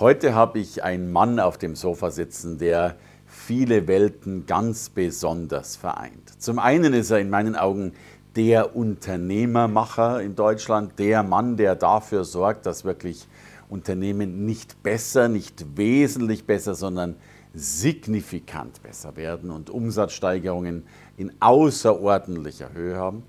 Heute 0.00 0.34
habe 0.34 0.58
ich 0.58 0.82
einen 0.82 1.12
Mann 1.12 1.38
auf 1.38 1.58
dem 1.58 1.76
Sofa 1.76 2.10
sitzen, 2.10 2.56
der 2.56 2.96
viele 3.26 3.86
Welten 3.86 4.46
ganz 4.46 4.88
besonders 4.88 5.76
vereint. 5.76 6.40
Zum 6.42 6.58
einen 6.58 6.94
ist 6.94 7.10
er 7.10 7.18
in 7.18 7.28
meinen 7.28 7.54
Augen 7.54 7.92
der 8.34 8.74
Unternehmermacher 8.74 10.22
in 10.22 10.36
Deutschland, 10.36 10.98
der 10.98 11.22
Mann, 11.22 11.58
der 11.58 11.76
dafür 11.76 12.24
sorgt, 12.24 12.64
dass 12.64 12.86
wirklich 12.86 13.28
Unternehmen 13.68 14.46
nicht 14.46 14.82
besser, 14.82 15.28
nicht 15.28 15.76
wesentlich 15.76 16.46
besser, 16.46 16.74
sondern 16.74 17.16
signifikant 17.52 18.82
besser 18.82 19.16
werden 19.16 19.50
und 19.50 19.68
Umsatzsteigerungen 19.68 20.84
in 21.18 21.30
außerordentlicher 21.40 22.72
Höhe 22.72 22.96
haben. 22.96 23.22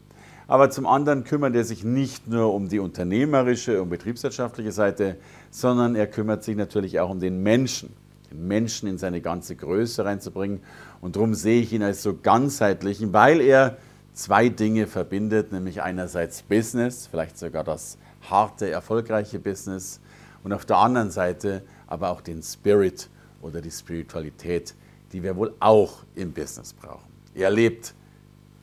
Aber 0.48 0.70
zum 0.70 0.86
anderen 0.86 1.24
kümmert 1.24 1.56
er 1.56 1.64
sich 1.64 1.84
nicht 1.84 2.28
nur 2.28 2.54
um 2.54 2.68
die 2.68 2.80
unternehmerische 2.80 3.82
und 3.82 3.90
betriebswirtschaftliche 3.90 4.74
Seite, 4.74 5.18
sondern 5.52 5.96
er 5.96 6.08
kümmert 6.08 6.44
sich 6.44 6.56
natürlich 6.56 7.00
auch 7.00 7.10
um 7.10 7.20
den 7.20 7.44
Menschen, 7.44 7.94
den 8.32 8.48
Menschen 8.48 8.88
in 8.88 8.98
seine 8.98 9.22
ganze 9.22 9.56
Größe 9.56 10.04
reinzubringen. 10.04 10.62
Und 11.02 11.16
darum 11.16 11.36
sehe 11.36 11.62
ich 11.62 11.74
ihn 11.74 11.84
als 11.84 12.02
so 12.02 12.16
ganzheitlichen, 12.16 13.14
weil 13.14 13.42
er 13.42 13.78
zwei 14.14 14.50
Dinge 14.50 14.88
verbindet, 14.88 15.52
nämlich 15.52 15.82
einerseits 15.82 16.42
Business, 16.42 17.08
vielleicht 17.08 17.38
sogar 17.38 17.64
das 17.64 17.98
harte, 18.30 18.70
erfolgreiche 18.70 19.40
Business, 19.40 20.00
und 20.44 20.54
auf 20.54 20.66
der 20.66 20.78
anderen 20.78 21.12
Seite 21.12 21.62
aber 21.88 22.10
auch 22.10 22.22
den 22.22 22.42
Spirit 22.42 23.10
oder 23.42 23.62
die 23.62 23.70
Spiritualität, 23.70 24.74
die 25.12 25.22
wir 25.22 25.36
wohl 25.36 25.54
auch 25.60 26.04
im 26.16 26.32
Business 26.32 26.74
brauchen. 26.74 27.12
Er 27.36 27.50
lebt 27.50 27.94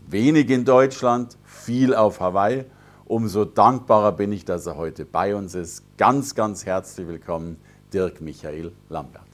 wenig 0.09 0.51
in 0.51 0.65
Deutschland, 0.65 1.37
viel 1.45 1.95
auf 1.95 2.21
Hawaii. 2.21 2.65
Umso 3.09 3.47
dankbarer 3.47 4.13
bin 4.13 4.33
ich, 4.33 4.45
dass 4.45 4.67
er 4.67 4.77
heute 4.77 5.07
bei 5.07 5.35
uns 5.35 5.55
ist. 5.55 5.83
Ganz, 5.97 6.35
ganz 6.35 6.67
herzlich 6.67 7.09
willkommen, 7.09 7.57
Dirk 7.91 8.21
Michael 8.21 8.73
Lambert. 8.91 9.25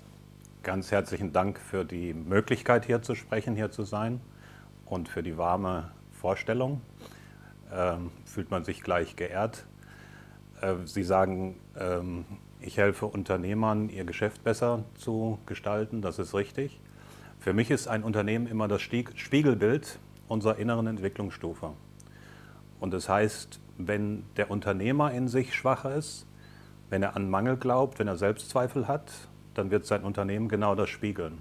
Ganz 0.63 0.93
herzlichen 0.93 1.33
Dank 1.33 1.59
für 1.59 1.85
die 1.85 2.15
Möglichkeit, 2.15 2.85
hier 2.85 3.03
zu 3.03 3.17
sprechen, 3.17 3.57
hier 3.57 3.73
zu 3.73 3.83
sein 3.83 4.21
und 4.87 5.09
für 5.09 5.25
die 5.25 5.37
warme 5.39 5.91
Vorstellung. 6.13 6.83
Ähm, 7.73 8.13
fühlt 8.25 8.49
man 8.49 8.63
sich 8.65 8.81
gleich 8.81 9.17
geehrt. 9.17 9.67
Äh, 10.61 10.75
Sie 10.85 11.03
sagen, 11.03 11.57
ähm, 11.77 12.27
ich 12.61 12.77
helfe 12.77 13.07
Unternehmern, 13.07 13.89
ihr 13.89 14.05
Geschäft 14.05 14.45
besser 14.45 14.85
zu 14.95 15.41
gestalten. 15.47 16.01
Das 16.01 16.21
ist 16.21 16.33
richtig. 16.33 16.81
Für 17.41 17.53
mich 17.53 17.73
ist 17.73 17.89
ein 17.89 18.05
Unternehmen 18.05 18.47
immer 18.47 18.69
das 18.69 18.83
Spiegelbild 18.83 19.99
unserer 20.29 20.59
inneren 20.59 20.87
Entwicklungsstufe. 20.87 21.73
Und 22.79 22.93
das 22.93 23.09
heißt, 23.09 23.61
wenn 23.79 24.25
der 24.37 24.51
Unternehmer 24.51 25.13
in 25.13 25.29
sich 25.29 25.55
schwach 25.55 25.85
ist, 25.85 26.27
wenn 26.91 27.03
er 27.03 27.17
an 27.17 27.29
Mangel 27.29 27.57
glaubt, 27.57 27.99
wenn 27.99 28.09
er 28.09 28.17
Selbstzweifel 28.17 28.89
hat, 28.89 29.11
dann 29.55 29.71
wird 29.71 29.87
sein 29.87 30.03
Unternehmen 30.03 30.49
genau 30.49 30.75
das 30.75 30.89
spiegeln. 30.89 31.39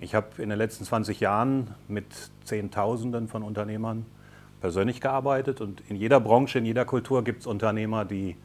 Ich 0.00 0.14
habe 0.14 0.42
in 0.42 0.48
den 0.48 0.58
letzten 0.58 0.84
20 0.84 1.20
Jahren 1.20 1.74
mit 1.88 2.06
Zehntausenden 2.44 3.28
von 3.28 3.42
Unternehmern 3.42 4.06
persönlich 4.60 5.00
gearbeitet 5.00 5.60
und 5.60 5.82
in 5.88 5.96
jeder 5.96 6.20
Branche, 6.20 6.58
in 6.58 6.66
jeder 6.66 6.84
Kultur 6.84 7.24
gibt 7.24 7.40
es 7.40 7.46
Unternehmer, 7.46 8.04
die 8.04 8.36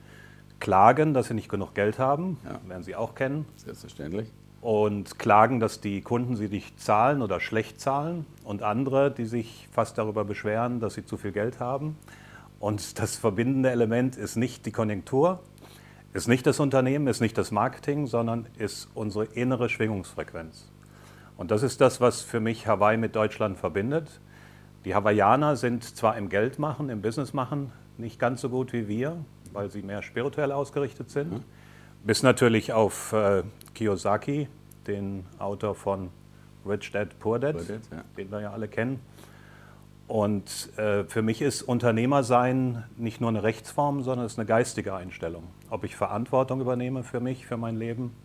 klagen, 0.59 1.13
dass 1.13 1.27
sie 1.27 1.33
nicht 1.33 1.49
genug 1.49 1.73
Geld 1.73 1.99
haben, 1.99 2.37
ja. 2.43 2.59
werden 2.67 2.83
Sie 2.83 2.95
auch 2.95 3.15
kennen. 3.15 3.45
Selbstverständlich 3.55 4.29
und 4.61 5.19
klagen, 5.19 5.59
dass 5.59 5.79
die 5.79 6.01
Kunden 6.01 6.35
sie 6.35 6.47
nicht 6.47 6.81
zahlen 6.81 7.21
oder 7.21 7.39
schlecht 7.39 7.79
zahlen 7.79 8.25
und 8.43 8.61
andere, 8.61 9.11
die 9.11 9.25
sich 9.25 9.67
fast 9.71 9.97
darüber 9.97 10.25
beschweren, 10.25 10.79
dass 10.79 10.95
sie 10.95 11.05
zu 11.05 11.17
viel 11.17 11.31
Geld 11.31 11.59
haben. 11.59 11.97
Und 12.59 12.99
das 12.99 13.15
verbindende 13.15 13.69
Element 13.69 14.17
ist 14.17 14.35
nicht 14.35 14.65
die 14.65 14.71
Konjunktur, 14.71 15.39
ist 16.13 16.27
nicht 16.27 16.45
das 16.45 16.59
Unternehmen, 16.59 17.07
ist 17.07 17.21
nicht 17.21 17.37
das 17.37 17.51
Marketing, 17.51 18.07
sondern 18.07 18.47
ist 18.57 18.89
unsere 18.95 19.25
innere 19.25 19.69
Schwingungsfrequenz. 19.69 20.69
Und 21.37 21.51
das 21.51 21.63
ist 21.63 21.79
das, 21.79 22.01
was 22.01 22.21
für 22.21 22.39
mich 22.39 22.67
Hawaii 22.67 22.97
mit 22.97 23.15
Deutschland 23.15 23.57
verbindet. 23.57 24.19
Die 24.85 24.93
Hawaiianer 24.95 25.55
sind 25.55 25.83
zwar 25.83 26.17
im 26.17 26.29
Geldmachen, 26.29 26.89
im 26.89 27.01
Businessmachen 27.01 27.71
nicht 27.97 28.19
ganz 28.19 28.41
so 28.41 28.49
gut 28.49 28.73
wie 28.73 28.87
wir, 28.87 29.17
weil 29.53 29.69
sie 29.69 29.81
mehr 29.81 30.01
spirituell 30.01 30.51
ausgerichtet 30.51 31.09
sind. 31.09 31.31
Mhm 31.31 31.43
bis 32.03 32.23
natürlich 32.23 32.73
auf 32.73 33.13
äh, 33.13 33.43
Kiyosaki, 33.73 34.47
den 34.87 35.25
Autor 35.37 35.75
von 35.75 36.09
Rich 36.65 36.91
Dad, 36.91 37.17
Poor 37.19 37.39
Dad, 37.39 37.53
Poor 37.53 37.65
Dad 37.65 37.81
ja. 37.91 38.03
den 38.17 38.31
wir 38.31 38.41
ja 38.41 38.51
alle 38.51 38.67
kennen. 38.67 38.99
Und 40.09 40.75
äh, 40.79 41.03
für 41.03 41.21
mich 41.21 41.39
ist 41.39 41.61
Unternehmersein 41.61 42.83
nicht 42.97 43.21
nur 43.21 43.29
eine 43.29 43.43
Rechtsform, 43.43 44.01
sondern 44.01 44.25
es 44.25 44.33
ist 44.33 44.39
eine 44.39 44.47
geistige 44.47 44.95
Einstellung. 44.95 45.43
Ob 45.69 45.83
ich 45.83 45.95
Verantwortung 45.95 46.61
übernehme 46.61 47.03
für 47.03 47.19
mich, 47.19 47.45
für 47.45 47.57
mein 47.57 47.75
Leben. 47.75 48.15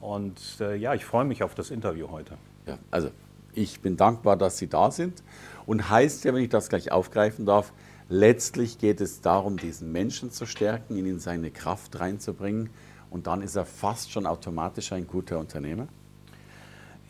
Und 0.00 0.40
äh, 0.60 0.76
ja, 0.76 0.94
ich 0.94 1.04
freue 1.04 1.26
mich 1.26 1.42
auf 1.42 1.54
das 1.54 1.70
Interview 1.70 2.08
heute. 2.10 2.38
Ja, 2.66 2.78
also 2.90 3.10
ich 3.52 3.82
bin 3.82 3.98
dankbar, 3.98 4.38
dass 4.38 4.56
Sie 4.56 4.66
da 4.66 4.90
sind. 4.90 5.22
Und 5.66 5.90
heißt 5.90 6.24
ja, 6.24 6.32
wenn 6.32 6.42
ich 6.42 6.48
das 6.48 6.70
gleich 6.70 6.90
aufgreifen 6.90 7.44
darf, 7.44 7.74
letztlich 8.08 8.78
geht 8.78 9.02
es 9.02 9.20
darum, 9.20 9.58
diesen 9.58 9.92
Menschen 9.92 10.30
zu 10.30 10.46
stärken, 10.46 10.96
ihn 10.96 11.04
in 11.04 11.20
seine 11.20 11.50
Kraft 11.50 12.00
reinzubringen 12.00 12.70
und 13.10 13.26
dann 13.26 13.42
ist 13.42 13.56
er 13.56 13.66
fast 13.66 14.10
schon 14.10 14.24
automatisch 14.24 14.90
ein 14.92 15.06
guter 15.06 15.38
Unternehmer? 15.38 15.86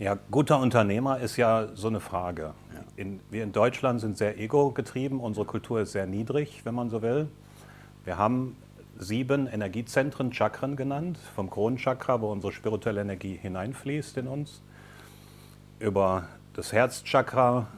Ja, 0.01 0.19
guter 0.33 0.59
Unternehmer 0.59 1.21
ist 1.21 1.37
ja 1.37 1.69
so 1.75 1.87
eine 1.87 2.01
Frage. 2.01 2.55
In, 3.01 3.19
wir 3.31 3.45
in 3.45 3.53
Deutschland 3.53 4.03
sind 4.03 4.19
sehr 4.19 4.39
ego-getrieben, 4.39 5.21
unsere 5.21 5.47
Kultur 5.47 5.81
ist 5.81 5.93
sehr 5.93 6.05
niedrig, 6.05 6.67
wenn 6.67 6.75
man 6.75 6.91
so 6.91 7.01
will. 7.01 7.29
Wir 8.05 8.19
haben 8.19 8.59
sieben 8.99 9.47
Energiezentren, 9.47 10.35
Chakren 10.35 10.77
genannt, 10.77 11.17
vom 11.35 11.49
Kronenchakra, 11.49 12.21
wo 12.21 12.31
unsere 12.31 12.53
spirituelle 12.53 13.01
Energie 13.01 13.39
hineinfließt 13.41 14.19
in 14.19 14.27
uns, 14.27 14.61
über 15.79 16.29
das 16.53 16.75
Herzchakra, 16.75 17.69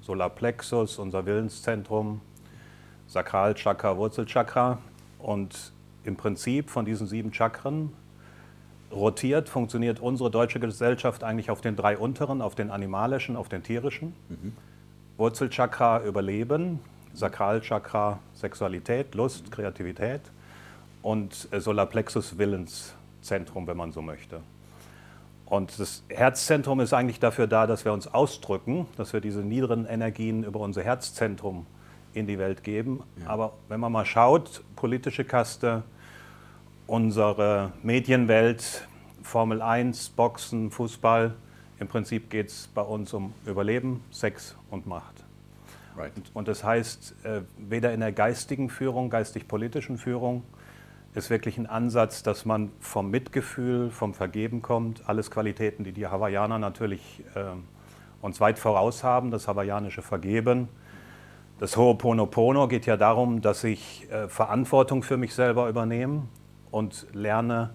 Solarplexus, 0.00 1.00
unser 1.00 1.26
Willenszentrum, 1.26 2.20
Sakralchakra, 3.08 3.96
Wurzelchakra 3.96 4.78
und 5.18 5.72
im 6.04 6.14
Prinzip 6.16 6.70
von 6.70 6.84
diesen 6.84 7.08
sieben 7.08 7.32
Chakren 7.32 7.92
rotiert, 8.92 9.48
funktioniert 9.48 10.00
unsere 10.00 10.30
deutsche 10.30 10.60
Gesellschaft 10.60 11.24
eigentlich 11.24 11.50
auf 11.50 11.60
den 11.60 11.76
drei 11.76 11.98
unteren, 11.98 12.42
auf 12.42 12.54
den 12.54 12.70
animalischen, 12.70 13.36
auf 13.36 13.48
den 13.48 13.62
tierischen. 13.62 14.14
Mhm. 14.28 14.52
Wurzelchakra 15.16 16.02
Überleben, 16.04 16.80
Sakralchakra 17.12 18.20
Sexualität, 18.34 19.14
Lust, 19.14 19.50
Kreativität 19.50 20.20
und 21.02 21.48
äh, 21.50 21.60
Solarplexus 21.60 22.38
Willenszentrum, 22.38 23.66
wenn 23.66 23.76
man 23.76 23.92
so 23.92 24.00
möchte. 24.00 24.40
Und 25.44 25.78
das 25.80 26.04
Herzzentrum 26.08 26.80
ist 26.80 26.92
eigentlich 26.92 27.20
dafür 27.20 27.46
da, 27.46 27.66
dass 27.66 27.84
wir 27.84 27.92
uns 27.92 28.06
ausdrücken, 28.06 28.86
dass 28.96 29.12
wir 29.14 29.20
diese 29.20 29.40
niederen 29.40 29.86
Energien 29.86 30.44
über 30.44 30.60
unser 30.60 30.82
Herzzentrum 30.82 31.66
in 32.12 32.26
die 32.26 32.38
Welt 32.38 32.62
geben. 32.62 33.02
Ja. 33.20 33.30
Aber 33.30 33.52
wenn 33.68 33.80
man 33.80 33.90
mal 33.90 34.04
schaut, 34.04 34.62
politische 34.76 35.24
Kaste, 35.24 35.82
unsere 36.88 37.72
Medienwelt, 37.82 38.88
Formel 39.22 39.60
1, 39.60 40.08
Boxen, 40.10 40.70
Fußball, 40.70 41.34
im 41.78 41.86
Prinzip 41.86 42.30
geht 42.30 42.48
es 42.48 42.66
bei 42.74 42.80
uns 42.80 43.12
um 43.12 43.34
Überleben, 43.46 44.02
Sex 44.10 44.56
und 44.70 44.86
Macht. 44.86 45.22
Right. 45.96 46.12
Und, 46.16 46.30
und, 46.34 46.48
das 46.48 46.64
heißt, 46.64 47.14
äh, 47.24 47.42
weder 47.58 47.92
in 47.92 48.00
der 48.00 48.12
geistigen 48.12 48.70
Führung, 48.70 49.10
geistig-politischen 49.10 49.98
Führung, 49.98 50.42
ist 51.14 51.30
wirklich 51.30 51.58
ein 51.58 51.66
Ansatz, 51.66 52.22
dass 52.22 52.46
man 52.46 52.70
vom 52.80 53.10
Mitgefühl, 53.10 53.90
vom 53.90 54.14
Vergeben 54.14 54.62
kommt. 54.62 55.08
Alles 55.08 55.30
Qualitäten, 55.30 55.84
die 55.84 55.92
die 55.92 56.06
Hawaiianer 56.06 56.58
natürlich 56.58 57.22
äh, 57.34 57.44
uns 58.22 58.40
weit 58.40 58.58
voraus 58.58 59.04
haben, 59.04 59.30
das 59.30 59.46
hawaiianische 59.46 60.02
Vergeben, 60.02 60.68
das 61.58 61.76
Ho'oponopono 61.76 62.68
geht 62.68 62.86
ja 62.86 62.96
darum, 62.96 63.42
dass 63.42 63.64
ich 63.64 64.10
äh, 64.10 64.28
Verantwortung 64.28 65.02
für 65.02 65.16
mich 65.16 65.34
selber 65.34 65.68
übernehme 65.68 66.22
und 66.70 67.06
lerne, 67.12 67.70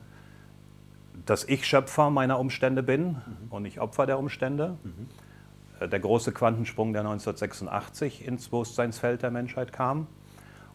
dass 1.26 1.44
ich 1.44 1.66
Schöpfer 1.66 2.10
meiner 2.10 2.40
Umstände 2.40 2.84
bin 2.84 3.04
mhm. 3.06 3.18
und 3.50 3.64
nicht 3.64 3.80
Opfer 3.80 4.06
der 4.06 4.20
Umstände. 4.20 4.78
Mhm. 4.84 5.90
Der 5.90 6.00
große 6.00 6.32
Quantensprung, 6.32 6.94
der 6.94 7.02
1986 7.02 8.26
ins 8.26 8.48
Bewusstseinsfeld 8.48 9.22
der 9.22 9.32
Menschheit 9.32 9.74
kam. 9.74 10.08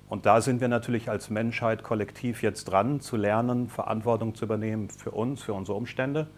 Und 0.08 0.24
da 0.26 0.40
sind 0.40 0.60
wir 0.60 0.68
natürlich 0.68 1.10
als 1.10 1.28
Menschheit 1.28 1.82
kollektiv 1.82 2.42
jetzt 2.42 2.64
dran, 2.64 3.00
zu 3.00 3.16
lernen, 3.16 3.68
Verantwortung 3.68 4.34
zu 4.34 4.46
übernehmen 4.46 4.88
für 4.88 5.10
uns, 5.10 5.42
für 5.42 5.52
unsere 5.52 5.76
Umstände. 5.76 6.28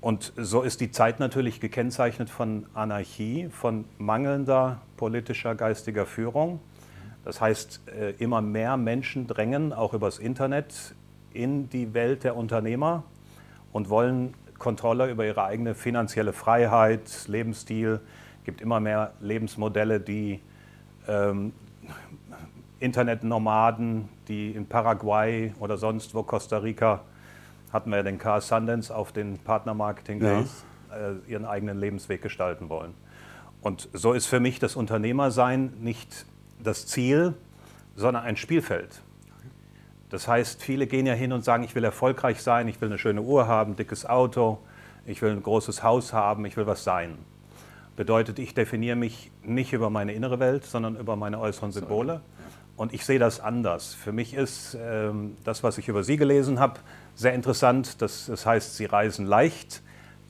Und 0.00 0.32
so 0.36 0.62
ist 0.62 0.80
die 0.80 0.90
Zeit 0.90 1.20
natürlich 1.20 1.60
gekennzeichnet 1.60 2.30
von 2.30 2.66
Anarchie, 2.74 3.48
von 3.50 3.84
mangelnder 3.98 4.82
politischer 4.96 5.54
geistiger 5.54 6.04
Führung. 6.04 6.60
Das 7.24 7.40
heißt, 7.40 7.88
äh, 7.88 8.10
immer 8.18 8.40
mehr 8.40 8.76
Menschen 8.76 9.26
drängen 9.26 9.72
auch 9.72 9.94
übers 9.94 10.18
Internet 10.18 10.94
in 11.36 11.68
die 11.68 11.94
Welt 11.94 12.24
der 12.24 12.36
Unternehmer 12.36 13.04
und 13.72 13.90
wollen 13.90 14.34
Kontrolle 14.58 15.10
über 15.10 15.26
ihre 15.26 15.44
eigene 15.44 15.74
finanzielle 15.74 16.32
Freiheit, 16.32 17.26
Lebensstil. 17.28 18.00
Es 18.38 18.44
gibt 18.44 18.60
immer 18.60 18.80
mehr 18.80 19.12
Lebensmodelle, 19.20 20.00
die 20.00 20.40
ähm, 21.06 21.52
Internetnomaden, 22.80 24.08
die 24.28 24.52
in 24.52 24.66
Paraguay 24.66 25.52
oder 25.60 25.76
sonst 25.76 26.14
wo 26.14 26.22
Costa 26.22 26.58
Rica 26.58 27.02
hatten 27.72 27.90
wir 27.90 27.98
ja 27.98 28.02
den 28.02 28.18
Car 28.18 28.40
Sundance 28.40 28.94
auf 28.94 29.12
den 29.12 29.38
Partner 29.38 29.74
Marketing 29.74 30.20
Days, 30.20 30.64
ja. 30.90 31.10
äh, 31.10 31.14
ihren 31.26 31.44
eigenen 31.44 31.78
Lebensweg 31.78 32.22
gestalten 32.22 32.68
wollen. 32.68 32.94
Und 33.60 33.88
so 33.92 34.12
ist 34.12 34.26
für 34.26 34.40
mich 34.40 34.58
das 34.58 34.76
Unternehmersein 34.76 35.72
nicht 35.80 36.26
das 36.62 36.86
Ziel, 36.86 37.34
sondern 37.96 38.24
ein 38.24 38.36
Spielfeld. 38.36 39.02
Das 40.10 40.28
heißt, 40.28 40.62
viele 40.62 40.86
gehen 40.86 41.06
ja 41.06 41.14
hin 41.14 41.32
und 41.32 41.44
sagen, 41.44 41.64
ich 41.64 41.74
will 41.74 41.84
erfolgreich 41.84 42.42
sein, 42.42 42.68
ich 42.68 42.80
will 42.80 42.88
eine 42.88 42.98
schöne 42.98 43.22
Uhr 43.22 43.48
haben, 43.48 43.72
ein 43.72 43.76
dickes 43.76 44.06
Auto, 44.06 44.58
ich 45.04 45.20
will 45.22 45.32
ein 45.32 45.42
großes 45.42 45.82
Haus 45.82 46.12
haben, 46.12 46.44
ich 46.46 46.56
will 46.56 46.66
was 46.66 46.84
sein. 46.84 47.18
Bedeutet, 47.96 48.38
ich 48.38 48.54
definiere 48.54 48.96
mich 48.96 49.30
nicht 49.42 49.72
über 49.72 49.90
meine 49.90 50.12
innere 50.12 50.38
Welt, 50.38 50.64
sondern 50.64 50.96
über 50.96 51.16
meine 51.16 51.40
äußeren 51.40 51.72
Symbole. 51.72 52.20
Und 52.76 52.92
ich 52.92 53.06
sehe 53.06 53.18
das 53.18 53.40
anders. 53.40 53.94
Für 53.94 54.12
mich 54.12 54.34
ist 54.34 54.76
ähm, 54.78 55.36
das, 55.44 55.62
was 55.62 55.78
ich 55.78 55.88
über 55.88 56.04
Sie 56.04 56.18
gelesen 56.18 56.60
habe, 56.60 56.80
sehr 57.14 57.32
interessant. 57.32 58.02
Das, 58.02 58.26
das 58.26 58.44
heißt, 58.44 58.76
Sie 58.76 58.84
reisen 58.84 59.24
leicht, 59.24 59.82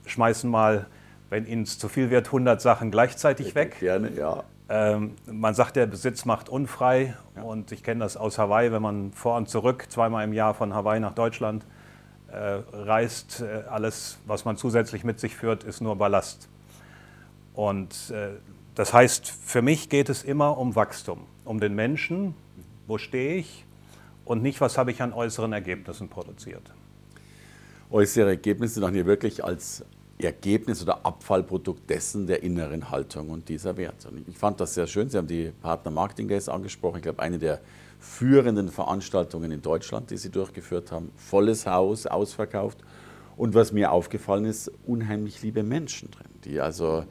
schmeißen 0.07 0.49
mal, 0.49 0.87
wenn 1.29 1.45
Ihnen 1.45 1.63
es 1.63 1.79
zu 1.79 1.89
viel 1.89 2.11
wird, 2.11 2.27
100 2.27 2.63
Sachen 2.63 2.93
gleichzeitig 2.93 3.57
weg. 3.57 3.79
Gerne, 3.81 4.13
ja. 4.17 4.45
Ähm, 4.69 5.13
man 5.27 5.55
sagt, 5.55 5.77
der 5.77 5.87
Besitz 5.87 6.25
macht 6.25 6.49
unfrei. 6.49 7.15
Ja. 7.37 7.43
Und 7.43 7.73
ich 7.73 7.83
kenne 7.83 8.01
das 8.01 8.17
aus 8.17 8.39
Hawaii, 8.39 8.73
wenn 8.73 8.83
man 8.83 9.13
vor 9.13 9.37
und 9.37 9.49
zurück 9.49 9.87
zweimal 9.89 10.25
im 10.25 10.33
Jahr 10.33 10.55
von 10.55 10.75
Hawaii 10.75 11.01
nach 11.01 11.15
Deutschland 11.15 11.65
äh, 12.29 12.37
reist. 12.73 13.43
Äh, 13.43 13.65
alles, 13.69 14.19
was 14.27 14.45
man 14.45 14.57
zusätzlich 14.57 15.05
mit 15.05 15.21
sich 15.21 15.37
führt, 15.37 15.65
ist 15.65 15.81
nur 15.81 15.97
Ballast. 15.97 16.49
Und 17.55 18.11
äh, 18.11 18.31
das 18.75 18.93
heißt, 18.93 19.31
für 19.31 19.63
mich 19.63 19.89
geht 19.89 20.09
es 20.09 20.23
immer 20.23 20.59
um 20.59 20.75
Wachstum, 20.75 21.21
um 21.45 21.61
den 21.61 21.75
Menschen. 21.75 22.35
Wo 22.87 22.99
stehe 22.99 23.37
ich? 23.37 23.65
Und 24.25 24.43
nicht, 24.43 24.61
was 24.61 24.77
habe 24.77 24.91
ich 24.91 25.01
an 25.01 25.13
äußeren 25.13 25.53
Ergebnissen 25.53 26.09
produziert. 26.09 26.73
Äußere 27.91 28.31
Ergebnisse 28.31 28.81
nach 28.81 28.91
mir 28.91 29.07
wirklich 29.07 29.45
als 29.45 29.85
Ergebnis 30.25 30.83
oder 30.83 31.05
Abfallprodukt 31.05 31.91
dessen 31.91 32.27
der 32.27 32.43
inneren 32.43 32.91
Haltung 32.91 33.31
und 33.31 33.49
dieser 33.49 33.77
Werte. 33.77 34.09
Und 34.09 34.27
ich 34.29 34.39
fand 34.39 34.61
das 34.61 34.75
sehr 34.75 34.87
schön. 34.87 35.11
Sie 35.11 35.19
haben 35.19 35.27
die 35.27 35.53
Partner 35.61 35.91
Marketing 35.91 36.29
Days 36.29 36.49
angesprochen. 36.49 36.97
Ich 36.97 37.03
glaube, 37.03 37.21
eine 37.21 37.39
der 37.39 37.61
führenden 38.01 38.71
Veranstaltungen 38.71 39.53
in 39.53 39.61
Deutschland, 39.61 40.11
die 40.11 40.17
Sie 40.17 40.31
durchgeführt 40.31 40.91
haben. 40.91 41.11
Volles 41.17 41.67
Haus, 41.67 42.07
ausverkauft. 42.07 42.79
Und 43.37 43.55
was 43.55 43.73
mir 43.73 43.93
aufgefallen 43.93 44.47
ist, 44.47 44.71
unheimlich 44.87 45.43
liebe 45.43 45.63
Menschen 45.63 46.11
drin, 46.11 46.29
die 46.45 46.61
also 46.61 47.05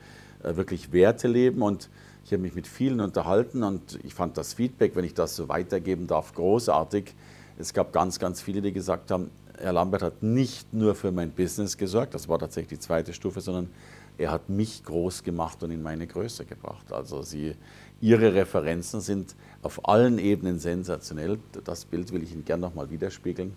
äh, 0.43 0.55
wirklich 0.55 0.91
Werte 0.91 1.27
leben. 1.27 1.61
Und 1.61 1.89
ich 2.23 2.31
habe 2.31 2.41
mich 2.41 2.55
mit 2.55 2.67
vielen 2.67 3.01
unterhalten 3.01 3.61
und 3.61 3.99
ich 4.03 4.15
fand 4.15 4.35
das 4.37 4.55
Feedback, 4.55 4.95
wenn 4.95 5.05
ich 5.05 5.13
das 5.13 5.35
so 5.35 5.47
weitergeben 5.47 6.07
darf, 6.07 6.33
großartig. 6.33 7.13
Es 7.59 7.73
gab 7.73 7.93
ganz, 7.93 8.17
ganz 8.17 8.41
viele, 8.41 8.61
die 8.63 8.73
gesagt 8.73 9.11
haben, 9.11 9.29
Herr 9.59 9.73
Lambert 9.73 10.01
hat 10.01 10.23
nicht 10.23 10.73
nur 10.73 10.95
für 10.95 11.11
mein 11.11 11.31
Business 11.31 11.77
gesorgt, 11.77 12.13
das 12.13 12.27
war 12.27 12.39
tatsächlich 12.39 12.79
die 12.79 12.83
zweite 12.85 13.13
Stufe, 13.13 13.41
sondern 13.41 13.69
er 14.17 14.31
hat 14.31 14.49
mich 14.49 14.83
groß 14.83 15.23
gemacht 15.23 15.61
und 15.63 15.71
in 15.71 15.83
meine 15.83 16.07
Größe 16.07 16.45
gebracht. 16.45 16.91
Also 16.91 17.21
sie, 17.21 17.55
Ihre 18.01 18.33
Referenzen 18.33 19.01
sind 19.01 19.35
auf 19.61 19.87
allen 19.87 20.19
Ebenen 20.19 20.59
sensationell. 20.59 21.39
Das 21.63 21.85
Bild 21.85 22.11
will 22.11 22.23
ich 22.23 22.31
Ihnen 22.31 22.45
gerne 22.45 22.61
nochmal 22.61 22.89
widerspiegeln. 22.89 23.53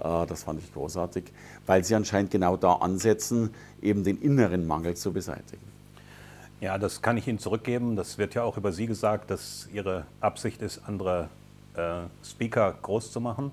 Äh, 0.00 0.26
das 0.26 0.42
fand 0.42 0.60
ich 0.60 0.72
großartig, 0.72 1.24
weil 1.66 1.84
Sie 1.84 1.94
anscheinend 1.94 2.30
genau 2.30 2.56
da 2.56 2.74
ansetzen, 2.74 3.50
eben 3.82 4.04
den 4.04 4.20
inneren 4.20 4.66
Mangel 4.66 4.96
zu 4.96 5.12
beseitigen. 5.12 5.62
Ja, 6.60 6.76
das 6.76 7.02
kann 7.02 7.16
ich 7.16 7.26
Ihnen 7.26 7.38
zurückgeben. 7.38 7.96
Das 7.96 8.18
wird 8.18 8.34
ja 8.34 8.42
auch 8.42 8.56
über 8.56 8.72
Sie 8.72 8.86
gesagt, 8.86 9.30
dass 9.30 9.68
Ihre 9.72 10.06
Absicht 10.20 10.60
ist, 10.60 10.82
andere 10.86 11.28
äh, 11.74 12.02
Speaker 12.24 12.74
groß 12.82 13.12
zu 13.12 13.20
machen. 13.20 13.50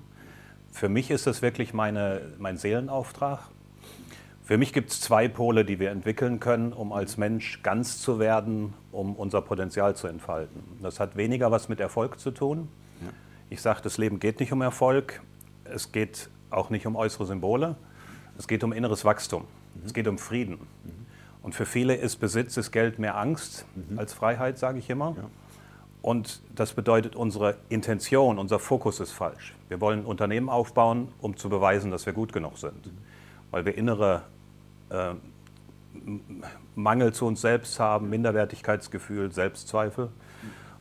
Für 0.70 0.88
mich 0.88 1.10
ist 1.10 1.26
das 1.26 1.42
wirklich 1.42 1.74
meine, 1.74 2.20
mein 2.38 2.56
Seelenauftrag. 2.56 3.40
Für 4.44 4.56
mich 4.56 4.72
gibt 4.72 4.90
es 4.90 5.00
zwei 5.00 5.28
Pole, 5.28 5.64
die 5.64 5.78
wir 5.78 5.90
entwickeln 5.90 6.40
können, 6.40 6.72
um 6.72 6.92
als 6.92 7.18
Mensch 7.18 7.62
ganz 7.62 8.00
zu 8.00 8.18
werden, 8.18 8.72
um 8.92 9.14
unser 9.14 9.42
Potenzial 9.42 9.94
zu 9.94 10.06
entfalten. 10.06 10.62
Das 10.82 11.00
hat 11.00 11.16
weniger 11.16 11.50
was 11.50 11.68
mit 11.68 11.80
Erfolg 11.80 12.18
zu 12.18 12.30
tun. 12.30 12.68
Ja. 13.02 13.08
Ich 13.50 13.60
sage, 13.60 13.80
das 13.82 13.98
Leben 13.98 14.20
geht 14.20 14.40
nicht 14.40 14.52
um 14.52 14.62
Erfolg. 14.62 15.20
Es 15.64 15.92
geht 15.92 16.30
auch 16.48 16.70
nicht 16.70 16.86
um 16.86 16.96
äußere 16.96 17.26
Symbole. 17.26 17.76
Es 18.38 18.48
geht 18.48 18.64
um 18.64 18.72
inneres 18.72 19.04
Wachstum. 19.04 19.42
Mhm. 19.42 19.82
Es 19.84 19.92
geht 19.92 20.08
um 20.08 20.16
Frieden. 20.16 20.54
Mhm. 20.54 21.06
Und 21.42 21.54
für 21.54 21.66
viele 21.66 21.94
ist 21.94 22.16
Besitz, 22.16 22.56
ist 22.56 22.72
Geld 22.72 22.98
mehr 22.98 23.18
Angst 23.18 23.66
mhm. 23.74 23.98
als 23.98 24.14
Freiheit, 24.14 24.58
sage 24.58 24.78
ich 24.78 24.88
immer. 24.88 25.14
Ja. 25.16 25.24
Und 26.02 26.42
das 26.54 26.74
bedeutet, 26.74 27.16
unsere 27.16 27.56
Intention, 27.68 28.38
unser 28.38 28.58
Fokus 28.58 29.00
ist 29.00 29.12
falsch. 29.12 29.54
Wir 29.68 29.80
wollen 29.80 30.00
ein 30.00 30.06
Unternehmen 30.06 30.48
aufbauen, 30.48 31.08
um 31.20 31.36
zu 31.36 31.48
beweisen, 31.48 31.90
dass 31.90 32.06
wir 32.06 32.12
gut 32.12 32.32
genug 32.32 32.58
sind. 32.58 32.92
Weil 33.50 33.64
wir 33.64 33.76
innere 33.76 34.22
äh, 34.90 35.14
Mangel 36.74 37.12
zu 37.12 37.26
uns 37.26 37.40
selbst 37.40 37.80
haben, 37.80 38.08
Minderwertigkeitsgefühl, 38.08 39.32
Selbstzweifel. 39.32 40.10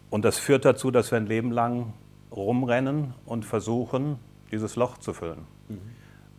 Und 0.09 0.23
das 0.23 0.37
führt 0.37 0.65
dazu, 0.65 0.91
dass 0.91 1.11
wir 1.11 1.17
ein 1.17 1.25
Leben 1.25 1.51
lang 1.51 1.93
rumrennen 2.31 3.13
und 3.25 3.45
versuchen, 3.45 4.19
dieses 4.51 4.75
Loch 4.75 4.97
zu 4.97 5.13
füllen. 5.13 5.45
Mhm. 5.67 5.79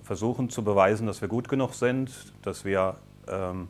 Versuchen 0.02 0.48
zu 0.48 0.62
beweisen, 0.64 1.06
dass 1.06 1.20
wir 1.20 1.28
gut 1.28 1.48
genug 1.48 1.75
sind, 1.75 2.32
dass 2.42 2.64
wir 2.64 2.94
ähm, 3.26 3.69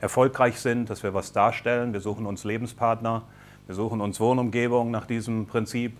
erfolgreich 0.00 0.60
sind, 0.60 0.90
dass 0.90 1.02
wir 1.02 1.14
was 1.14 1.32
darstellen. 1.32 1.92
Wir 1.92 2.00
suchen 2.00 2.26
uns 2.26 2.44
Lebenspartner, 2.44 3.22
wir 3.70 3.76
suchen 3.76 4.00
uns 4.00 4.18
Wohnumgebung 4.18 4.90
nach 4.90 5.06
diesem 5.06 5.46
Prinzip 5.46 5.96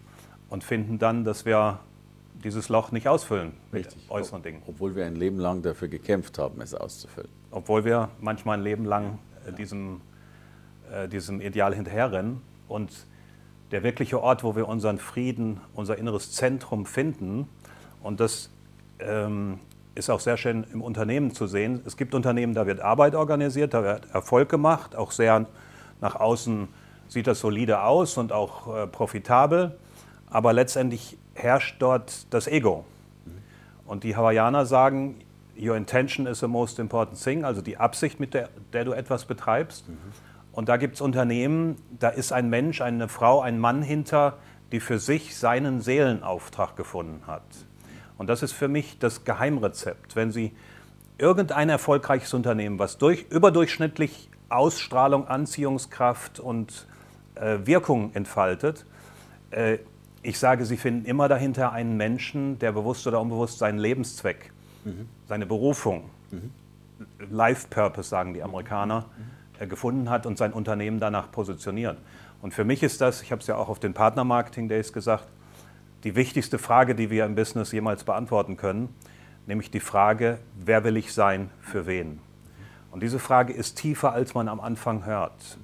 und 0.49 0.65
finden 0.65 0.99
dann, 0.99 1.23
dass 1.23 1.45
wir 1.45 1.79
dieses 2.43 2.69
Loch 2.69 2.91
nicht 2.91 3.07
ausfüllen 3.07 3.53
Richtig. 3.73 4.03
mit 4.03 4.11
äußeren 4.11 4.43
Dingen. 4.43 4.61
Obwohl 4.67 4.97
wir 4.97 5.07
ein 5.07 5.15
Leben 5.15 5.39
lang 5.39 5.63
dafür 5.63 5.87
gekämpft 5.87 6.37
haben, 6.41 6.61
es 6.63 6.75
auszufüllen. 6.75 7.29
Obwohl 7.53 7.85
wir 7.85 8.09
manchmal 8.21 8.59
ein 8.59 8.65
Leben 8.65 8.85
lang 8.87 9.21
äh, 9.47 9.53
diesem, 9.53 10.01
äh, 10.93 11.07
diesem 11.07 11.41
Ideal 11.41 11.73
hinterherrennen. 11.73 12.43
Und 12.67 13.07
der 13.71 13.85
wirkliche 13.85 14.21
Ort, 14.21 14.43
wo 14.43 14.57
wir 14.57 14.67
unseren 14.67 14.99
Frieden, 14.99 15.61
unser 15.73 15.97
inneres 15.97 16.33
Zentrum 16.33 16.87
finden, 16.87 17.47
und 18.03 18.19
das 18.19 18.51
ähm, 18.99 19.61
ist 19.95 20.11
auch 20.11 20.19
sehr 20.19 20.37
schön 20.37 20.67
im 20.73 20.83
Unternehmen 20.83 21.35
zu 21.35 21.47
sehen. 21.47 21.83
Es 21.87 21.97
gibt 21.97 22.17
Unternehmen, 22.17 22.53
da 22.53 22.67
wird 22.67 22.81
Arbeit 22.81 23.15
organisiert, 23.15 23.75
da 23.75 23.85
wird 23.85 24.13
Erfolg 24.13 24.49
gemacht, 24.49 24.97
auch 24.97 25.13
sehr 25.13 25.47
nach 26.01 26.17
außen 26.17 26.67
sieht 27.11 27.27
das 27.27 27.41
solide 27.41 27.83
aus 27.83 28.17
und 28.17 28.33
auch 28.33 28.75
äh, 28.75 28.87
profitabel, 28.87 29.77
aber 30.31 30.53
letztendlich 30.53 31.19
herrscht 31.35 31.77
dort 31.81 32.33
das 32.33 32.47
Ego. 32.47 32.85
Und 33.85 34.05
die 34.05 34.17
Hawaiianer 34.17 34.65
sagen, 34.65 35.17
your 35.59 35.77
intention 35.77 36.27
is 36.27 36.39
the 36.39 36.47
most 36.47 36.79
important 36.79 37.21
thing, 37.21 37.45
also 37.45 37.61
die 37.61 37.77
Absicht, 37.77 38.21
mit 38.21 38.33
der, 38.33 38.49
der 38.73 38.85
du 38.85 38.93
etwas 38.93 39.25
betreibst. 39.25 39.89
Mhm. 39.89 39.97
Und 40.53 40.69
da 40.69 40.77
gibt 40.77 40.95
es 40.95 41.01
Unternehmen, 41.01 41.77
da 41.99 42.09
ist 42.09 42.33
ein 42.33 42.49
Mensch, 42.49 42.81
eine 42.81 43.09
Frau, 43.09 43.41
ein 43.41 43.59
Mann 43.59 43.83
hinter, 43.83 44.39
die 44.71 44.79
für 44.79 45.01
sich 45.01 45.37
seinen 45.37 45.81
Seelenauftrag 45.81 46.77
gefunden 46.77 47.27
hat. 47.27 47.43
Und 48.19 48.29
das 48.29 48.43
ist 48.43 48.53
für 48.53 48.69
mich 48.69 48.99
das 49.01 49.25
Geheimrezept. 49.25 50.15
Wenn 50.15 50.31
Sie 50.31 50.53
irgendein 51.19 51.69
erfolgreiches 51.69 52.35
Unternehmen, 52.35 52.79
was 52.79 52.99
durch, 52.99 53.27
überdurchschnittlich 53.31 54.31
Ausstrahlung, 54.49 55.27
Anziehungskraft 55.27 56.39
und 56.39 56.87
Wirkung 57.37 58.15
entfaltet, 58.15 58.85
äh, 59.51 59.79
ich 60.23 60.39
sage, 60.39 60.67
Sie 60.67 60.77
finden 60.77 61.07
immer 61.07 61.29
dahinter 61.29 61.73
einen 61.73 61.97
Menschen, 61.97 62.59
der 62.59 62.73
bewusst 62.73 63.07
oder 63.07 63.21
unbewusst 63.21 63.59
seinen 63.59 63.79
Lebenszweck, 63.79 64.53
mhm. 64.85 65.09
seine 65.29 65.47
Berufung, 65.47 66.11
mhm. 66.31 66.51
Life 67.31 67.69
Purpose 67.69 68.09
sagen 68.09 68.35
die 68.35 68.43
Amerikaner, 68.43 69.07
mhm. 69.17 69.63
äh, 69.63 69.67
gefunden 69.67 70.11
hat 70.11 70.27
und 70.27 70.37
sein 70.37 70.53
Unternehmen 70.53 71.01
danach 71.01 71.31
positioniert. 71.31 71.99
Und 72.43 72.53
für 72.53 72.65
mich 72.65 72.83
ist 72.83 73.01
das, 73.01 73.23
ich 73.23 73.33
habe 73.33 73.41
es 73.41 73.47
ja 73.47 73.57
auch 73.57 73.69
auf 73.69 73.79
den 73.79 73.95
Partner 73.95 74.25
Marketing 74.25 74.69
Days 74.69 74.93
gesagt, 74.93 75.27
die 76.05 76.15
wichtigste 76.17 76.59
Frage, 76.59 76.95
die 76.95 77.11
wir 77.11 77.27
im 77.27 77.35
Business 77.35 77.73
jemals 77.73 78.05
beantworten 78.05 78.57
können, 78.57 78.95
nämlich 79.47 79.71
die 79.71 79.81
Frage, 79.81 80.39
wer 80.55 80.85
will 80.85 80.97
ich 80.97 81.13
sein, 81.13 81.51
für 81.61 81.87
wen? 81.87 82.21
Und 82.91 83.03
diese 83.03 83.19
Frage 83.19 83.53
ist 83.53 83.77
tiefer, 83.77 84.13
als 84.13 84.35
man 84.35 84.49
am 84.49 84.61
Anfang 84.61 85.05
hört. 85.05 85.59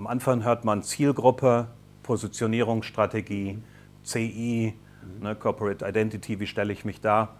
Am 0.00 0.06
Anfang 0.06 0.44
hört 0.44 0.64
man 0.64 0.82
Zielgruppe, 0.82 1.66
Positionierungsstrategie, 2.04 3.58
CI, 4.02 4.72
ne, 5.20 5.34
Corporate 5.34 5.86
Identity, 5.86 6.40
wie 6.40 6.46
stelle 6.46 6.72
ich 6.72 6.86
mich 6.86 7.02
da. 7.02 7.36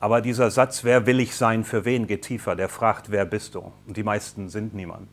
Aber 0.00 0.20
dieser 0.20 0.50
Satz, 0.50 0.82
wer 0.82 1.06
will 1.06 1.20
ich 1.20 1.36
sein, 1.36 1.62
für 1.62 1.84
wen, 1.84 2.08
geht 2.08 2.22
tiefer. 2.22 2.56
Der 2.56 2.68
fragt, 2.68 3.12
wer 3.12 3.24
bist 3.24 3.54
du? 3.54 3.70
Und 3.86 3.96
die 3.96 4.02
meisten 4.02 4.48
sind 4.48 4.74
niemand. 4.74 5.10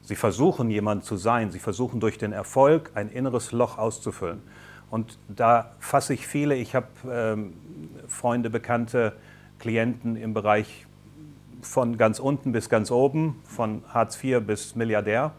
Sie 0.00 0.16
versuchen, 0.16 0.70
jemand 0.70 1.04
zu 1.04 1.18
sein. 1.18 1.52
Sie 1.52 1.58
versuchen 1.58 2.00
durch 2.00 2.16
den 2.16 2.32
Erfolg 2.32 2.92
ein 2.94 3.10
inneres 3.10 3.52
Loch 3.52 3.76
auszufüllen. 3.76 4.40
Und 4.90 5.18
da 5.28 5.72
fasse 5.78 6.14
ich 6.14 6.26
viele, 6.26 6.54
ich 6.54 6.74
habe 6.74 6.86
ähm, 7.06 7.52
Freunde, 8.08 8.48
Bekannte, 8.48 9.12
Klienten 9.58 10.16
im 10.16 10.32
Bereich 10.32 10.86
von 11.60 11.98
ganz 11.98 12.18
unten 12.18 12.52
bis 12.52 12.70
ganz 12.70 12.90
oben, 12.90 13.42
von 13.44 13.82
Hartz 13.92 14.24
IV 14.24 14.40
bis 14.40 14.74
Milliardär. 14.74 15.34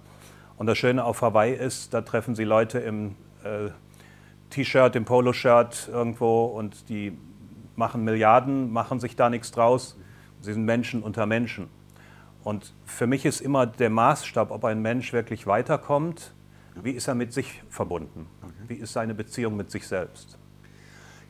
Und 0.57 0.67
das 0.67 0.77
Schöne 0.77 1.03
auf 1.03 1.21
Hawaii 1.21 1.53
ist, 1.53 1.93
da 1.93 2.01
treffen 2.01 2.35
Sie 2.35 2.43
Leute 2.43 2.79
im 2.79 3.15
äh, 3.43 3.69
T-Shirt, 4.49 4.95
im 4.95 5.05
Poloshirt 5.05 5.89
irgendwo 5.91 6.45
und 6.45 6.87
die 6.89 7.17
machen 7.75 8.03
Milliarden, 8.03 8.71
machen 8.71 8.99
sich 8.99 9.15
da 9.15 9.29
nichts 9.29 9.51
draus. 9.51 9.97
Sie 10.41 10.53
sind 10.53 10.63
Menschen 10.63 11.03
unter 11.03 11.25
Menschen. 11.25 11.67
Und 12.43 12.73
für 12.85 13.07
mich 13.07 13.25
ist 13.25 13.41
immer 13.41 13.65
der 13.65 13.89
Maßstab, 13.89 14.51
ob 14.51 14.63
ein 14.65 14.81
Mensch 14.81 15.11
wirklich 15.11 15.47
weiterkommt, 15.47 16.33
wie 16.81 16.91
ist 16.91 17.07
er 17.07 17.15
mit 17.15 17.33
sich 17.33 17.63
verbunden? 17.69 18.27
Wie 18.67 18.75
ist 18.75 18.93
seine 18.93 19.15
Beziehung 19.15 19.55
mit 19.55 19.71
sich 19.71 19.87
selbst? 19.87 20.37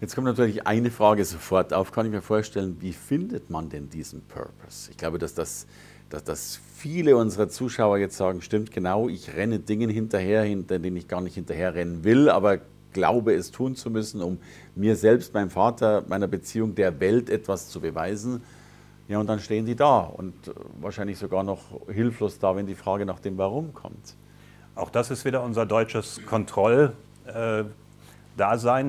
Jetzt 0.02 0.16
kommt 0.16 0.26
natürlich 0.26 0.68
eine 0.68 0.92
Frage 0.92 1.24
sofort 1.24 1.74
auf. 1.74 1.92
Kann 1.92 2.06
ich 2.06 2.12
mir 2.12 2.22
vorstellen, 2.22 2.78
wie 2.80 2.94
findet 2.94 3.50
man 3.50 3.70
denn 3.70 3.90
diesen 3.90 4.22
Purpose? 4.28 4.92
Ich 4.92 4.98
glaube, 4.98 5.20
dass 5.20 5.34
das 5.34 5.68
dass, 6.10 6.24
dass 6.24 6.60
viele 6.86 7.18
unserer 7.18 7.50
Zuschauer 7.50 7.98
jetzt 7.98 8.16
sagen, 8.16 8.44
stimmt 8.44 8.70
genau, 8.70 9.10
ich 9.10 9.36
renne 9.36 9.58
Dingen 9.58 9.90
hinterher, 9.90 10.44
hinter 10.44 10.78
denen 10.78 10.96
ich 10.98 11.08
gar 11.08 11.20
nicht 11.20 11.34
hinterherrennen 11.34 12.04
will, 12.04 12.30
aber 12.30 12.60
glaube 12.94 13.34
es 13.34 13.50
tun 13.50 13.76
zu 13.76 13.90
müssen, 13.90 14.22
um 14.22 14.38
mir 14.76 14.96
selbst, 14.96 15.34
meinem 15.34 15.50
Vater, 15.50 16.04
meiner 16.08 16.28
Beziehung 16.28 16.76
der 16.76 17.00
Welt 17.00 17.32
etwas 17.32 17.70
zu 17.70 17.82
beweisen. 17.82 18.44
Ja, 19.08 19.18
und 19.18 19.26
dann 19.26 19.40
stehen 19.40 19.66
die 19.66 19.76
da 19.76 20.02
und 20.02 20.48
äh, 20.48 20.52
wahrscheinlich 20.80 21.18
sogar 21.18 21.42
noch 21.42 21.64
hilflos 21.88 22.38
da, 22.38 22.56
wenn 22.56 22.68
die 22.68 22.76
Frage 22.76 23.08
nach 23.08 23.20
dem 23.20 23.40
Warum 23.40 23.74
kommt. 23.74 24.16
Auch 24.76 24.92
das 24.92 25.10
ist 25.10 25.26
wieder 25.26 25.42
unser 25.42 25.66
deutsches 25.66 26.22
Kontrolldasein. 26.28 27.74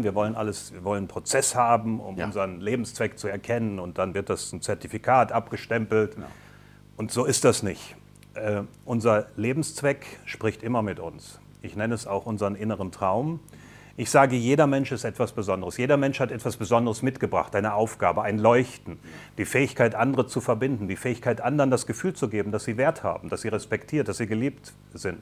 Äh, 0.00 0.04
wir 0.04 0.14
wollen 0.14 0.34
alles, 0.34 0.70
wir 0.74 0.84
wollen 0.84 0.98
einen 0.98 1.08
Prozess 1.08 1.54
haben, 1.54 1.98
um 2.00 2.18
ja. 2.18 2.26
unseren 2.26 2.60
Lebenszweck 2.60 3.18
zu 3.18 3.28
erkennen 3.28 3.78
und 3.78 3.96
dann 3.96 4.12
wird 4.12 4.28
das 4.28 4.52
ein 4.52 4.60
Zertifikat 4.60 5.32
abgestempelt. 5.32 6.16
Genau. 6.16 6.26
Und 6.96 7.12
so 7.12 7.24
ist 7.24 7.44
das 7.44 7.62
nicht. 7.62 7.96
Äh, 8.34 8.62
unser 8.84 9.26
Lebenszweck 9.36 10.06
spricht 10.24 10.62
immer 10.62 10.82
mit 10.82 10.98
uns. 10.98 11.40
Ich 11.62 11.76
nenne 11.76 11.94
es 11.94 12.06
auch 12.06 12.26
unseren 12.26 12.54
inneren 12.54 12.92
Traum. 12.92 13.40
Ich 13.98 14.10
sage, 14.10 14.36
jeder 14.36 14.66
Mensch 14.66 14.92
ist 14.92 15.04
etwas 15.04 15.32
Besonderes. 15.32 15.78
Jeder 15.78 15.96
Mensch 15.96 16.20
hat 16.20 16.30
etwas 16.30 16.58
Besonderes 16.58 17.00
mitgebracht, 17.00 17.54
eine 17.56 17.72
Aufgabe, 17.72 18.22
ein 18.22 18.38
Leuchten, 18.38 18.98
die 19.38 19.46
Fähigkeit, 19.46 19.94
andere 19.94 20.26
zu 20.26 20.42
verbinden, 20.42 20.86
die 20.86 20.96
Fähigkeit, 20.96 21.40
anderen 21.40 21.70
das 21.70 21.86
Gefühl 21.86 22.12
zu 22.12 22.28
geben, 22.28 22.52
dass 22.52 22.64
sie 22.64 22.76
Wert 22.76 23.02
haben, 23.02 23.30
dass 23.30 23.40
sie 23.40 23.48
respektiert, 23.48 24.08
dass 24.08 24.18
sie 24.18 24.26
geliebt 24.26 24.74
sind. 24.92 25.20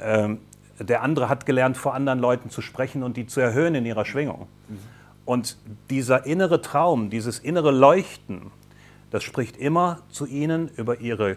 Ähm, 0.00 0.40
der 0.80 1.02
andere 1.02 1.28
hat 1.28 1.46
gelernt, 1.46 1.76
vor 1.76 1.94
anderen 1.94 2.18
Leuten 2.18 2.50
zu 2.50 2.60
sprechen 2.60 3.02
und 3.02 3.16
die 3.16 3.26
zu 3.26 3.40
erhöhen 3.40 3.74
in 3.76 3.86
ihrer 3.86 4.04
Schwingung. 4.04 4.48
Und 5.24 5.56
dieser 5.88 6.26
innere 6.26 6.60
Traum, 6.60 7.08
dieses 7.08 7.38
innere 7.38 7.70
Leuchten, 7.70 8.50
das 9.10 9.22
spricht 9.22 9.56
immer 9.56 10.00
zu 10.08 10.26
ihnen 10.26 10.68
über 10.76 11.00
ihre 11.00 11.36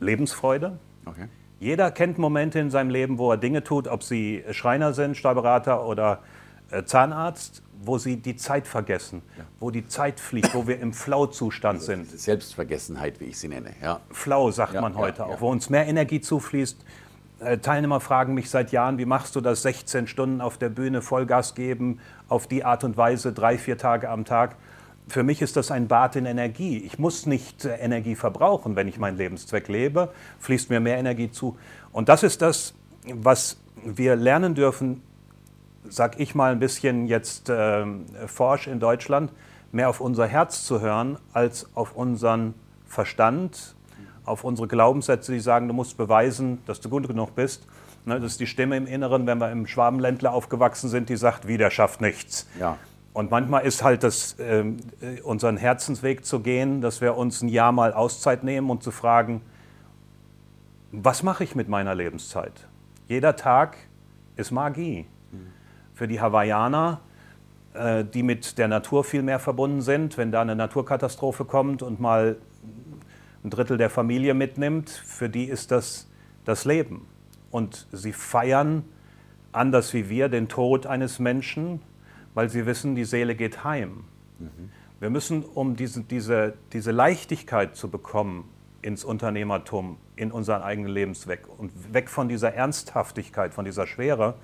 Lebensfreude. 0.00 0.78
Okay. 1.04 1.28
Jeder 1.60 1.90
kennt 1.90 2.18
Momente 2.18 2.58
in 2.58 2.70
seinem 2.70 2.90
Leben, 2.90 3.18
wo 3.18 3.32
er 3.32 3.36
Dinge 3.36 3.64
tut, 3.64 3.88
ob 3.88 4.02
sie 4.02 4.44
Schreiner 4.52 4.92
sind, 4.92 5.16
Steuerberater 5.16 5.84
oder 5.84 6.20
äh, 6.70 6.84
Zahnarzt, 6.84 7.62
wo 7.80 7.98
sie 7.98 8.16
die 8.16 8.36
Zeit 8.36 8.66
vergessen, 8.68 9.22
ja. 9.36 9.44
wo 9.58 9.70
die 9.70 9.86
Zeit 9.86 10.20
fliegt, 10.20 10.54
wo 10.54 10.66
wir 10.66 10.78
im 10.80 10.92
Flow-Zustand 10.92 11.80
also 11.80 11.86
sind. 11.86 12.10
Selbstvergessenheit, 12.10 13.20
wie 13.20 13.26
ich 13.26 13.38
sie 13.38 13.48
nenne. 13.48 13.70
Ja. 13.82 14.00
Flow 14.10 14.50
sagt 14.50 14.74
ja, 14.74 14.80
man 14.80 14.96
heute 14.96 15.26
auch, 15.26 15.40
wo 15.40 15.50
uns 15.50 15.70
mehr 15.70 15.86
Energie 15.86 16.20
zufließt. 16.20 16.84
Äh, 17.40 17.58
Teilnehmer 17.58 18.00
fragen 18.00 18.34
mich 18.34 18.50
seit 18.50 18.72
Jahren, 18.72 18.98
wie 18.98 19.04
machst 19.04 19.34
du 19.34 19.40
das, 19.40 19.62
16 19.62 20.06
Stunden 20.06 20.40
auf 20.40 20.58
der 20.58 20.68
Bühne 20.68 21.02
Vollgas 21.02 21.54
geben, 21.54 22.00
auf 22.28 22.46
die 22.46 22.64
Art 22.64 22.84
und 22.84 22.96
Weise, 22.96 23.32
drei, 23.32 23.58
vier 23.58 23.78
Tage 23.78 24.10
am 24.10 24.24
Tag 24.24 24.56
für 25.08 25.22
mich 25.22 25.42
ist 25.42 25.56
das 25.56 25.70
ein 25.70 25.88
Bad 25.88 26.16
in 26.16 26.26
Energie. 26.26 26.78
Ich 26.78 26.98
muss 26.98 27.26
nicht 27.26 27.64
äh, 27.64 27.76
Energie 27.76 28.14
verbrauchen, 28.14 28.76
wenn 28.76 28.88
ich 28.88 28.98
meinen 28.98 29.16
Lebenszweck 29.16 29.68
lebe, 29.68 30.12
fließt 30.40 30.70
mir 30.70 30.80
mehr 30.80 30.98
Energie 30.98 31.30
zu. 31.30 31.56
Und 31.92 32.08
das 32.08 32.22
ist 32.22 32.42
das, 32.42 32.74
was 33.12 33.58
wir 33.84 34.16
lernen 34.16 34.54
dürfen, 34.54 35.02
sag 35.88 36.20
ich 36.20 36.34
mal 36.34 36.52
ein 36.52 36.58
bisschen 36.58 37.06
jetzt 37.06 37.48
äh, 37.48 37.84
forsch 38.26 38.66
in 38.66 38.80
Deutschland, 38.80 39.32
mehr 39.72 39.88
auf 39.88 40.00
unser 40.00 40.26
Herz 40.26 40.64
zu 40.64 40.80
hören, 40.80 41.18
als 41.32 41.68
auf 41.74 41.94
unseren 41.94 42.54
Verstand, 42.86 43.74
auf 44.24 44.44
unsere 44.44 44.68
Glaubenssätze, 44.68 45.32
die 45.32 45.40
sagen, 45.40 45.68
du 45.68 45.74
musst 45.74 45.96
beweisen, 45.96 46.58
dass 46.66 46.80
du 46.80 46.88
gut 46.88 47.06
genug 47.06 47.34
bist. 47.34 47.66
Ne, 48.04 48.20
das 48.20 48.32
ist 48.32 48.40
die 48.40 48.46
Stimme 48.46 48.76
im 48.76 48.86
Inneren, 48.86 49.26
wenn 49.26 49.38
wir 49.38 49.50
im 49.50 49.66
Schwabenländler 49.66 50.32
aufgewachsen 50.32 50.88
sind, 50.88 51.08
die 51.08 51.16
sagt, 51.16 51.46
wie, 51.46 51.58
der 51.58 51.70
schafft 51.70 52.00
nichts. 52.00 52.48
Ja. 52.58 52.78
Und 53.18 53.32
manchmal 53.32 53.66
ist 53.66 53.82
halt 53.82 54.04
das, 54.04 54.36
ähm, 54.38 54.76
äh, 55.00 55.20
unseren 55.22 55.56
Herzensweg 55.56 56.24
zu 56.24 56.38
gehen, 56.38 56.80
dass 56.80 57.00
wir 57.00 57.16
uns 57.16 57.42
ein 57.42 57.48
Jahr 57.48 57.72
mal 57.72 57.92
Auszeit 57.92 58.44
nehmen 58.44 58.70
und 58.70 58.84
zu 58.84 58.92
fragen, 58.92 59.42
was 60.92 61.24
mache 61.24 61.42
ich 61.42 61.56
mit 61.56 61.68
meiner 61.68 61.96
Lebenszeit? 61.96 62.68
Jeder 63.08 63.34
Tag 63.34 63.76
ist 64.36 64.52
Magie. 64.52 65.06
Für 65.94 66.06
die 66.06 66.20
Hawaiianer, 66.20 67.00
äh, 67.74 68.04
die 68.04 68.22
mit 68.22 68.56
der 68.56 68.68
Natur 68.68 69.02
viel 69.02 69.22
mehr 69.22 69.40
verbunden 69.40 69.82
sind, 69.82 70.16
wenn 70.16 70.30
da 70.30 70.42
eine 70.42 70.54
Naturkatastrophe 70.54 71.44
kommt 71.44 71.82
und 71.82 71.98
mal 71.98 72.36
ein 73.42 73.50
Drittel 73.50 73.78
der 73.78 73.90
Familie 73.90 74.34
mitnimmt, 74.34 74.90
für 74.90 75.28
die 75.28 75.46
ist 75.46 75.72
das 75.72 76.08
das 76.44 76.64
Leben. 76.64 77.08
Und 77.50 77.88
sie 77.90 78.12
feiern, 78.12 78.84
anders 79.50 79.92
wie 79.92 80.08
wir, 80.08 80.28
den 80.28 80.48
Tod 80.48 80.86
eines 80.86 81.18
Menschen 81.18 81.80
weil 82.34 82.48
sie 82.48 82.66
wissen, 82.66 82.94
die 82.94 83.04
Seele 83.04 83.34
geht 83.34 83.64
heim. 83.64 84.04
Mhm. 84.38 84.70
Wir 85.00 85.10
müssen, 85.10 85.44
um 85.44 85.76
diese, 85.76 86.02
diese, 86.02 86.54
diese 86.72 86.90
Leichtigkeit 86.90 87.76
zu 87.76 87.88
bekommen 87.88 88.48
ins 88.82 89.04
Unternehmertum, 89.04 89.98
in 90.16 90.32
unseren 90.32 90.62
eigenen 90.62 90.92
Lebensweg 90.92 91.42
und 91.58 91.92
weg 91.92 92.10
von 92.10 92.28
dieser 92.28 92.54
Ernsthaftigkeit, 92.54 93.54
von 93.54 93.64
dieser 93.64 93.86
Schwere, 93.86 94.34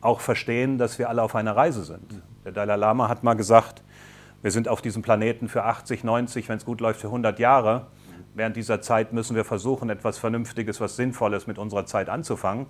auch 0.00 0.20
verstehen, 0.20 0.78
dass 0.78 0.98
wir 0.98 1.08
alle 1.08 1.22
auf 1.22 1.34
einer 1.34 1.56
Reise 1.56 1.84
sind. 1.84 2.12
Mhm. 2.12 2.22
Der 2.44 2.52
Dalai 2.52 2.76
Lama 2.76 3.08
hat 3.08 3.22
mal 3.22 3.34
gesagt, 3.34 3.82
wir 4.42 4.50
sind 4.50 4.68
auf 4.68 4.80
diesem 4.80 5.02
Planeten 5.02 5.48
für 5.48 5.64
80, 5.64 6.02
90, 6.02 6.48
wenn 6.48 6.56
es 6.56 6.64
gut 6.64 6.80
läuft, 6.80 7.00
für 7.00 7.08
100 7.08 7.38
Jahre. 7.38 7.88
Während 8.34 8.56
dieser 8.56 8.80
Zeit 8.80 9.12
müssen 9.12 9.36
wir 9.36 9.44
versuchen, 9.44 9.90
etwas 9.90 10.18
Vernünftiges, 10.18 10.80
was 10.80 10.96
Sinnvolles 10.96 11.46
mit 11.46 11.58
unserer 11.58 11.84
Zeit 11.84 12.08
anzufangen. 12.08 12.66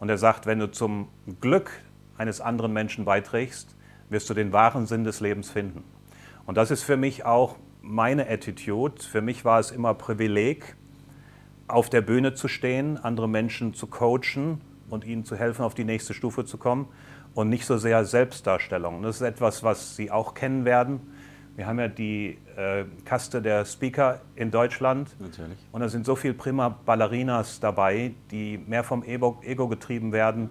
Und 0.00 0.08
er 0.08 0.18
sagt, 0.18 0.46
wenn 0.46 0.58
du 0.58 0.70
zum 0.70 1.08
Glück 1.40 1.70
eines 2.18 2.40
anderen 2.40 2.72
Menschen 2.72 3.04
beiträgst, 3.04 3.76
wirst 4.12 4.30
du 4.30 4.34
den 4.34 4.52
wahren 4.52 4.86
Sinn 4.86 5.04
des 5.04 5.20
Lebens 5.20 5.50
finden. 5.50 5.84
Und 6.46 6.56
das 6.56 6.70
ist 6.70 6.82
für 6.82 6.96
mich 6.96 7.24
auch 7.24 7.56
meine 7.80 8.28
Attitude. 8.28 9.02
Für 9.02 9.20
mich 9.20 9.44
war 9.44 9.58
es 9.58 9.70
immer 9.70 9.94
Privileg, 9.94 10.76
auf 11.68 11.88
der 11.88 12.02
Bühne 12.02 12.34
zu 12.34 12.48
stehen, 12.48 12.98
andere 12.98 13.28
Menschen 13.28 13.74
zu 13.74 13.86
coachen 13.86 14.60
und 14.90 15.04
ihnen 15.04 15.24
zu 15.24 15.36
helfen, 15.36 15.64
auf 15.64 15.74
die 15.74 15.84
nächste 15.84 16.14
Stufe 16.14 16.44
zu 16.44 16.58
kommen 16.58 16.88
und 17.34 17.48
nicht 17.48 17.64
so 17.64 17.78
sehr 17.78 18.04
Selbstdarstellung. 18.04 19.02
Das 19.02 19.16
ist 19.16 19.22
etwas, 19.22 19.62
was 19.62 19.96
Sie 19.96 20.10
auch 20.10 20.34
kennen 20.34 20.64
werden. 20.64 21.00
Wir 21.56 21.66
haben 21.66 21.78
ja 21.78 21.88
die 21.88 22.38
äh, 22.56 22.84
Kaste 23.04 23.42
der 23.42 23.64
Speaker 23.66 24.20
in 24.36 24.50
Deutschland. 24.50 25.14
Natürlich. 25.20 25.58
Und 25.70 25.82
da 25.82 25.88
sind 25.88 26.06
so 26.06 26.16
viele 26.16 26.34
prima 26.34 26.70
Ballerinas 26.70 27.60
dabei, 27.60 28.14
die 28.30 28.58
mehr 28.58 28.84
vom 28.84 29.02
Ego, 29.02 29.38
Ego 29.42 29.68
getrieben 29.68 30.12
werden. 30.12 30.50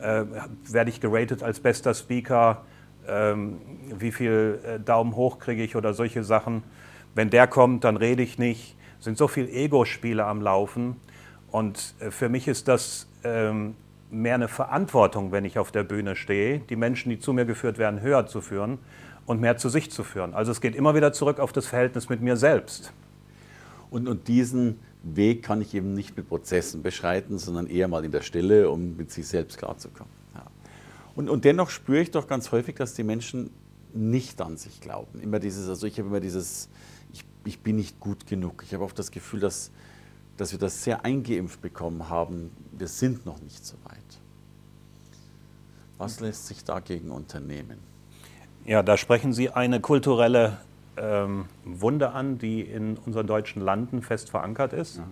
Äh, 0.00 0.24
werde 0.70 0.90
ich 0.90 1.00
geratet 1.00 1.42
als 1.42 1.60
bester 1.60 1.92
Speaker? 1.92 2.64
Ähm, 3.08 3.58
wie 3.98 4.12
viel 4.12 4.60
äh, 4.64 4.80
Daumen 4.80 5.16
hoch 5.16 5.38
kriege 5.38 5.62
ich 5.62 5.76
oder 5.76 5.94
solche 5.94 6.24
Sachen. 6.24 6.62
Wenn 7.14 7.30
der 7.30 7.46
kommt, 7.46 7.84
dann 7.84 7.96
rede 7.96 8.22
ich 8.22 8.38
nicht. 8.38 8.76
Es 8.98 9.04
sind 9.04 9.16
so 9.16 9.28
viele 9.28 9.48
Ego-Spiele 9.48 10.24
am 10.24 10.42
Laufen. 10.42 10.96
Und 11.50 11.94
äh, 12.00 12.10
für 12.10 12.28
mich 12.28 12.48
ist 12.48 12.68
das 12.68 13.08
ähm, 13.24 13.74
mehr 14.10 14.34
eine 14.34 14.48
Verantwortung, 14.48 15.32
wenn 15.32 15.44
ich 15.44 15.58
auf 15.58 15.72
der 15.72 15.84
Bühne 15.84 16.16
stehe, 16.16 16.60
die 16.60 16.76
Menschen, 16.76 17.10
die 17.10 17.18
zu 17.18 17.32
mir 17.32 17.44
geführt 17.44 17.78
werden, 17.78 18.00
höher 18.00 18.26
zu 18.26 18.40
führen 18.40 18.78
und 19.26 19.40
mehr 19.40 19.56
zu 19.56 19.68
sich 19.68 19.90
zu 19.90 20.04
führen. 20.04 20.34
Also 20.34 20.52
es 20.52 20.60
geht 20.60 20.74
immer 20.74 20.94
wieder 20.94 21.12
zurück 21.12 21.40
auf 21.40 21.52
das 21.52 21.66
Verhältnis 21.66 22.08
mit 22.08 22.20
mir 22.20 22.36
selbst. 22.36 22.92
Und, 23.90 24.08
und 24.08 24.28
diesen 24.28 24.80
Weg 25.02 25.42
kann 25.42 25.60
ich 25.60 25.74
eben 25.74 25.94
nicht 25.94 26.16
mit 26.16 26.28
Prozessen 26.28 26.82
beschreiten, 26.82 27.38
sondern 27.38 27.66
eher 27.66 27.88
mal 27.88 28.04
in 28.04 28.10
der 28.10 28.22
Stille, 28.22 28.70
um 28.70 28.96
mit 28.96 29.10
sich 29.10 29.26
selbst 29.26 29.58
klarzukommen. 29.58 30.17
Und, 31.18 31.28
und 31.28 31.44
dennoch 31.44 31.70
spüre 31.70 32.00
ich 32.00 32.12
doch 32.12 32.28
ganz 32.28 32.52
häufig, 32.52 32.76
dass 32.76 32.94
die 32.94 33.02
Menschen 33.02 33.50
nicht 33.92 34.40
an 34.40 34.56
sich 34.56 34.80
glauben. 34.80 35.18
Immer 35.18 35.40
dieses, 35.40 35.68
also 35.68 35.84
ich 35.84 35.98
habe 35.98 36.08
immer 36.10 36.20
dieses, 36.20 36.68
ich, 37.12 37.24
ich 37.44 37.58
bin 37.58 37.74
nicht 37.74 37.98
gut 37.98 38.28
genug. 38.28 38.62
Ich 38.64 38.72
habe 38.72 38.84
oft 38.84 38.96
das 38.96 39.10
Gefühl, 39.10 39.40
dass, 39.40 39.72
dass 40.36 40.52
wir 40.52 40.60
das 40.60 40.84
sehr 40.84 41.04
eingeimpft 41.04 41.60
bekommen 41.60 42.08
haben. 42.08 42.52
Wir 42.70 42.86
sind 42.86 43.26
noch 43.26 43.40
nicht 43.40 43.66
so 43.66 43.74
weit. 43.82 44.20
Was 45.96 46.20
lässt 46.20 46.46
sich 46.46 46.62
dagegen 46.62 47.10
unternehmen? 47.10 47.78
Ja, 48.64 48.84
da 48.84 48.96
sprechen 48.96 49.32
Sie 49.32 49.50
eine 49.50 49.80
kulturelle 49.80 50.58
ähm, 50.96 51.46
Wunde 51.64 52.12
an, 52.12 52.38
die 52.38 52.60
in 52.60 52.96
unseren 52.96 53.26
deutschen 53.26 53.60
Landen 53.60 54.02
fest 54.02 54.30
verankert 54.30 54.72
ist. 54.72 54.98
Ja. 54.98 55.08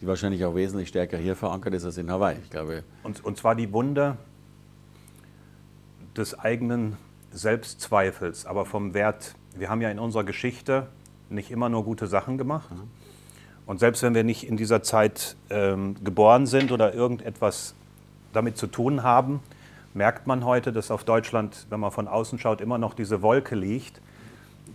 Die 0.00 0.06
wahrscheinlich 0.06 0.44
auch 0.44 0.54
wesentlich 0.54 0.88
stärker 0.88 1.18
hier 1.18 1.36
verankert 1.36 1.74
ist 1.74 1.84
als 1.84 1.98
in 1.98 2.10
Hawaii, 2.10 2.38
ich 2.42 2.50
glaube. 2.50 2.84
Und, 3.02 3.22
und 3.24 3.36
zwar 3.36 3.54
die 3.54 3.72
Wunde 3.72 4.16
des 6.16 6.38
eigenen 6.38 6.96
Selbstzweifels, 7.32 8.46
aber 8.46 8.64
vom 8.64 8.94
Wert. 8.94 9.34
Wir 9.56 9.68
haben 9.68 9.80
ja 9.82 9.90
in 9.90 9.98
unserer 9.98 10.24
Geschichte 10.24 10.86
nicht 11.28 11.50
immer 11.50 11.68
nur 11.68 11.84
gute 11.84 12.06
Sachen 12.06 12.38
gemacht. 12.38 12.70
Mhm. 12.70 12.88
Und 13.66 13.78
selbst 13.78 14.02
wenn 14.02 14.14
wir 14.14 14.24
nicht 14.24 14.48
in 14.48 14.56
dieser 14.56 14.82
Zeit 14.82 15.36
ähm, 15.48 15.94
geboren 16.02 16.46
sind 16.46 16.72
oder 16.72 16.92
irgendetwas 16.94 17.74
damit 18.32 18.56
zu 18.56 18.66
tun 18.66 19.02
haben, 19.02 19.40
merkt 19.94 20.26
man 20.26 20.44
heute, 20.44 20.72
dass 20.72 20.90
auf 20.90 21.04
Deutschland, 21.04 21.66
wenn 21.70 21.80
man 21.80 21.90
von 21.90 22.08
außen 22.08 22.38
schaut, 22.38 22.60
immer 22.60 22.78
noch 22.78 22.94
diese 22.94 23.22
Wolke 23.22 23.54
liegt, 23.54 24.00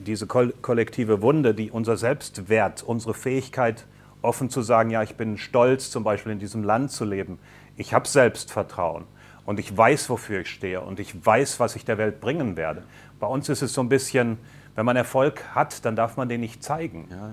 diese 0.05 0.27
kollektive 0.27 1.21
Wunde, 1.21 1.53
die 1.53 1.71
unser 1.71 1.97
Selbstwert, 1.97 2.83
unsere 2.83 3.13
Fähigkeit, 3.13 3.85
offen 4.25 4.49
zu 4.49 4.61
sagen, 4.61 4.89
ja, 4.89 5.03
ich 5.03 5.15
bin 5.15 5.37
stolz, 5.37 5.89
zum 5.89 6.03
Beispiel 6.03 6.31
in 6.31 6.39
diesem 6.39 6.63
Land 6.63 6.91
zu 6.91 7.05
leben. 7.05 7.39
Ich 7.77 7.93
habe 7.93 8.07
Selbstvertrauen 8.07 9.05
und 9.45 9.59
ich 9.59 9.75
weiß, 9.75 10.09
wofür 10.09 10.41
ich 10.41 10.49
stehe 10.49 10.81
und 10.81 10.99
ich 10.99 11.25
weiß, 11.25 11.59
was 11.59 11.75
ich 11.75 11.85
der 11.85 11.97
Welt 11.97 12.19
bringen 12.19 12.57
werde. 12.57 12.83
Bei 13.19 13.27
uns 13.27 13.49
ist 13.49 13.61
es 13.61 13.73
so 13.73 13.81
ein 13.81 13.89
bisschen, 13.89 14.37
wenn 14.75 14.85
man 14.85 14.95
Erfolg 14.95 15.43
hat, 15.53 15.85
dann 15.85 15.95
darf 15.95 16.17
man 16.17 16.27
den 16.27 16.41
nicht 16.41 16.63
zeigen. 16.63 17.07
Ja. 17.09 17.31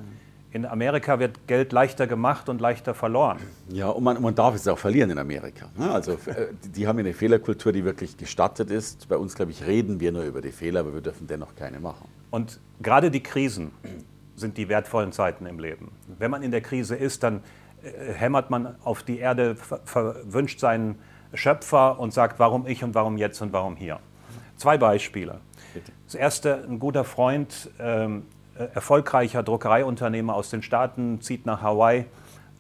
In 0.52 0.66
Amerika 0.66 1.18
wird 1.18 1.46
Geld 1.46 1.72
leichter 1.72 2.06
gemacht 2.06 2.50
und 2.50 2.60
leichter 2.60 2.94
verloren. 2.94 3.38
Ja, 3.68 3.88
und 3.88 4.04
man, 4.04 4.20
man 4.20 4.34
darf 4.34 4.54
es 4.54 4.68
auch 4.68 4.78
verlieren 4.78 5.08
in 5.10 5.18
Amerika. 5.18 5.70
Ne? 5.78 5.90
Also 5.90 6.12
äh, 6.12 6.48
die 6.62 6.86
haben 6.86 6.98
eine 6.98 7.14
Fehlerkultur, 7.14 7.72
die 7.72 7.84
wirklich 7.86 8.18
gestattet 8.18 8.70
ist. 8.70 9.08
Bei 9.08 9.16
uns, 9.16 9.34
glaube 9.34 9.50
ich, 9.50 9.66
reden 9.66 9.98
wir 9.98 10.12
nur 10.12 10.24
über 10.24 10.42
die 10.42 10.52
Fehler, 10.52 10.80
aber 10.80 10.92
wir 10.92 11.00
dürfen 11.00 11.26
dennoch 11.26 11.54
keine 11.54 11.80
machen. 11.80 12.06
Und 12.30 12.60
gerade 12.82 13.10
die 13.10 13.22
Krisen 13.22 13.70
sind 14.42 14.58
die 14.58 14.68
wertvollen 14.68 15.12
Zeiten 15.12 15.46
im 15.46 15.58
Leben. 15.58 15.92
Wenn 16.18 16.30
man 16.30 16.42
in 16.42 16.50
der 16.50 16.60
Krise 16.60 16.94
ist, 16.94 17.22
dann 17.22 17.42
äh, 17.82 18.12
hämmert 18.12 18.50
man 18.50 18.76
auf 18.84 19.02
die 19.02 19.18
Erde, 19.18 19.56
verwünscht 19.56 20.60
seinen 20.60 20.98
Schöpfer 21.32 21.98
und 21.98 22.12
sagt, 22.12 22.38
warum 22.38 22.66
ich 22.66 22.84
und 22.84 22.94
warum 22.94 23.16
jetzt 23.16 23.40
und 23.40 23.54
warum 23.54 23.76
hier. 23.76 24.00
Zwei 24.56 24.76
Beispiele. 24.76 25.40
Das 26.04 26.14
erste, 26.14 26.64
ein 26.68 26.78
guter 26.78 27.04
Freund, 27.04 27.70
ähm, 27.80 28.26
äh, 28.58 28.64
erfolgreicher 28.74 29.42
Druckereiunternehmer 29.42 30.34
aus 30.34 30.50
den 30.50 30.62
Staaten, 30.62 31.22
zieht 31.22 31.46
nach 31.46 31.62
Hawaii, 31.62 32.04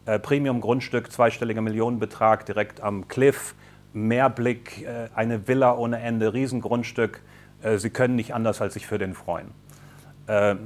äh, 0.06 0.18
Premium-Grundstück, 0.18 1.12
zweistelliger 1.12 1.60
Millionenbetrag 1.60 2.46
direkt 2.46 2.80
am 2.80 3.08
Cliff, 3.08 3.54
Meerblick, 3.92 4.82
äh, 4.82 5.08
eine 5.14 5.46
Villa 5.46 5.76
ohne 5.76 6.00
Ende, 6.00 6.32
Riesengrundstück. 6.32 7.20
Äh, 7.62 7.76
Sie 7.76 7.90
können 7.90 8.16
nicht 8.16 8.34
anders 8.34 8.62
als 8.62 8.74
sich 8.74 8.86
für 8.86 8.98
den 8.98 9.14
freuen. 9.14 9.50
Äh, 10.28 10.52
äh, 10.52 10.56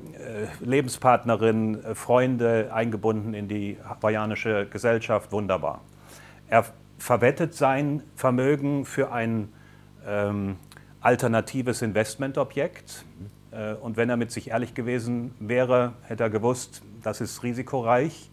Lebenspartnerin, 0.61 1.79
Freunde 1.95 2.71
eingebunden 2.75 3.33
in 3.33 3.49
die 3.49 3.79
hawaiianische 3.83 4.67
Gesellschaft, 4.67 5.33
wunderbar. 5.33 5.81
Er 6.49 6.67
verwettet 6.99 7.55
sein 7.55 8.03
Vermögen 8.15 8.85
für 8.85 9.13
ein 9.13 9.49
ähm, 10.07 10.57
alternatives 11.01 11.81
Investmentobjekt. 11.81 13.05
Äh, 13.51 13.75
und 13.75 13.97
wenn 13.97 14.11
er 14.11 14.19
mit 14.19 14.31
sich 14.31 14.51
ehrlich 14.51 14.75
gewesen 14.75 15.35
wäre, 15.41 15.95
hätte 16.03 16.25
er 16.25 16.31
gewusst, 16.31 16.83
das 17.03 17.23
ist 17.23 17.43
risikoreich. 17.43 18.31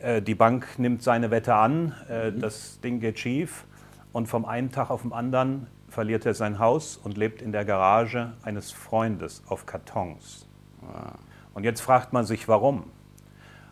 Äh, 0.00 0.22
die 0.22 0.34
Bank 0.34 0.78
nimmt 0.78 1.02
seine 1.02 1.30
Wette 1.30 1.54
an, 1.54 1.94
äh, 2.08 2.30
mhm. 2.30 2.40
das 2.40 2.80
Ding 2.80 2.98
geht 2.98 3.20
schief 3.20 3.64
und 4.12 4.26
vom 4.26 4.44
einen 4.44 4.72
Tag 4.72 4.90
auf 4.90 5.02
den 5.02 5.12
anderen 5.12 5.68
verliert 5.92 6.24
er 6.24 6.34
sein 6.34 6.58
Haus 6.58 6.96
und 6.96 7.18
lebt 7.18 7.42
in 7.42 7.52
der 7.52 7.64
Garage 7.64 8.32
eines 8.42 8.72
Freundes 8.72 9.42
auf 9.46 9.66
Kartons. 9.66 10.46
Und 11.54 11.64
jetzt 11.64 11.82
fragt 11.82 12.12
man 12.12 12.24
sich, 12.24 12.48
warum. 12.48 12.84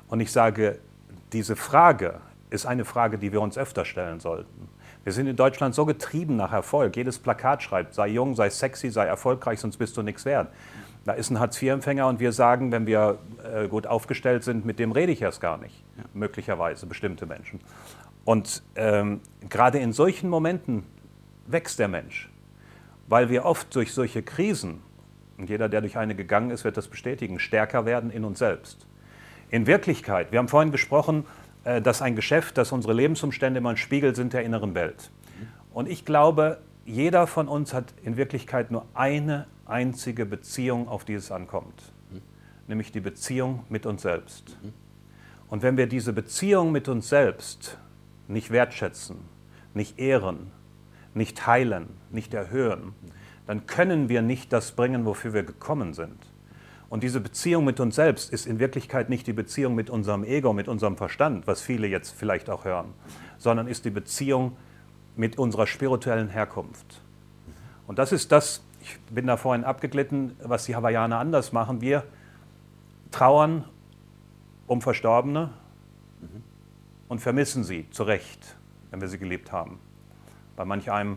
Und 0.09 0.21
ich 0.21 0.31
sage, 0.31 0.79
diese 1.33 1.57
Frage 1.57 2.21
ist 2.51 2.67
eine 2.67 2.85
Frage, 2.85 3.17
die 3.17 3.33
wir 3.33 3.41
uns 3.41 3.57
öfter 3.57 3.85
stellen 3.85 4.21
sollten. 4.21 4.69
Wir 5.03 5.15
sind 5.15 5.29
in 5.29 5.37
Deutschland 5.37 5.75
so 5.75 5.87
getrieben 5.87 6.37
nach 6.37 6.53
Erfolg. 6.53 6.95
Jedes 6.95 7.19
Plakat 7.19 7.63
schreibt, 7.63 7.95
sei 7.95 8.09
jung, 8.09 8.35
sei 8.35 8.51
sexy, 8.51 8.91
sei 8.91 9.07
erfolgreich, 9.07 9.59
sonst 9.59 9.79
bist 9.79 9.97
du 9.97 10.03
nichts 10.03 10.27
wert. 10.27 10.49
Da 11.07 11.13
ist 11.13 11.31
ein 11.31 11.41
Hartz-IV-Empfänger 11.41 12.07
und 12.07 12.21
wir 12.21 12.33
sagen, 12.33 12.71
wenn 12.71 12.87
wir 12.87 13.19
äh, 13.43 13.67
gut 13.67 13.87
aufgestellt 13.87 14.45
sind, 14.45 14.67
mit 14.67 14.79
dem 14.79 14.93
rede 14.93 15.11
ich 15.11 15.23
erst 15.23 15.41
gar 15.41 15.57
nicht. 15.57 15.83
Ja. 15.97 16.05
Möglicherweise 16.13 16.85
bestimmte 16.85 17.25
Menschen. 17.25 17.61
Und 18.27 18.63
ähm, 18.75 19.23
gerade 19.49 19.79
in 19.79 19.95
solchen 19.95 20.29
Momenten 20.29 20.85
wächst 21.53 21.79
der 21.79 21.89
Mensch, 21.89 22.31
weil 23.09 23.29
wir 23.29 23.45
oft 23.45 23.75
durch 23.75 23.93
solche 23.93 24.23
Krisen, 24.23 24.83
und 25.39 25.49
jeder, 25.49 25.69
der 25.69 25.81
durch 25.81 25.97
eine 25.97 26.15
gegangen 26.15 26.51
ist, 26.51 26.65
wird 26.65 26.77
das 26.77 26.89
bestätigen, 26.89 27.39
stärker 27.39 27.87
werden 27.87 28.11
in 28.11 28.25
uns 28.25 28.39
selbst. 28.39 28.87
In 29.51 29.67
Wirklichkeit, 29.67 30.33
wir 30.33 30.39
haben 30.39 30.49
vorhin 30.49 30.71
gesprochen, 30.71 31.25
äh, 31.65 31.81
dass 31.81 32.03
ein 32.03 32.15
Geschäft, 32.15 32.59
dass 32.59 32.73
unsere 32.73 32.93
Lebensumstände 32.93 33.59
immer 33.59 33.71
ein 33.71 33.77
Spiegel 33.77 34.15
sind 34.15 34.33
der 34.33 34.45
inneren 34.45 34.75
Welt. 34.75 35.11
Und 35.73 35.89
ich 35.89 36.05
glaube, 36.05 36.59
jeder 36.85 37.27
von 37.27 37.49
uns 37.49 37.73
hat 37.73 37.95
in 38.03 38.17
Wirklichkeit 38.17 38.71
nur 38.71 38.87
eine 38.95 39.47
einzige 39.67 40.27
Beziehung, 40.27 40.89
auf 40.89 41.05
die 41.05 41.15
es 41.15 41.31
ankommt, 41.31 41.93
nämlich 42.67 42.93
die 42.93 43.01
Beziehung 43.01 43.65
mit 43.69 43.87
uns 43.87 44.03
selbst. 44.03 44.57
Und 45.49 45.63
wenn 45.63 45.77
wir 45.77 45.87
diese 45.87 46.13
Beziehung 46.13 46.73
mit 46.73 46.89
uns 46.89 47.09
selbst 47.09 47.79
nicht 48.29 48.51
wertschätzen, 48.51 49.17
nicht 49.75 49.99
ehren, 49.99 50.53
nicht 51.15 51.47
heilen, 51.47 51.89
nicht 52.11 52.35
erhöhen, 52.35 52.95
dann 53.47 53.67
können 53.67 54.09
wir 54.09 54.23
nicht 54.23 54.53
das 54.53 54.73
bringen, 54.73 55.05
wofür 55.05 55.33
wir 55.33 55.43
gekommen 55.43 55.93
sind. 55.93 56.31
Und 56.89 57.05
diese 57.05 57.21
Beziehung 57.21 57.65
mit 57.65 57.79
uns 57.79 57.95
selbst 57.95 58.33
ist 58.33 58.47
in 58.47 58.59
Wirklichkeit 58.59 59.11
nicht 59.11 59.27
die 59.27 59.33
Beziehung 59.33 59.75
mit 59.75 59.91
unserem 59.91 60.25
Ego, 60.25 60.53
mit 60.53 60.67
unserem 60.69 60.97
Verstand, 60.97 61.47
was 61.47 61.63
viele 61.63 61.87
jetzt 61.87 62.11
vielleicht 62.11 62.51
auch 62.51 62.65
hören, 62.65 62.93
sondern 63.39 63.69
ist 63.69 63.85
die 63.85 63.91
Beziehung 63.91 64.57
mit 65.17 65.39
unserer 65.39 65.67
spirituellen 65.67 66.29
Herkunft. 66.29 67.01
Und 67.87 67.99
das 67.99 68.13
ist 68.13 68.33
das, 68.33 68.65
ich 68.81 68.99
bin 69.13 69.27
da 69.27 69.37
vorhin 69.37 69.65
abgeglitten, 69.65 70.37
was 70.43 70.65
die 70.65 70.75
Hawaiianer 70.75 71.19
anders 71.19 71.53
machen. 71.53 71.81
Wir 71.81 72.05
trauern 73.11 73.65
um 74.67 74.81
Verstorbene 74.81 75.51
und 77.09 77.21
vermissen 77.21 77.65
sie 77.65 77.89
zu 77.91 78.05
Recht, 78.05 78.57
wenn 78.91 79.01
wir 79.01 79.09
sie 79.09 79.19
geliebt 79.19 79.53
haben. 79.53 79.81
Bei 80.61 80.67
manch 80.67 80.93
einem 80.93 81.17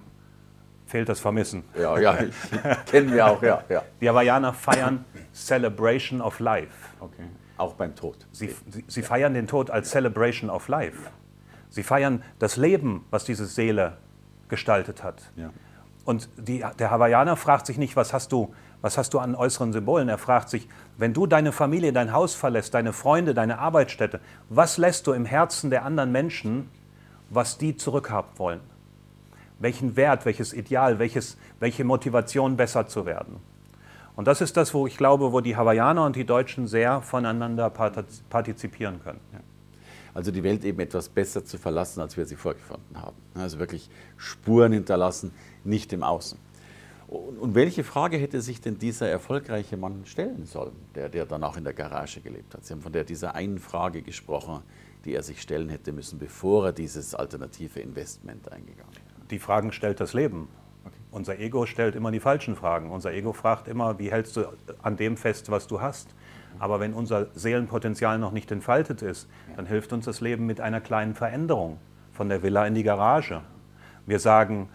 fehlt 0.86 1.10
das 1.10 1.20
Vermissen. 1.20 1.66
Ja, 1.78 2.00
ja, 2.00 2.18
kennen 2.86 3.12
wir 3.12 3.28
auch, 3.28 3.44
ja, 3.44 3.62
ja. 3.68 3.84
Die 4.00 4.08
Hawaiianer 4.08 4.54
feiern 4.54 5.04
Celebration 5.34 6.22
of 6.22 6.40
Life. 6.40 6.72
Okay. 7.02 7.26
Auch 7.58 7.74
beim 7.74 7.94
Tod. 7.94 8.26
Sie, 8.32 8.56
sie, 8.70 8.86
sie 8.88 9.02
feiern 9.02 9.34
den 9.34 9.46
Tod 9.46 9.70
als 9.70 9.90
Celebration 9.90 10.50
of 10.50 10.70
Life. 10.70 11.10
Sie 11.70 11.84
feiern 11.84 12.24
das 12.40 12.56
Leben, 12.56 13.04
was 13.12 13.26
diese 13.26 13.46
Seele 13.46 13.98
gestaltet 14.48 15.04
hat. 15.04 15.30
Ja. 15.36 15.50
Und 16.06 16.30
die, 16.38 16.64
der 16.80 16.90
Hawaiianer 16.90 17.36
fragt 17.36 17.66
sich 17.66 17.78
nicht, 17.78 17.98
was 17.98 18.14
hast, 18.14 18.32
du, 18.32 18.56
was 18.80 18.98
hast 18.98 19.14
du 19.14 19.20
an 19.20 19.36
äußeren 19.36 19.74
Symbolen? 19.74 20.08
Er 20.08 20.20
fragt 20.20 20.48
sich, 20.48 20.70
wenn 20.98 21.14
du 21.14 21.28
deine 21.28 21.52
Familie, 21.52 21.92
dein 21.92 22.14
Haus 22.14 22.34
verlässt, 22.34 22.76
deine 22.76 22.94
Freunde, 22.94 23.34
deine 23.34 23.60
Arbeitsstätte, 23.60 24.22
was 24.48 24.78
lässt 24.78 25.06
du 25.06 25.12
im 25.12 25.26
Herzen 25.26 25.70
der 25.70 25.84
anderen 25.84 26.14
Menschen, 26.14 26.70
was 27.30 27.58
die 27.58 27.76
zurückhaben 27.76 28.32
wollen? 28.38 28.73
Welchen 29.60 29.96
Wert, 29.96 30.26
welches 30.26 30.54
Ideal, 30.54 31.00
welches, 31.00 31.38
welche 31.60 31.84
Motivation 31.84 32.58
besser 32.58 32.88
zu 32.88 33.06
werden. 33.06 33.38
Und 34.16 34.28
das 34.28 34.42
ist 34.42 34.58
das, 34.58 34.74
wo 34.74 34.86
ich 34.86 34.98
glaube, 34.98 35.32
wo 35.32 35.42
die 35.42 35.56
Hawaiianer 35.56 36.06
und 36.06 36.16
die 36.16 36.26
Deutschen 36.26 36.68
sehr 36.68 37.02
voneinander 37.02 37.70
partizipieren 37.70 39.02
können. 39.04 39.20
Also 40.14 40.32
die 40.32 40.44
Welt 40.44 40.64
eben 40.64 40.80
etwas 40.80 41.10
besser 41.10 41.44
zu 41.44 41.58
verlassen, 41.58 42.00
als 42.00 42.16
wir 42.16 42.26
sie 42.26 42.36
vorgefunden 42.36 43.02
haben. 43.02 43.18
Also 43.34 43.58
wirklich 43.58 43.90
Spuren 44.18 44.72
hinterlassen, 44.72 45.32
nicht 45.64 45.92
im 45.94 46.04
Außen. 46.04 46.38
Und 47.08 47.56
welche 47.56 47.84
Frage 47.84 48.18
hätte 48.18 48.42
sich 48.42 48.62
denn 48.62 48.78
dieser 48.78 49.08
erfolgreiche 49.08 49.78
Mann 49.78 50.06
stellen 50.06 50.46
sollen, 50.46 50.76
der, 50.96 51.10
der 51.10 51.26
dann 51.26 51.44
auch 51.44 51.58
in 51.58 51.64
der 51.64 51.74
Garage 51.74 52.22
gelebt 52.22 52.54
hat? 52.54 52.66
Sie 52.66 52.74
haben 52.74 52.82
von 52.82 52.92
der, 52.92 53.04
dieser 53.04 53.34
einen 53.34 53.60
Frage 53.60 54.04
gesprochen, 54.04 54.62
die 55.06 55.14
er 55.16 55.24
sich 55.24 55.42
stellen 55.42 55.70
hätte 55.70 55.92
müssen, 55.92 56.20
bevor 56.20 56.68
er 56.68 56.74
dieses 56.74 57.14
alternative 57.16 57.80
Investment 57.80 58.52
eingegangen 58.52 58.94
ist 58.94 59.03
die 59.30 59.40
Fragen 59.40 59.72
stellt 59.72 60.00
das 60.00 60.14
Leben. 60.14 60.48
Okay. 60.86 60.96
Unser 61.12 61.40
Ego 61.40 61.66
stellt 61.66 61.96
immer 61.96 62.12
die 62.12 62.20
falschen 62.20 62.56
Fragen. 62.56 62.92
Unser 62.92 63.14
Ego 63.14 63.34
fragt 63.34 63.68
immer, 63.68 64.00
wie 64.00 64.12
hältst 64.12 64.36
du 64.38 64.46
an 64.82 64.98
dem 64.98 65.18
fest, 65.18 65.50
was 65.52 65.68
du 65.68 65.82
hast? 65.82 66.14
Aber 66.60 66.80
wenn 66.80 66.94
unser 66.94 67.28
Seelenpotenzial 67.34 68.20
noch 68.20 68.32
nicht 68.32 68.52
entfaltet 68.52 69.02
ist, 69.02 69.28
dann 69.56 69.66
hilft 69.66 69.94
uns 69.94 70.06
das 70.06 70.22
Leben 70.22 70.46
mit 70.46 70.62
einer 70.62 70.82
kleinen 70.82 71.16
Veränderung 71.16 71.80
von 72.12 72.30
der 72.30 72.44
Villa 72.44 72.66
in 72.68 72.76
die 72.76 72.84
Garage. 72.84 73.42
Wir 74.06 74.20
sagen, 74.20 74.70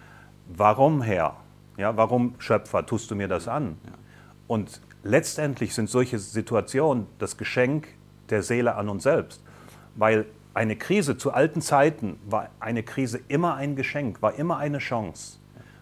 warum 0.48 1.02
Herr? 1.02 1.37
Ja, 1.76 1.96
warum 1.96 2.34
Schöpfer 2.38 2.84
tust 2.84 3.11
du 3.11 3.14
mir 3.14 3.28
das 3.28 3.46
an? 3.46 3.78
Und 4.48 4.80
letztendlich 5.04 5.74
sind 5.74 5.88
solche 5.88 6.18
Situationen 6.18 7.06
das 7.18 7.37
Geschenk 7.37 7.88
der 8.30 8.42
Seele 8.42 8.74
an 8.74 8.88
uns 8.88 9.04
selbst, 9.04 9.44
weil 9.94 10.26
eine 10.59 10.75
Krise 10.75 11.16
zu 11.16 11.33
alten 11.33 11.62
Zeiten 11.62 12.18
war 12.27 12.49
eine 12.59 12.83
Krise 12.83 13.21
immer 13.29 13.55
ein 13.55 13.77
Geschenk, 13.77 14.23
war 14.23 14.35
immer 14.35 14.57
eine 14.57 14.79
Chance. 14.79 15.38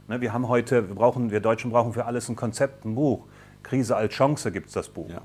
Ne, 0.06 0.20
wir 0.20 0.34
haben 0.34 0.48
heute, 0.48 0.88
wir, 0.88 0.94
brauchen, 0.94 1.30
wir 1.30 1.40
Deutschen 1.40 1.70
brauchen 1.70 1.94
für 1.94 2.04
alles 2.04 2.28
ein 2.28 2.36
Konzept, 2.36 2.84
ein 2.84 2.94
Buch. 2.94 3.24
Krise 3.62 3.96
als 3.96 4.12
Chance 4.12 4.52
gibt 4.52 4.66
es 4.66 4.74
das 4.74 4.90
Buch. 4.90 5.08
Ja. 5.08 5.22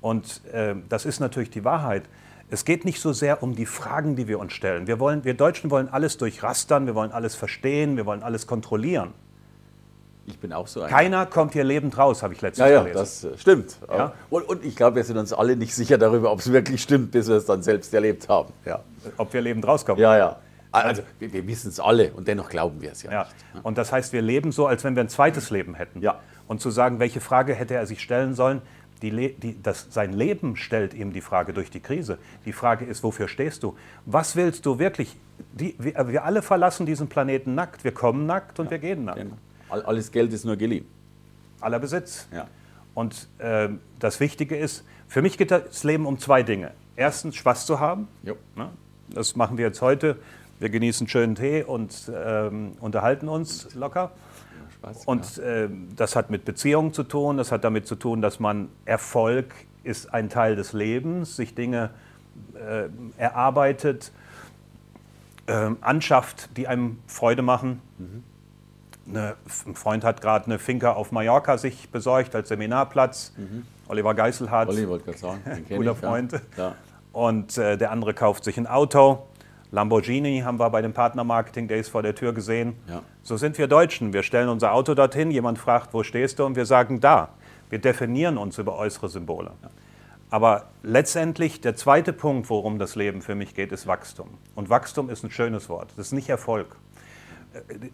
Und 0.00 0.46
äh, 0.52 0.76
das 0.88 1.06
ist 1.06 1.18
natürlich 1.18 1.50
die 1.50 1.64
Wahrheit. 1.64 2.04
Es 2.50 2.64
geht 2.64 2.84
nicht 2.84 3.00
so 3.00 3.12
sehr 3.12 3.42
um 3.42 3.56
die 3.56 3.66
Fragen, 3.66 4.14
die 4.14 4.28
wir 4.28 4.38
uns 4.38 4.52
stellen. 4.52 4.86
Wir, 4.86 5.00
wollen, 5.00 5.24
wir 5.24 5.34
Deutschen 5.34 5.72
wollen 5.72 5.88
alles 5.88 6.16
durchrastern, 6.16 6.86
wir 6.86 6.94
wollen 6.94 7.10
alles 7.10 7.34
verstehen, 7.34 7.96
wir 7.96 8.06
wollen 8.06 8.22
alles 8.22 8.46
kontrollieren. 8.46 9.12
Ich 10.26 10.38
bin 10.38 10.52
auch 10.52 10.66
so 10.66 10.82
ein. 10.82 10.90
Keiner 10.90 11.26
kommt 11.26 11.52
hier 11.52 11.64
lebend 11.64 11.96
raus, 11.98 12.22
habe 12.22 12.32
ich 12.32 12.40
letztens 12.40 12.68
ja, 12.68 12.74
ja, 12.74 12.82
gelesen. 12.82 12.98
das 12.98 13.24
äh, 13.24 13.38
stimmt. 13.38 13.76
Ja? 13.88 14.12
Und, 14.30 14.48
und, 14.48 14.64
ich 14.64 14.74
glaube, 14.74 14.96
wir 14.96 15.04
sind 15.04 15.18
uns 15.18 15.32
alle 15.32 15.56
nicht 15.56 15.74
sicher 15.74 15.98
darüber, 15.98 16.32
ob 16.32 16.40
es 16.40 16.50
wirklich 16.50 16.82
stimmt, 16.82 17.10
bis 17.10 17.28
wir 17.28 17.36
es 17.36 17.46
dann 17.46 17.62
selbst 17.62 17.92
erlebt 17.92 18.28
haben. 18.28 18.52
Ja. 18.64 18.80
Ob 19.18 19.32
wir 19.32 19.40
lebend 19.40 19.66
rauskommen. 19.66 20.00
Ja, 20.00 20.16
ja. 20.16 20.36
Also 20.72 21.02
wir, 21.18 21.32
wir 21.32 21.46
wissen 21.46 21.68
es 21.68 21.78
alle 21.78 22.12
und 22.12 22.26
dennoch 22.26 22.48
glauben 22.48 22.80
wir 22.80 22.92
es 22.92 23.02
ja, 23.02 23.12
ja. 23.12 23.26
Nicht. 23.52 23.64
Und 23.64 23.78
das 23.78 23.92
heißt, 23.92 24.12
wir 24.12 24.22
leben 24.22 24.50
so, 24.50 24.66
als 24.66 24.82
wenn 24.82 24.96
wir 24.96 25.04
ein 25.04 25.08
zweites 25.08 25.50
Leben 25.50 25.74
hätten. 25.74 26.00
Ja. 26.00 26.18
Und 26.48 26.60
zu 26.60 26.70
sagen, 26.70 26.98
welche 26.98 27.20
Frage 27.20 27.54
hätte 27.54 27.74
er 27.74 27.86
sich 27.86 28.00
stellen 28.00 28.34
sollen, 28.34 28.60
die, 29.02 29.34
die, 29.34 29.62
das, 29.62 29.88
sein 29.90 30.12
Leben 30.12 30.56
stellt 30.56 30.94
ihm 30.94 31.12
die 31.12 31.20
Frage 31.20 31.52
durch 31.52 31.70
die 31.70 31.80
Krise. 31.80 32.18
Die 32.46 32.52
Frage 32.52 32.84
ist, 32.84 33.02
wofür 33.02 33.28
stehst 33.28 33.62
du? 33.62 33.76
Was 34.06 34.34
willst 34.34 34.66
du 34.66 34.78
wirklich? 34.78 35.16
Die, 35.52 35.74
wir, 35.78 36.08
wir, 36.08 36.24
alle 36.24 36.42
verlassen 36.42 36.86
diesen 36.86 37.08
Planeten 37.08 37.54
nackt. 37.54 37.84
Wir 37.84 37.92
kommen 37.92 38.26
nackt 38.26 38.58
und 38.58 38.66
ja, 38.66 38.70
wir 38.72 38.78
gehen 38.78 39.04
nackt. 39.04 39.18
Genau. 39.18 39.36
Alles 39.82 40.12
Geld 40.12 40.32
ist 40.32 40.44
nur 40.44 40.56
geliehen. 40.56 40.86
Aller 41.60 41.78
Besitz. 41.78 42.28
Ja. 42.32 42.46
Und 42.94 43.28
äh, 43.38 43.70
das 43.98 44.20
Wichtige 44.20 44.56
ist, 44.56 44.84
für 45.08 45.22
mich 45.22 45.38
geht 45.38 45.50
das 45.50 45.84
Leben 45.84 46.06
um 46.06 46.18
zwei 46.18 46.42
Dinge. 46.42 46.72
Erstens, 46.96 47.36
Spaß 47.36 47.66
zu 47.66 47.80
haben. 47.80 48.08
Ne? 48.54 48.70
Das 49.10 49.36
machen 49.36 49.58
wir 49.58 49.66
jetzt 49.66 49.82
heute. 49.82 50.16
Wir 50.60 50.70
genießen 50.70 51.08
schönen 51.08 51.34
Tee 51.34 51.64
und 51.64 52.10
ähm, 52.14 52.72
unterhalten 52.80 53.28
uns 53.28 53.74
locker. 53.74 54.12
Spaß, 54.74 55.04
und 55.04 55.38
äh, 55.38 55.68
das 55.96 56.14
hat 56.14 56.30
mit 56.30 56.44
Beziehungen 56.44 56.92
zu 56.92 57.02
tun, 57.02 57.36
das 57.36 57.50
hat 57.50 57.64
damit 57.64 57.86
zu 57.86 57.96
tun, 57.96 58.22
dass 58.22 58.38
man 58.38 58.68
Erfolg 58.84 59.52
ist 59.82 60.14
ein 60.14 60.30
Teil 60.30 60.56
des 60.56 60.72
Lebens, 60.72 61.36
sich 61.36 61.54
Dinge 61.54 61.90
äh, 62.54 62.88
erarbeitet, 63.18 64.12
äh, 65.46 65.70
anschafft, 65.80 66.56
die 66.56 66.68
einem 66.68 66.98
Freude 67.06 67.42
machen. 67.42 67.80
Mhm. 67.98 68.24
Eine, 69.08 69.36
ein 69.66 69.74
Freund 69.74 70.04
hat 70.04 70.20
gerade 70.20 70.46
eine 70.46 70.58
Finca 70.58 70.92
auf 70.92 71.12
Mallorca 71.12 71.58
sich 71.58 71.90
besorgt 71.90 72.34
als 72.34 72.48
Seminarplatz. 72.48 73.32
Mhm. 73.36 73.66
Oliver 73.88 74.14
Geiselhardt, 74.14 74.68
Oliver, 74.70 74.98
guter 75.68 75.94
Freund. 75.94 76.32
Ja. 76.32 76.40
Ja. 76.56 76.74
Und 77.12 77.58
äh, 77.58 77.76
der 77.76 77.90
andere 77.90 78.14
kauft 78.14 78.44
sich 78.44 78.56
ein 78.56 78.66
Auto. 78.66 79.26
Lamborghini 79.70 80.40
haben 80.44 80.58
wir 80.58 80.70
bei 80.70 80.82
den 80.82 80.92
Partner 80.92 81.24
Marketing 81.24 81.68
Days 81.68 81.88
vor 81.88 82.02
der 82.02 82.14
Tür 82.14 82.32
gesehen. 82.32 82.76
Ja. 82.88 83.02
So 83.22 83.36
sind 83.36 83.58
wir 83.58 83.66
Deutschen. 83.66 84.12
Wir 84.12 84.22
stellen 84.22 84.48
unser 84.48 84.72
Auto 84.72 84.94
dorthin, 84.94 85.30
jemand 85.30 85.58
fragt, 85.58 85.92
wo 85.92 86.02
stehst 86.02 86.38
du? 86.38 86.44
Und 86.44 86.56
wir 86.56 86.64
sagen 86.64 87.00
da. 87.00 87.30
Wir 87.70 87.80
definieren 87.80 88.38
uns 88.38 88.58
über 88.58 88.76
äußere 88.76 89.08
Symbole. 89.08 89.52
Aber 90.30 90.66
letztendlich 90.82 91.60
der 91.60 91.76
zweite 91.76 92.12
Punkt, 92.12 92.50
worum 92.50 92.78
das 92.78 92.94
Leben 92.94 93.20
für 93.20 93.34
mich 93.34 93.54
geht, 93.54 93.72
ist 93.72 93.86
Wachstum. 93.86 94.28
Und 94.54 94.70
Wachstum 94.70 95.10
ist 95.10 95.24
ein 95.24 95.30
schönes 95.30 95.68
Wort. 95.68 95.90
Das 95.96 96.06
ist 96.06 96.12
nicht 96.12 96.28
Erfolg. 96.28 96.76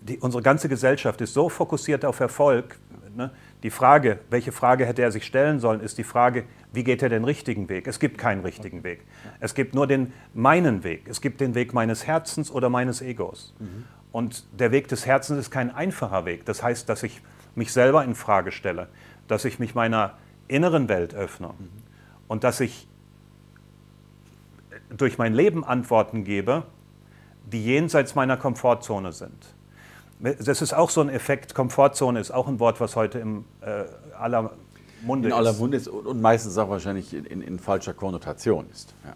Die, 0.03 0.19
unsere 0.19 0.43
ganze 0.43 0.69
Gesellschaft 0.69 1.21
ist 1.21 1.35
so 1.35 1.49
fokussiert 1.49 2.05
auf 2.05 2.21
Erfolg. 2.21 2.79
Ne? 3.15 3.31
Die 3.63 3.71
Frage, 3.71 4.21
welche 4.31 4.53
Frage 4.53 4.87
hätte 4.87 5.03
er 5.03 5.13
sich 5.13 5.27
stellen 5.27 5.61
sollen, 5.61 5.81
ist 5.81 5.99
die 5.99 6.05
Frage, 6.05 6.45
wie 6.73 6.85
geht 6.85 7.03
er 7.03 7.09
den 7.09 7.25
richtigen 7.25 7.69
Weg? 7.69 7.87
Es 7.87 7.99
gibt 7.99 8.17
keinen 8.19 8.43
richtigen 8.43 8.85
Weg. 8.85 9.05
Es 9.41 9.55
gibt 9.55 9.75
nur 9.75 9.87
den 9.87 10.13
meinen 10.33 10.85
Weg. 10.85 11.09
Es 11.09 11.21
gibt 11.21 11.41
den 11.41 11.55
Weg 11.55 11.75
meines 11.75 12.07
Herzens 12.07 12.51
oder 12.51 12.71
meines 12.71 13.03
Egos. 13.03 13.55
Mhm. 13.59 13.85
Und 14.13 14.47
der 14.59 14.73
Weg 14.73 14.89
des 14.89 15.07
Herzens 15.07 15.39
ist 15.39 15.51
kein 15.51 15.75
einfacher 15.75 16.25
Weg. 16.25 16.45
Das 16.45 16.63
heißt, 16.63 16.89
dass 16.89 17.03
ich 17.03 17.21
mich 17.55 17.73
selber 17.73 18.05
in 18.05 18.15
Frage 18.15 18.53
stelle, 18.53 18.89
dass 19.29 19.45
ich 19.45 19.59
mich 19.59 19.75
meiner 19.75 20.17
inneren 20.49 20.89
Welt 20.89 21.15
öffne 21.15 21.49
mhm. 21.49 21.69
und 22.29 22.45
dass 22.45 22.61
ich 22.61 22.89
durch 24.97 25.19
mein 25.19 25.35
Leben 25.35 25.65
Antworten 25.65 26.25
gebe, 26.25 26.65
die 27.47 27.65
jenseits 27.65 28.15
meiner 28.15 28.37
Komfortzone 28.37 29.13
sind. 29.13 29.55
Das 30.21 30.61
ist 30.61 30.75
auch 30.75 30.91
so 30.91 31.01
ein 31.01 31.09
Effekt. 31.09 31.55
Komfortzone 31.55 32.21
ist 32.21 32.31
auch 32.31 32.47
ein 32.47 32.61
Wort, 32.61 32.81
was 32.81 32.95
heute 32.95 33.19
im 33.19 33.45
äh, 33.63 33.85
aller 34.19 34.53
Munde 35.03 35.29
in 35.29 35.35
ist. 35.35 35.39
In 35.39 35.47
aller 35.47 35.53
Munde 35.55 35.77
ist 35.77 35.89
und 35.89 36.21
meistens 36.21 36.59
auch 36.59 36.69
wahrscheinlich 36.69 37.15
in, 37.15 37.25
in, 37.25 37.41
in 37.41 37.59
falscher 37.59 37.95
Konnotation 37.95 38.69
ist. 38.71 38.95
Ja. 39.05 39.15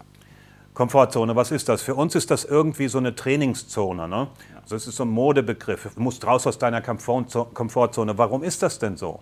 Komfortzone, 0.73 1.35
was 1.35 1.51
ist 1.51 1.69
das? 1.69 1.81
Für 1.81 1.95
uns 1.95 2.15
ist 2.15 2.29
das 2.29 2.43
irgendwie 2.43 2.89
so 2.89 2.97
eine 2.97 3.15
Trainingszone. 3.15 4.07
Ne? 4.07 4.27
Also 4.61 4.75
es 4.75 4.87
ist 4.87 4.97
so 4.97 5.03
ein 5.03 5.09
Modebegriff. 5.09 5.93
Du 5.95 6.01
musst 6.01 6.25
raus 6.27 6.45
aus 6.45 6.57
deiner 6.57 6.81
Komfortzone. 6.81 8.17
Warum 8.17 8.43
ist 8.43 8.61
das 8.61 8.77
denn 8.77 8.97
so? 8.97 9.21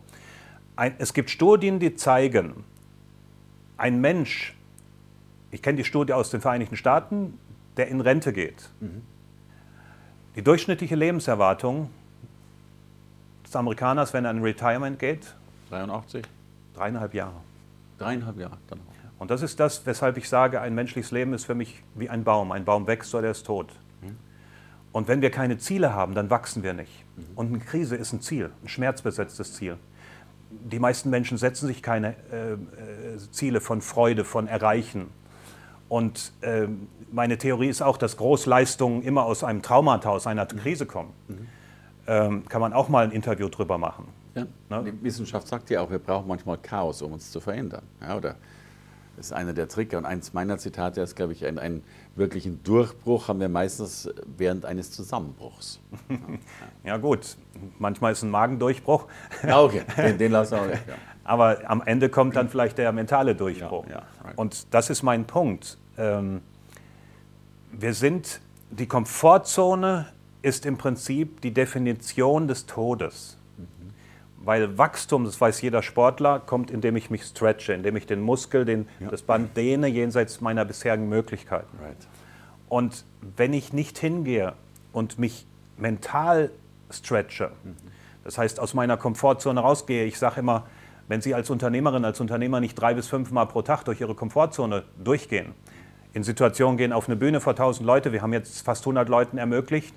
Ein, 0.75 0.95
es 0.97 1.13
gibt 1.13 1.29
Studien, 1.29 1.79
die 1.79 1.95
zeigen, 1.95 2.63
ein 3.77 4.01
Mensch, 4.01 4.55
ich 5.51 5.61
kenne 5.61 5.77
die 5.77 5.83
Studie 5.83 6.13
aus 6.13 6.31
den 6.31 6.41
Vereinigten 6.41 6.75
Staaten, 6.75 7.37
der 7.77 7.87
in 7.87 8.01
Rente 8.01 8.33
geht. 8.33 8.69
Mhm 8.79 9.01
die 10.35 10.41
durchschnittliche 10.41 10.95
Lebenserwartung 10.95 11.89
des 13.45 13.55
Amerikaners, 13.55 14.13
wenn 14.13 14.25
er 14.25 14.31
in 14.31 14.41
Retirement 14.41 14.97
geht? 14.97 15.35
83. 15.69 16.25
Dreieinhalb 16.75 17.13
Jahre. 17.13 17.35
Dreieinhalb 17.99 18.37
Jahre, 18.39 18.57
auch. 18.71 18.77
Und 19.19 19.31
das 19.31 19.41
ist 19.41 19.59
das, 19.59 19.85
weshalb 19.85 20.17
ich 20.17 20.27
sage, 20.27 20.59
ein 20.59 20.73
menschliches 20.73 21.11
Leben 21.11 21.33
ist 21.33 21.45
für 21.45 21.55
mich 21.55 21.83
wie 21.95 22.09
ein 22.09 22.23
Baum. 22.23 22.51
Ein 22.51 22.65
Baum 22.65 22.87
wächst 22.87 23.13
oder 23.13 23.25
er 23.25 23.31
ist 23.31 23.45
tot. 23.45 23.71
Mhm. 24.01 24.17
Und 24.91 25.07
wenn 25.07 25.21
wir 25.21 25.29
keine 25.29 25.57
Ziele 25.59 25.93
haben, 25.93 26.15
dann 26.15 26.29
wachsen 26.29 26.63
wir 26.63 26.73
nicht. 26.73 27.05
Mhm. 27.15 27.23
Und 27.35 27.47
eine 27.47 27.59
Krise 27.59 27.95
ist 27.95 28.11
ein 28.11 28.21
Ziel, 28.21 28.49
ein 28.63 28.67
schmerzbesetztes 28.67 29.53
Ziel. 29.53 29.77
Die 30.49 30.79
meisten 30.79 31.09
Menschen 31.09 31.37
setzen 31.37 31.67
sich 31.67 31.81
keine 31.81 32.15
äh, 32.31 32.53
äh, 32.53 32.57
Ziele 33.31 33.61
von 33.61 33.81
Freude, 33.81 34.25
von 34.25 34.47
Erreichen. 34.47 35.07
Und 35.93 36.31
äh, 36.41 36.65
meine 37.11 37.37
Theorie 37.37 37.67
ist 37.67 37.83
auch, 37.83 37.97
dass 37.97 38.17
Großleistungen 38.17 39.03
immer 39.03 39.25
aus 39.25 39.43
einem 39.43 39.61
Traumata, 39.61 40.09
aus 40.09 40.25
einer 40.25 40.47
Krise 40.47 40.87
kommen. 40.87 41.13
Mhm. 41.27 41.47
Ähm, 42.07 42.45
kann 42.49 42.61
man 42.61 42.73
auch 42.73 42.89
mal 42.89 43.03
ein 43.05 43.11
Interview 43.11 43.47
drüber 43.47 43.77
machen. 43.77 44.07
Ja. 44.33 44.47
Ne? 44.71 44.91
Die 44.91 45.03
Wissenschaft 45.03 45.47
sagt 45.47 45.69
ja 45.69 45.81
auch, 45.81 45.91
wir 45.91 45.99
brauchen 45.99 46.27
manchmal 46.27 46.57
Chaos, 46.57 47.03
um 47.03 47.13
uns 47.13 47.31
zu 47.31 47.39
verändern. 47.39 47.83
Ja, 48.01 48.17
oder 48.17 48.37
das 49.17 49.27
ist 49.27 49.33
einer 49.33 49.53
der 49.53 49.67
Trigger. 49.67 49.99
Und 49.99 50.05
eins 50.05 50.33
meiner 50.33 50.57
Zitate 50.57 50.99
ist, 51.01 51.15
glaube 51.15 51.33
ich, 51.33 51.45
ein, 51.45 51.59
einen 51.59 51.83
wirklichen 52.15 52.63
Durchbruch 52.63 53.27
haben 53.27 53.39
wir 53.39 53.47
meistens 53.47 54.09
während 54.35 54.65
eines 54.65 54.89
Zusammenbruchs. 54.89 55.79
Ja, 56.09 56.17
ja 56.85 56.97
gut, 56.97 57.37
manchmal 57.77 58.13
ist 58.13 58.23
ein 58.23 58.31
Magendurchbruch. 58.31 59.05
Ja, 59.45 59.61
okay, 59.61 59.83
den, 59.95 60.17
den 60.17 60.31
lassen 60.31 60.55
wir 60.55 60.69
weg. 60.69 60.83
Ja. 60.87 60.95
Aber 61.23 61.59
am 61.67 61.83
Ende 61.85 62.09
kommt 62.09 62.35
dann 62.35 62.49
vielleicht 62.49 62.79
der 62.79 62.91
mentale 62.91 63.35
Durchbruch. 63.35 63.85
Right. 63.87 64.37
Und 64.37 64.73
das 64.73 64.89
ist 64.89 65.03
mein 65.03 65.25
Punkt. 65.25 65.77
Ähm, 65.97 66.41
wir 67.71 67.93
sind, 67.93 68.41
die 68.71 68.87
Komfortzone 68.87 70.07
ist 70.41 70.65
im 70.65 70.77
Prinzip 70.77 71.41
die 71.41 71.51
Definition 71.51 72.47
des 72.47 72.65
Todes. 72.65 73.37
Mhm. 73.57 73.65
Weil 74.45 74.77
Wachstum, 74.77 75.25
das 75.25 75.39
weiß 75.39 75.61
jeder 75.61 75.81
Sportler, 75.81 76.39
kommt, 76.39 76.69
indem 76.69 76.95
ich 76.95 77.09
mich 77.09 77.23
stretche, 77.23 77.73
indem 77.73 77.95
ich 77.95 78.05
den 78.05 78.21
Muskel, 78.21 78.65
den, 78.65 78.87
ja. 78.99 79.09
das 79.09 79.21
Band 79.21 79.55
dehne, 79.57 79.87
jenseits 79.87 80.41
meiner 80.41 80.65
bisherigen 80.65 81.09
Möglichkeiten. 81.09 81.77
Right. 81.81 81.97
Und 82.69 83.05
wenn 83.37 83.53
ich 83.53 83.73
nicht 83.73 83.97
hingehe 83.97 84.53
und 84.91 85.19
mich 85.19 85.45
mental 85.77 86.51
stretche, 86.91 87.51
mhm. 87.63 87.75
das 88.23 88.37
heißt 88.37 88.59
aus 88.59 88.73
meiner 88.73 88.97
Komfortzone 88.97 89.59
rausgehe, 89.59 90.05
ich 90.05 90.19
sage 90.19 90.41
immer, 90.41 90.65
wenn 91.07 91.21
Sie 91.21 91.35
als 91.35 91.49
Unternehmerin, 91.49 92.05
als 92.05 92.19
Unternehmer 92.19 92.59
nicht 92.59 92.75
drei 92.75 92.93
bis 92.93 93.07
fünf 93.07 93.31
Mal 93.31 93.45
pro 93.45 93.61
Tag 93.61 93.83
durch 93.83 94.01
Ihre 94.01 94.15
Komfortzone 94.15 94.83
durchgehen, 95.03 95.53
in 96.13 96.23
Situationen 96.23 96.77
gehen 96.77 96.93
auf 96.93 97.07
eine 97.07 97.15
Bühne 97.15 97.41
vor 97.41 97.53
1000 97.53 97.85
Leute. 97.85 98.11
Wir 98.11 98.21
haben 98.21 98.33
jetzt 98.33 98.63
fast 98.63 98.83
100 98.83 99.09
Leuten 99.09 99.37
ermöglicht. 99.37 99.93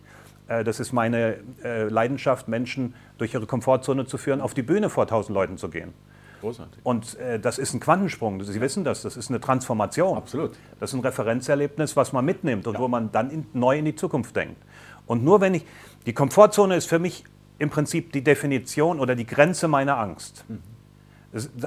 Äh, 0.49 0.65
das 0.65 0.81
ist 0.81 0.93
meine 0.93 1.37
äh, 1.63 1.85
Leidenschaft, 1.85 2.49
Menschen 2.49 2.95
durch 3.19 3.35
ihre 3.35 3.47
Komfortzone 3.47 4.07
zu 4.07 4.19
führen, 4.19 4.41
auf 4.41 4.55
die 4.55 4.63
Bühne 4.63 4.89
vor 4.89 5.05
1000 5.05 5.35
Leuten 5.35 5.59
zu 5.59 5.69
gehen. 5.69 5.93
Großartig. 6.41 6.81
Und 6.85 7.19
äh, 7.19 7.39
das 7.39 7.59
ist 7.59 7.75
ein 7.75 7.81
Quantensprung. 7.81 8.43
Sie 8.43 8.61
wissen 8.61 8.85
das. 8.85 9.03
Das 9.03 9.17
ist 9.17 9.31
eine 9.31 9.41
Transformation. 9.41 10.17
Absolut. 10.17 10.53
Das 10.81 10.91
ist 10.91 10.99
ein 10.99 11.01
Referenzerlebnis, 11.01 11.97
was 11.97 12.13
man 12.13 12.25
mitnimmt 12.25 12.67
und 12.67 12.75
ja. 12.75 12.81
wo 12.81 12.89
man 12.89 13.13
dann 13.13 13.31
in, 13.31 13.47
neu 13.53 13.79
in 13.79 13.85
die 13.85 13.95
Zukunft 13.95 14.37
denkt. 14.37 14.61
Und 15.07 15.25
nur 15.25 15.41
wenn 15.41 15.55
ich. 15.55 15.65
Die 16.07 16.13
Komfortzone 16.13 16.77
ist 16.77 16.89
für 16.89 17.01
mich 17.01 17.25
im 17.59 17.69
Prinzip 17.69 18.13
die 18.13 18.23
Definition 18.23 19.01
oder 19.01 19.17
die 19.17 19.27
Grenze 19.27 19.67
meiner 19.67 19.99
Angst. 19.99 20.45
Mhm. 20.49 20.76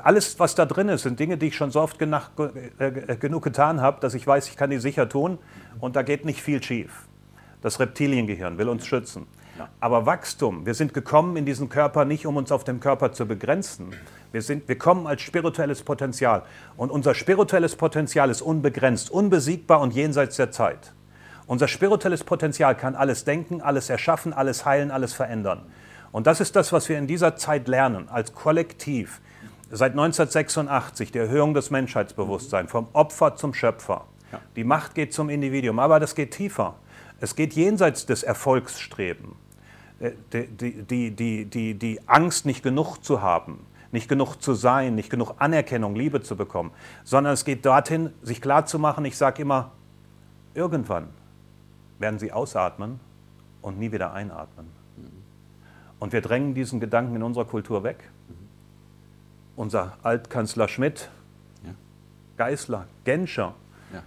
Alles, 0.04 0.40
was 0.40 0.56
da 0.56 0.66
drin 0.66 0.90
ist, 0.90 1.04
sind 1.04 1.20
Dinge, 1.20 1.38
die 1.38 1.48
ich 1.48 1.56
schon 1.56 1.70
so 1.70 1.82
oft 1.82 2.00
genach, 2.00 2.32
äh, 2.80 3.18
genug 3.18 3.44
getan 3.44 3.82
habe, 3.82 4.00
dass 4.00 4.14
ich 4.14 4.26
weiß, 4.26 4.48
ich 4.48 4.56
kann 4.56 4.70
die 4.70 4.80
sicher 4.80 5.08
tun 5.10 5.38
und 5.80 5.96
da 5.96 6.02
geht 6.02 6.26
nicht 6.26 6.42
viel 6.42 6.64
schief. 6.64 7.08
Das 7.62 7.80
Reptiliengehirn 7.80 8.58
will 8.58 8.70
uns 8.70 8.86
schützen. 8.86 9.28
Aber 9.80 10.06
Wachstum, 10.06 10.66
wir 10.66 10.74
sind 10.74 10.94
gekommen 10.94 11.36
in 11.36 11.46
diesen 11.46 11.68
Körper 11.68 12.06
nicht, 12.06 12.26
um 12.26 12.38
uns 12.38 12.52
auf 12.52 12.64
dem 12.64 12.80
Körper 12.80 13.12
zu 13.12 13.26
begrenzen. 13.26 13.92
Wir, 14.32 14.42
sind, 14.42 14.68
wir 14.68 14.78
kommen 14.78 15.08
als 15.08 15.22
spirituelles 15.22 15.84
Potenzial. 15.84 16.44
Und 16.78 16.92
unser 16.92 17.14
spirituelles 17.14 17.76
Potenzial 17.76 18.30
ist 18.30 18.42
unbegrenzt, 18.42 19.10
unbesiegbar 19.10 19.82
und 19.82 19.94
jenseits 19.94 20.38
der 20.38 20.52
Zeit. 20.52 20.94
Unser 21.48 21.68
spirituelles 21.68 22.24
Potenzial 22.24 22.76
kann 22.76 22.96
alles 22.96 23.26
denken, 23.26 23.62
alles 23.62 23.90
erschaffen, 23.90 24.34
alles 24.34 24.66
heilen, 24.66 24.92
alles 24.92 25.14
verändern. 25.14 25.64
Und 26.12 26.28
das 26.28 26.42
ist 26.42 26.56
das, 26.56 26.72
was 26.72 26.90
wir 26.90 26.98
in 26.98 27.08
dieser 27.08 27.36
Zeit 27.36 27.68
lernen, 27.68 28.08
als 28.10 28.34
Kollektiv 28.34 29.20
seit 29.72 29.92
1986 29.92 31.12
die 31.12 31.20
Erhöhung 31.20 31.54
des 31.54 31.70
Menschheitsbewusstseins 31.70 32.72
vom 32.72 32.88
Opfer 32.94 33.36
zum 33.36 33.54
Schöpfer. 33.54 34.06
Ja. 34.32 34.40
Die 34.56 34.64
Macht 34.64 34.96
geht 34.96 35.14
zum 35.14 35.30
Individuum, 35.30 35.80
aber 35.80 36.00
das 36.00 36.16
geht 36.16 36.32
tiefer. 36.32 36.76
Es 37.20 37.36
geht 37.36 37.54
jenseits 37.54 38.06
des 38.06 38.24
Erfolgsstreben. 38.24 39.36
Äh, 40.00 40.12
die, 40.34 40.84
die, 40.84 41.12
die, 41.12 41.46
die, 41.46 41.74
die 41.74 42.00
Angst, 42.08 42.46
nicht 42.46 42.64
genug 42.64 42.98
zu 43.04 43.22
haben, 43.22 43.66
nicht 43.92 44.08
genug 44.08 44.38
zu 44.38 44.54
sein, 44.54 44.96
nicht 44.96 45.10
genug 45.10 45.36
Anerkennung, 45.40 45.96
Liebe 45.96 46.22
zu 46.22 46.36
bekommen, 46.36 46.72
sondern 47.04 47.34
es 47.34 47.46
geht 47.46 47.66
dorthin, 47.66 48.12
sich 48.22 48.42
klarzumachen, 48.42 49.04
ich 49.06 49.18
sage 49.18 49.42
immer, 49.42 49.72
irgendwann 50.54 51.08
werden 51.98 52.20
sie 52.20 52.32
ausatmen 52.32 53.00
und 53.62 53.80
nie 53.80 53.92
wieder 53.92 54.14
einatmen. 54.14 54.68
Und 56.00 56.14
wir 56.14 56.22
drängen 56.22 56.54
diesen 56.54 56.80
Gedanken 56.80 57.16
in 57.18 57.24
unserer 57.24 57.46
Kultur 57.46 57.84
weg. 57.84 58.10
Unser 59.60 59.98
Altkanzler 60.04 60.70
Schmidt, 60.70 61.10
ja. 61.66 61.72
Geißler, 62.38 62.88
Genscher, 63.04 63.56
ja. 63.94 64.04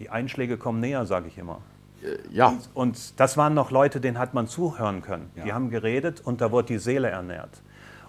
die 0.00 0.10
Einschläge 0.10 0.56
kommen 0.56 0.80
näher, 0.80 1.06
sage 1.06 1.28
ich 1.28 1.38
immer. 1.38 1.60
Äh, 2.02 2.16
ja. 2.32 2.48
Und, 2.48 2.70
und, 2.74 3.20
das 3.20 3.36
waren 3.36 3.54
noch 3.54 3.70
Leute, 3.70 4.00
denen 4.00 4.18
hat 4.18 4.34
man 4.34 4.48
zuhören 4.48 5.00
können. 5.00 5.30
Ja. 5.36 5.44
Die 5.44 5.52
haben 5.52 5.70
geredet 5.70 6.20
und 6.20 6.40
da 6.40 6.50
wurde 6.50 6.66
die 6.66 6.78
Seele 6.78 7.08
ernährt. 7.08 7.62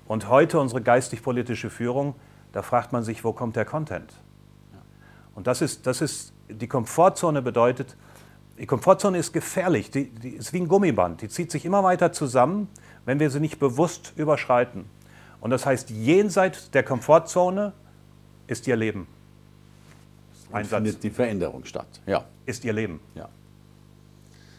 Und 0.07 0.27
heute 0.27 0.59
unsere 0.59 0.81
geistig-politische 0.81 1.69
Führung, 1.69 2.15
da 2.51 2.63
fragt 2.63 2.93
man 2.93 3.03
sich, 3.03 3.23
wo 3.23 3.31
kommt 3.31 3.57
der 3.57 3.65
Content? 3.65 4.11
Und 5.35 5.45
das 5.45 5.61
ist, 5.61 5.85
das 5.85 6.01
ist, 6.01 6.33
die 6.49 6.67
Komfortzone 6.67 7.43
bedeutet, 7.43 7.95
die 8.57 8.65
Komfortzone 8.65 9.19
ist 9.19 9.33
gefährlich, 9.33 9.91
die, 9.91 10.09
die 10.09 10.29
ist 10.29 10.51
wie 10.51 10.61
ein 10.61 10.67
Gummiband, 10.67 11.21
die 11.21 11.29
zieht 11.29 11.51
sich 11.51 11.63
immer 11.63 11.83
weiter 11.83 12.11
zusammen, 12.11 12.69
wenn 13.05 13.19
wir 13.19 13.29
sie 13.29 13.39
nicht 13.39 13.59
bewusst 13.59 14.13
überschreiten. 14.15 14.85
Und 15.41 15.49
das 15.49 15.65
heißt, 15.65 15.89
jenseits 15.89 16.71
der 16.71 16.83
Komfortzone 16.83 17.73
ist 18.47 18.67
ihr 18.67 18.75
Leben. 18.75 19.07
Ein 20.51 20.65
findet 20.65 21.03
die 21.03 21.09
Veränderung 21.09 21.65
statt. 21.65 21.87
Ja. 22.05 22.25
Ist 22.45 22.63
ihr 22.63 22.73
Leben. 22.73 22.99
Ja. 23.15 23.29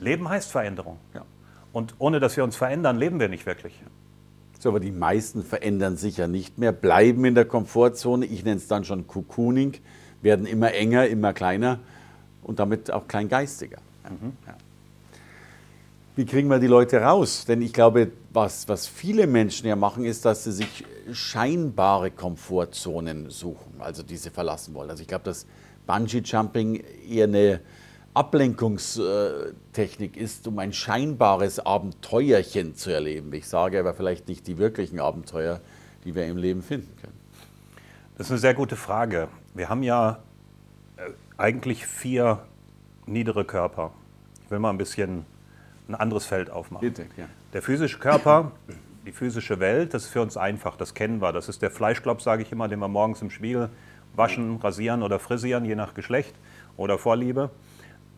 Leben 0.01 0.29
heißt 0.29 0.51
Veränderung. 0.51 0.99
Ja. 1.15 1.25
Und 1.73 1.95
ohne 1.99 2.21
dass 2.21 2.37
wir 2.37 2.45
uns 2.45 2.57
verändern, 2.57 2.99
leben 2.99 3.21
wir 3.21 3.29
nicht 3.29 3.47
wirklich. 3.47 3.75
So, 4.59 4.69
aber 4.71 4.81
die 4.81 4.93
meisten 4.93 5.43
verändern 5.43 5.97
sich 5.97 6.19
ja 6.19 6.29
nicht 6.29 6.59
mehr, 6.59 6.73
bleiben 6.73 7.25
in 7.25 7.35
der 7.35 7.45
Komfortzone. 7.45 8.27
Ich 8.27 8.45
nenne 8.45 8.59
es 8.59 8.69
dann 8.69 8.85
schon 8.85 9.07
Cocooning, 9.07 9.75
werden 10.21 10.47
immer 10.47 10.73
enger, 10.73 11.07
immer 11.09 11.33
kleiner 11.33 11.81
und 12.43 12.59
damit 12.59 12.91
auch 12.91 13.09
kleingeistiger. 13.09 13.79
Mhm. 14.09 14.33
Ja. 14.47 14.57
Wie 16.15 16.27
kriegen 16.27 16.49
wir 16.49 16.59
die 16.59 16.67
Leute 16.67 17.01
raus? 17.01 17.47
Denn 17.47 17.63
ich 17.63 17.73
glaube, 17.73 18.13
was, 18.35 18.69
was 18.69 18.87
viele 18.87 19.27
Menschen 19.27 19.67
ja 19.67 19.77
machen, 19.77 20.05
ist, 20.05 20.27
dass 20.27 20.45
sie 20.45 20.53
sich 20.53 20.85
scheinbare 21.11 22.11
Komfortzonen 22.11 23.31
suchen, 23.31 23.81
also 23.81 24.03
diese 24.03 24.31
verlassen 24.31 24.75
wollen. 24.75 24.91
Also 24.91 25.01
ich 25.01 25.09
glaube, 25.09 25.25
dass 25.25 25.47
Bungee-Jumping 25.87 26.85
eher 27.09 27.25
eine 27.25 27.61
Ablenkungstechnik 28.13 30.19
ist, 30.19 30.47
um 30.47 30.59
ein 30.59 30.75
scheinbares 30.75 31.61
Abenteuerchen 31.61 32.75
zu 32.75 32.91
erleben. 32.91 33.33
Ich 33.33 33.49
sage 33.49 33.81
aber 33.81 33.95
vielleicht 33.95 34.29
nicht 34.29 34.47
die 34.47 34.59
wirklichen 34.59 35.01
Abenteuer, 35.01 35.63
die 36.05 36.15
wir 36.15 36.27
im 36.27 36.37
Leben 36.37 36.61
finden 36.61 36.95
können. 37.01 37.19
Das 38.19 38.27
ist 38.27 38.33
eine 38.33 38.41
sehr 38.41 38.53
gute 38.53 38.77
Frage. 38.77 39.29
Wir 39.55 39.71
haben 39.71 39.83
ja 39.83 40.19
äh, 40.99 41.09
eigentlich 41.39 41.87
vier 41.87 42.45
niedere 43.07 43.47
Körper. 43.47 43.93
Ich 44.45 44.51
will 44.51 44.59
mal 44.59 44.69
ein 44.69 44.79
bisschen 44.79 45.25
ein 45.93 46.01
anderes 46.01 46.27
Feld 46.27 46.51
aufmachen. 46.51 46.89
Bitte, 46.89 47.07
ja. 47.17 47.25
Der 47.53 47.63
physische 47.63 47.99
Körper, 47.99 48.53
die 49.07 49.13
physische 49.13 49.61
Welt, 49.61 49.95
das 49.95 50.05
ist 50.05 50.11
für 50.11 50.23
uns 50.23 50.37
einfach, 50.37 50.77
das 50.77 50.95
kennen 50.95 51.21
wir. 51.21 51.33
Das 51.33 51.49
ist 51.49 51.63
der 51.63 51.71
Fleischklopp, 51.71 52.23
sage 52.23 52.43
ich 52.43 52.53
immer, 52.53 52.69
den 52.69 52.79
wir 52.79 52.89
morgens 52.89 53.23
im 53.23 53.31
Spiegel 53.31 53.71
waschen, 54.15 54.57
rasieren 54.57 55.03
oder 55.03 55.19
frisieren, 55.19 55.65
je 55.65 55.75
nach 55.75 55.95
Geschlecht 55.95 56.35
oder 56.77 56.99
Vorliebe. 56.99 57.51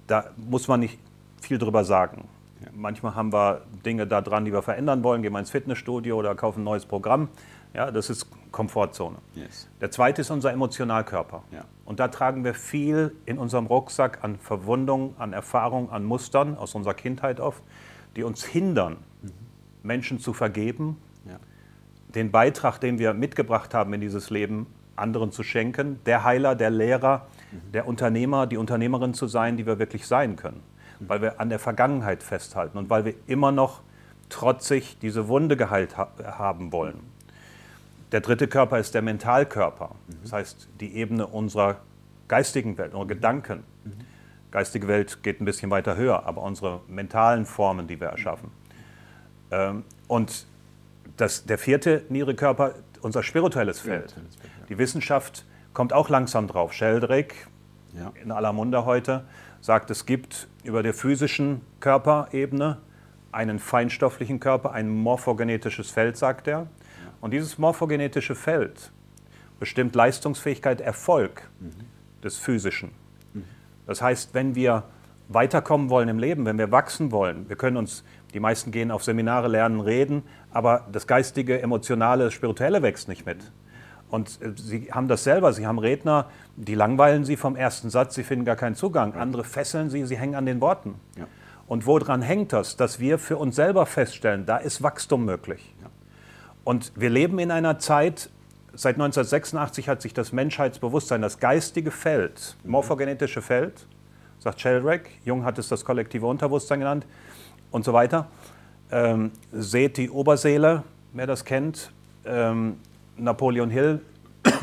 Da 0.06 0.30
muss 0.36 0.68
man 0.68 0.80
nicht 0.80 0.98
viel 1.40 1.58
drüber 1.58 1.84
sagen. 1.84 2.28
Manchmal 2.72 3.14
haben 3.14 3.32
wir 3.32 3.62
Dinge 3.84 4.06
da 4.06 4.20
dran, 4.20 4.44
die 4.44 4.52
wir 4.52 4.62
verändern 4.62 5.02
wollen, 5.04 5.22
gehen 5.22 5.32
wir 5.32 5.38
ins 5.38 5.50
Fitnessstudio 5.50 6.16
oder 6.16 6.34
kaufen 6.34 6.60
ein 6.60 6.64
neues 6.64 6.86
Programm. 6.86 7.28
Ja, 7.74 7.90
das 7.90 8.08
ist 8.08 8.28
Komfortzone. 8.52 9.16
Yes. 9.34 9.68
Der 9.80 9.90
zweite 9.90 10.20
ist 10.20 10.30
unser 10.30 10.52
Emotionalkörper. 10.52 11.42
Ja. 11.50 11.64
Und 11.84 11.98
da 11.98 12.06
tragen 12.06 12.44
wir 12.44 12.54
viel 12.54 13.16
in 13.26 13.36
unserem 13.36 13.66
Rucksack 13.66 14.22
an 14.22 14.38
Verwundungen, 14.38 15.14
an 15.18 15.32
Erfahrungen, 15.32 15.90
an 15.90 16.04
Mustern 16.04 16.56
aus 16.56 16.76
unserer 16.76 16.94
Kindheit 16.94 17.40
oft, 17.40 17.62
die 18.14 18.22
uns 18.22 18.44
hindern, 18.44 18.98
mhm. 19.22 19.30
Menschen 19.82 20.20
zu 20.20 20.32
vergeben, 20.32 20.98
ja. 21.28 21.36
den 22.14 22.30
Beitrag, 22.30 22.78
den 22.78 23.00
wir 23.00 23.12
mitgebracht 23.12 23.74
haben 23.74 23.92
in 23.92 24.00
dieses 24.00 24.30
Leben, 24.30 24.66
anderen 24.94 25.32
zu 25.32 25.42
schenken, 25.42 25.98
der 26.06 26.22
Heiler, 26.22 26.54
der 26.54 26.70
Lehrer, 26.70 27.26
mhm. 27.50 27.72
der 27.72 27.88
Unternehmer, 27.88 28.46
die 28.46 28.56
Unternehmerin 28.56 29.14
zu 29.14 29.26
sein, 29.26 29.56
die 29.56 29.66
wir 29.66 29.80
wirklich 29.80 30.06
sein 30.06 30.36
können. 30.36 30.62
Mhm. 31.00 31.08
Weil 31.08 31.22
wir 31.22 31.40
an 31.40 31.48
der 31.48 31.58
Vergangenheit 31.58 32.22
festhalten 32.22 32.78
und 32.78 32.88
weil 32.88 33.04
wir 33.04 33.14
immer 33.26 33.50
noch 33.50 33.80
trotzig 34.28 34.96
diese 35.00 35.26
Wunde 35.26 35.56
geheilt 35.56 35.96
ha 35.96 36.08
haben 36.38 36.70
wollen. 36.70 37.13
Der 38.14 38.20
dritte 38.20 38.46
Körper 38.46 38.78
ist 38.78 38.94
der 38.94 39.02
Mentalkörper, 39.02 39.96
das 40.22 40.32
heißt 40.32 40.68
die 40.78 40.94
Ebene 40.94 41.26
unserer 41.26 41.78
geistigen 42.28 42.78
Welt, 42.78 42.94
unserer 42.94 43.08
Gedanken. 43.08 43.64
Geistige 44.52 44.86
Welt 44.86 45.24
geht 45.24 45.40
ein 45.40 45.44
bisschen 45.44 45.68
weiter 45.72 45.96
höher, 45.96 46.24
aber 46.24 46.42
unsere 46.42 46.82
mentalen 46.86 47.44
Formen, 47.44 47.88
die 47.88 47.98
wir 48.00 48.06
erschaffen. 48.06 48.52
Ähm, 49.50 49.82
und 50.06 50.46
das, 51.16 51.44
der 51.44 51.58
vierte 51.58 52.04
niedere 52.08 52.36
Körper, 52.36 52.74
unser 53.00 53.24
spirituelles 53.24 53.80
Feld. 53.80 54.14
Die 54.68 54.78
Wissenschaft 54.78 55.44
kommt 55.72 55.92
auch 55.92 56.08
langsam 56.08 56.46
drauf. 56.46 56.72
Sheldrake, 56.72 57.34
ja. 57.94 58.12
in 58.22 58.30
aller 58.30 58.52
Munde 58.52 58.84
heute, 58.84 59.24
sagt, 59.60 59.90
es 59.90 60.06
gibt 60.06 60.46
über 60.62 60.84
der 60.84 60.94
physischen 60.94 61.62
Körperebene 61.80 62.78
einen 63.32 63.58
feinstofflichen 63.58 64.38
Körper, 64.38 64.70
ein 64.70 64.88
morphogenetisches 64.88 65.90
Feld, 65.90 66.16
sagt 66.16 66.46
er. 66.46 66.68
Und 67.24 67.30
dieses 67.30 67.56
morphogenetische 67.56 68.34
Feld 68.34 68.92
bestimmt 69.58 69.94
Leistungsfähigkeit, 69.94 70.82
Erfolg 70.82 71.48
mhm. 71.58 71.70
des 72.22 72.36
Physischen. 72.36 72.90
Mhm. 73.32 73.44
Das 73.86 74.02
heißt, 74.02 74.34
wenn 74.34 74.54
wir 74.54 74.82
weiterkommen 75.28 75.88
wollen 75.88 76.10
im 76.10 76.18
Leben, 76.18 76.44
wenn 76.44 76.58
wir 76.58 76.70
wachsen 76.70 77.12
wollen, 77.12 77.48
wir 77.48 77.56
können 77.56 77.78
uns, 77.78 78.04
die 78.34 78.40
meisten 78.40 78.72
gehen 78.72 78.90
auf 78.90 79.04
Seminare, 79.04 79.48
lernen, 79.48 79.80
reden, 79.80 80.24
aber 80.50 80.86
das 80.92 81.06
geistige, 81.06 81.62
emotionale, 81.62 82.30
spirituelle 82.30 82.82
wächst 82.82 83.08
nicht 83.08 83.24
mit. 83.24 83.38
Und 84.10 84.42
äh, 84.42 84.52
Sie 84.54 84.92
haben 84.92 85.08
das 85.08 85.24
selber, 85.24 85.54
Sie 85.54 85.66
haben 85.66 85.78
Redner, 85.78 86.28
die 86.56 86.74
langweilen 86.74 87.24
Sie 87.24 87.38
vom 87.38 87.56
ersten 87.56 87.88
Satz, 87.88 88.16
Sie 88.16 88.22
finden 88.22 88.44
gar 88.44 88.56
keinen 88.56 88.74
Zugang. 88.74 89.14
Andere 89.14 89.44
fesseln 89.44 89.88
Sie, 89.88 90.04
Sie 90.04 90.18
hängen 90.18 90.34
an 90.34 90.44
den 90.44 90.60
Worten. 90.60 91.00
Ja. 91.16 91.26
Und 91.68 91.86
woran 91.86 92.20
hängt 92.20 92.52
das? 92.52 92.76
Dass 92.76 93.00
wir 93.00 93.18
für 93.18 93.38
uns 93.38 93.56
selber 93.56 93.86
feststellen, 93.86 94.44
da 94.44 94.58
ist 94.58 94.82
Wachstum 94.82 95.24
möglich. 95.24 95.74
Ja. 95.80 95.88
Und 96.64 96.92
wir 96.96 97.10
leben 97.10 97.38
in 97.38 97.50
einer 97.50 97.78
Zeit, 97.78 98.30
seit 98.72 98.94
1986 98.94 99.88
hat 99.88 100.02
sich 100.02 100.14
das 100.14 100.32
Menschheitsbewusstsein, 100.32 101.22
das 101.22 101.38
geistige 101.38 101.90
Feld, 101.90 102.56
morphogenetische 102.64 103.42
Feld, 103.42 103.86
sagt 104.38 104.60
Sheldrake, 104.60 105.10
Jung 105.24 105.44
hat 105.44 105.58
es 105.58 105.68
das 105.68 105.84
kollektive 105.84 106.26
Unterbewusstsein 106.26 106.80
genannt 106.80 107.06
und 107.70 107.84
so 107.84 107.92
weiter. 107.92 108.28
Ähm, 108.90 109.30
seht 109.52 109.96
die 109.96 110.10
Oberseele, 110.10 110.82
wer 111.12 111.26
das 111.26 111.44
kennt. 111.44 111.90
Ähm, 112.24 112.78
Napoleon 113.16 113.70
Hill 113.70 114.00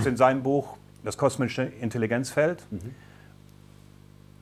in 0.05 0.17
seinem 0.17 0.43
Buch 0.43 0.77
Das 1.03 1.17
kosmische 1.17 1.63
Intelligenzfeld. 1.63 2.63
Mhm. 2.69 2.95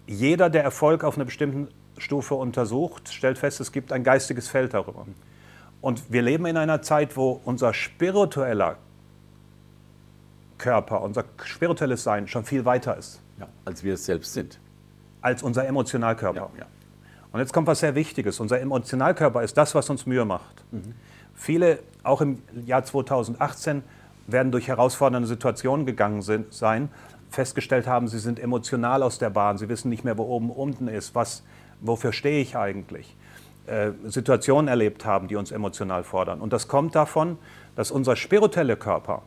Jeder, 0.07 0.49
der 0.49 0.63
Erfolg 0.63 1.03
auf 1.03 1.15
einer 1.15 1.25
bestimmten 1.25 1.67
Stufe 1.97 2.35
untersucht, 2.35 3.13
stellt 3.13 3.37
fest, 3.37 3.61
es 3.61 3.71
gibt 3.71 3.93
ein 3.93 4.03
geistiges 4.03 4.49
Feld 4.49 4.73
darüber. 4.73 5.05
Und 5.81 6.11
wir 6.11 6.21
leben 6.21 6.45
in 6.45 6.57
einer 6.57 6.81
Zeit, 6.81 7.15
wo 7.15 7.39
unser 7.45 7.73
spiritueller 7.73 8.77
Körper, 10.57 11.01
unser 11.01 11.23
spirituelles 11.43 12.03
Sein 12.03 12.27
schon 12.27 12.43
viel 12.43 12.65
weiter 12.65 12.97
ist. 12.97 13.21
Ja, 13.39 13.47
als 13.65 13.83
wir 13.83 13.93
es 13.93 14.05
selbst 14.05 14.33
sind. 14.33 14.59
Als 15.21 15.41
unser 15.41 15.65
Emotionalkörper. 15.65 16.51
Ja, 16.53 16.59
ja. 16.59 16.65
Und 17.31 17.39
jetzt 17.39 17.53
kommt 17.53 17.67
was 17.67 17.79
sehr 17.79 17.95
Wichtiges. 17.95 18.39
Unser 18.39 18.59
Emotionalkörper 18.59 19.43
ist 19.43 19.57
das, 19.57 19.75
was 19.75 19.89
uns 19.89 20.05
Mühe 20.05 20.25
macht. 20.25 20.63
Mhm. 20.71 20.93
Viele, 21.35 21.79
auch 22.03 22.21
im 22.21 22.41
Jahr 22.65 22.83
2018, 22.83 23.83
werden 24.27 24.51
durch 24.51 24.67
herausfordernde 24.67 25.27
Situationen 25.27 25.85
gegangen 25.85 26.21
sind, 26.21 26.53
sein, 26.53 26.89
festgestellt 27.29 27.87
haben, 27.87 28.07
sie 28.07 28.19
sind 28.19 28.39
emotional 28.39 29.03
aus 29.03 29.19
der 29.19 29.29
Bahn, 29.29 29.57
sie 29.57 29.69
wissen 29.69 29.89
nicht 29.89 30.03
mehr, 30.03 30.17
wo 30.17 30.23
oben 30.23 30.49
unten 30.49 30.87
ist, 30.87 31.15
was, 31.15 31.43
wofür 31.81 32.11
stehe 32.11 32.41
ich 32.41 32.57
eigentlich. 32.57 33.15
Äh, 33.69 33.91
Situationen 34.05 34.67
erlebt 34.67 35.05
haben, 35.05 35.27
die 35.27 35.35
uns 35.35 35.51
emotional 35.51 36.03
fordern. 36.03 36.41
Und 36.41 36.53
das 36.53 36.67
kommt 36.67 36.95
davon, 36.95 37.37
dass 37.75 37.91
unser 37.91 38.15
spiritueller 38.15 38.75
Körper, 38.75 39.21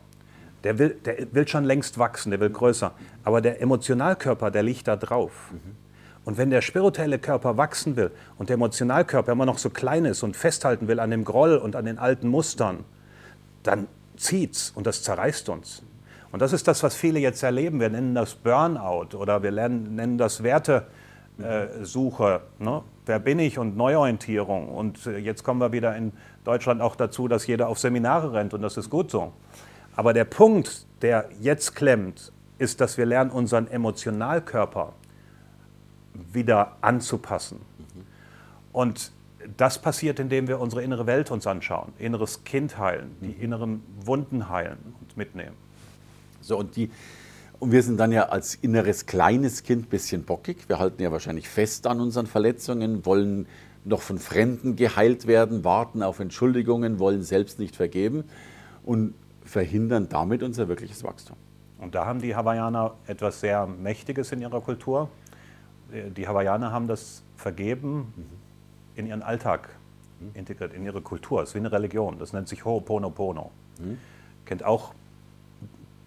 der 0.65 0.77
will, 0.79 0.97
der 1.05 1.33
will 1.33 1.47
schon 1.47 1.63
längst 1.63 1.97
wachsen, 1.97 2.29
der 2.29 2.41
will 2.41 2.49
größer, 2.49 2.91
aber 3.23 3.39
der 3.39 3.61
Emotionalkörper, 3.61 4.51
der 4.51 4.63
liegt 4.63 4.89
da 4.89 4.97
drauf. 4.97 5.31
Mhm. 5.53 5.77
Und 6.25 6.37
wenn 6.37 6.49
der 6.49 6.61
spirituelle 6.61 7.19
Körper 7.19 7.55
wachsen 7.55 7.95
will 7.95 8.11
und 8.37 8.49
der 8.49 8.55
Emotionalkörper 8.55 9.31
immer 9.31 9.45
noch 9.45 9.59
so 9.59 9.69
klein 9.69 10.03
ist 10.03 10.23
und 10.23 10.35
festhalten 10.35 10.89
will 10.89 10.99
an 10.99 11.11
dem 11.11 11.23
Groll 11.23 11.55
und 11.55 11.77
an 11.77 11.85
den 11.85 11.97
alten 11.97 12.27
Mustern, 12.27 12.83
dann 13.63 13.87
zieht's 14.17 14.73
und 14.75 14.85
das 14.85 15.03
zerreißt 15.03 15.47
uns. 15.47 15.83
Und 16.33 16.41
das 16.41 16.51
ist 16.51 16.67
das, 16.67 16.83
was 16.83 16.97
viele 16.97 17.19
jetzt 17.19 17.43
erleben. 17.43 17.79
Wir 17.79 17.89
nennen 17.89 18.13
das 18.13 18.35
Burnout 18.35 19.15
oder 19.15 19.41
wir 19.41 19.51
nennen 19.51 20.17
das 20.17 20.43
Wertesuche. 20.43 22.41
Ne? 22.59 22.81
Wer 23.05 23.19
bin 23.19 23.39
ich 23.39 23.57
und 23.57 23.75
Neuorientierung. 23.75 24.69
Und 24.69 25.05
äh, 25.05 25.17
jetzt 25.17 25.43
kommen 25.43 25.59
wir 25.59 25.71
wieder 25.71 25.95
in 25.95 26.13
Deutschland 26.43 26.81
auch 26.81 26.95
dazu, 26.95 27.27
dass 27.27 27.47
jeder 27.47 27.67
auf 27.67 27.79
Seminare 27.79 28.33
rennt 28.33 28.53
und 28.53 28.61
das 28.61 28.77
ist 28.77 28.89
gut 28.89 29.11
so. 29.11 29.33
Aber 29.95 30.13
der 30.13 30.25
Punkt, 30.25 30.87
der 31.01 31.29
jetzt 31.39 31.75
klemmt, 31.75 32.31
ist, 32.57 32.81
dass 32.81 32.97
wir 32.97 33.05
lernen, 33.05 33.31
unseren 33.31 33.67
Emotionalkörper 33.67 34.93
wieder 36.31 36.77
anzupassen. 36.81 37.61
Und 38.71 39.11
das 39.57 39.81
passiert, 39.81 40.19
indem 40.19 40.47
wir 40.47 40.59
unsere 40.59 40.83
innere 40.83 41.05
Welt 41.05 41.31
uns 41.31 41.45
anschauen, 41.47 41.93
inneres 41.97 42.43
Kind 42.43 42.77
heilen, 42.77 43.15
die 43.21 43.35
mhm. 43.35 43.41
inneren 43.41 43.83
Wunden 44.05 44.49
heilen 44.49 44.95
und 44.99 45.17
mitnehmen. 45.17 45.55
So, 46.41 46.57
und, 46.57 46.75
die, 46.75 46.91
und 47.63 47.71
wir 47.71 47.81
sind 47.81 47.97
dann 47.97 48.11
ja 48.11 48.23
als 48.23 48.55
inneres 48.55 49.05
kleines 49.05 49.63
Kind 49.63 49.85
ein 49.85 49.89
bisschen 49.89 50.23
bockig. 50.25 50.67
Wir 50.67 50.79
halten 50.79 51.01
ja 51.01 51.13
wahrscheinlich 51.13 51.47
fest 51.47 51.87
an 51.87 52.01
unseren 52.01 52.27
Verletzungen, 52.27 53.05
wollen 53.05 53.47
noch 53.85 54.01
von 54.01 54.19
Fremden 54.19 54.75
geheilt 54.75 55.27
werden, 55.27 55.63
warten 55.63 56.03
auf 56.03 56.19
Entschuldigungen, 56.19 56.99
wollen 56.99 57.23
selbst 57.23 57.59
nicht 57.59 57.77
vergeben 57.77 58.25
und 58.83 59.13
verhindern 59.45 60.09
damit 60.09 60.43
unser 60.43 60.67
wirkliches 60.67 61.05
Wachstum. 61.05 61.37
Und 61.79 61.95
da 61.95 62.05
haben 62.05 62.19
die 62.21 62.35
Hawaiianer 62.35 62.95
etwas 63.07 63.39
sehr 63.39 63.65
Mächtiges 63.65 64.33
in 64.33 64.41
ihrer 64.41 64.59
Kultur. 64.59 65.09
Die 66.17 66.27
Hawaiianer 66.27 66.73
haben 66.73 66.89
das 66.89 67.23
Vergeben 67.37 68.13
in 68.95 69.07
ihren 69.07 69.21
Alltag 69.21 69.69
integriert, 70.33 70.73
in 70.73 70.83
ihre 70.83 70.99
Kultur. 70.99 71.39
Das 71.39 71.51
ist 71.51 71.55
wie 71.55 71.59
eine 71.59 71.71
Religion. 71.71 72.19
Das 72.19 72.33
nennt 72.33 72.49
sich 72.49 72.63
Ho'oponopono. 72.63 73.51
Mhm. 73.79 73.99
Kennt 74.43 74.65
auch 74.65 74.93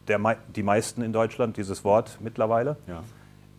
der, 0.09 0.37
die 0.55 0.63
meisten 0.63 1.03
in 1.03 1.13
Deutschland 1.13 1.57
dieses 1.57 1.85
Wort 1.85 2.19
mittlerweile. 2.21 2.77
Ja. 2.87 3.03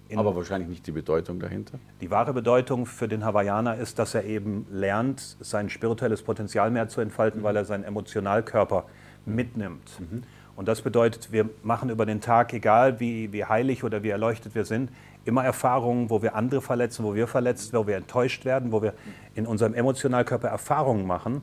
In, 0.09 0.19
Aber 0.19 0.35
wahrscheinlich 0.35 0.69
nicht 0.69 0.87
die 0.87 0.93
Bedeutung 0.93 1.39
dahinter. 1.39 1.79
Die 1.99 2.09
wahre 2.09 2.33
Bedeutung 2.33 2.85
für 2.85 3.09
den 3.09 3.25
Hawaiianer 3.25 3.75
ist, 3.75 3.99
dass 3.99 4.15
er 4.15 4.23
eben 4.23 4.65
lernt, 4.71 5.35
sein 5.41 5.69
spirituelles 5.69 6.21
Potenzial 6.21 6.71
mehr 6.71 6.87
zu 6.87 7.01
entfalten, 7.01 7.41
mhm. 7.41 7.43
weil 7.43 7.55
er 7.57 7.65
seinen 7.65 7.83
Emotionalkörper 7.83 8.85
mitnimmt. 9.25 9.99
Mhm. 9.99 10.23
Und 10.55 10.67
das 10.67 10.81
bedeutet, 10.81 11.31
wir 11.31 11.49
machen 11.61 11.89
über 11.89 12.05
den 12.05 12.21
Tag, 12.21 12.53
egal 12.53 12.99
wie, 12.99 13.31
wie 13.33 13.45
heilig 13.45 13.83
oder 13.83 14.01
wie 14.01 14.09
erleuchtet 14.09 14.55
wir 14.55 14.65
sind, 14.65 14.89
immer 15.25 15.43
Erfahrungen, 15.43 16.09
wo 16.09 16.21
wir 16.21 16.35
andere 16.35 16.61
verletzen, 16.61 17.03
wo 17.03 17.13
wir 17.13 17.27
verletzt, 17.27 17.73
wo 17.73 17.85
wir 17.85 17.97
enttäuscht 17.97 18.45
werden, 18.45 18.71
wo 18.71 18.81
wir 18.81 18.93
in 19.35 19.45
unserem 19.45 19.73
Emotionalkörper 19.73 20.47
Erfahrungen 20.47 21.05
machen, 21.05 21.41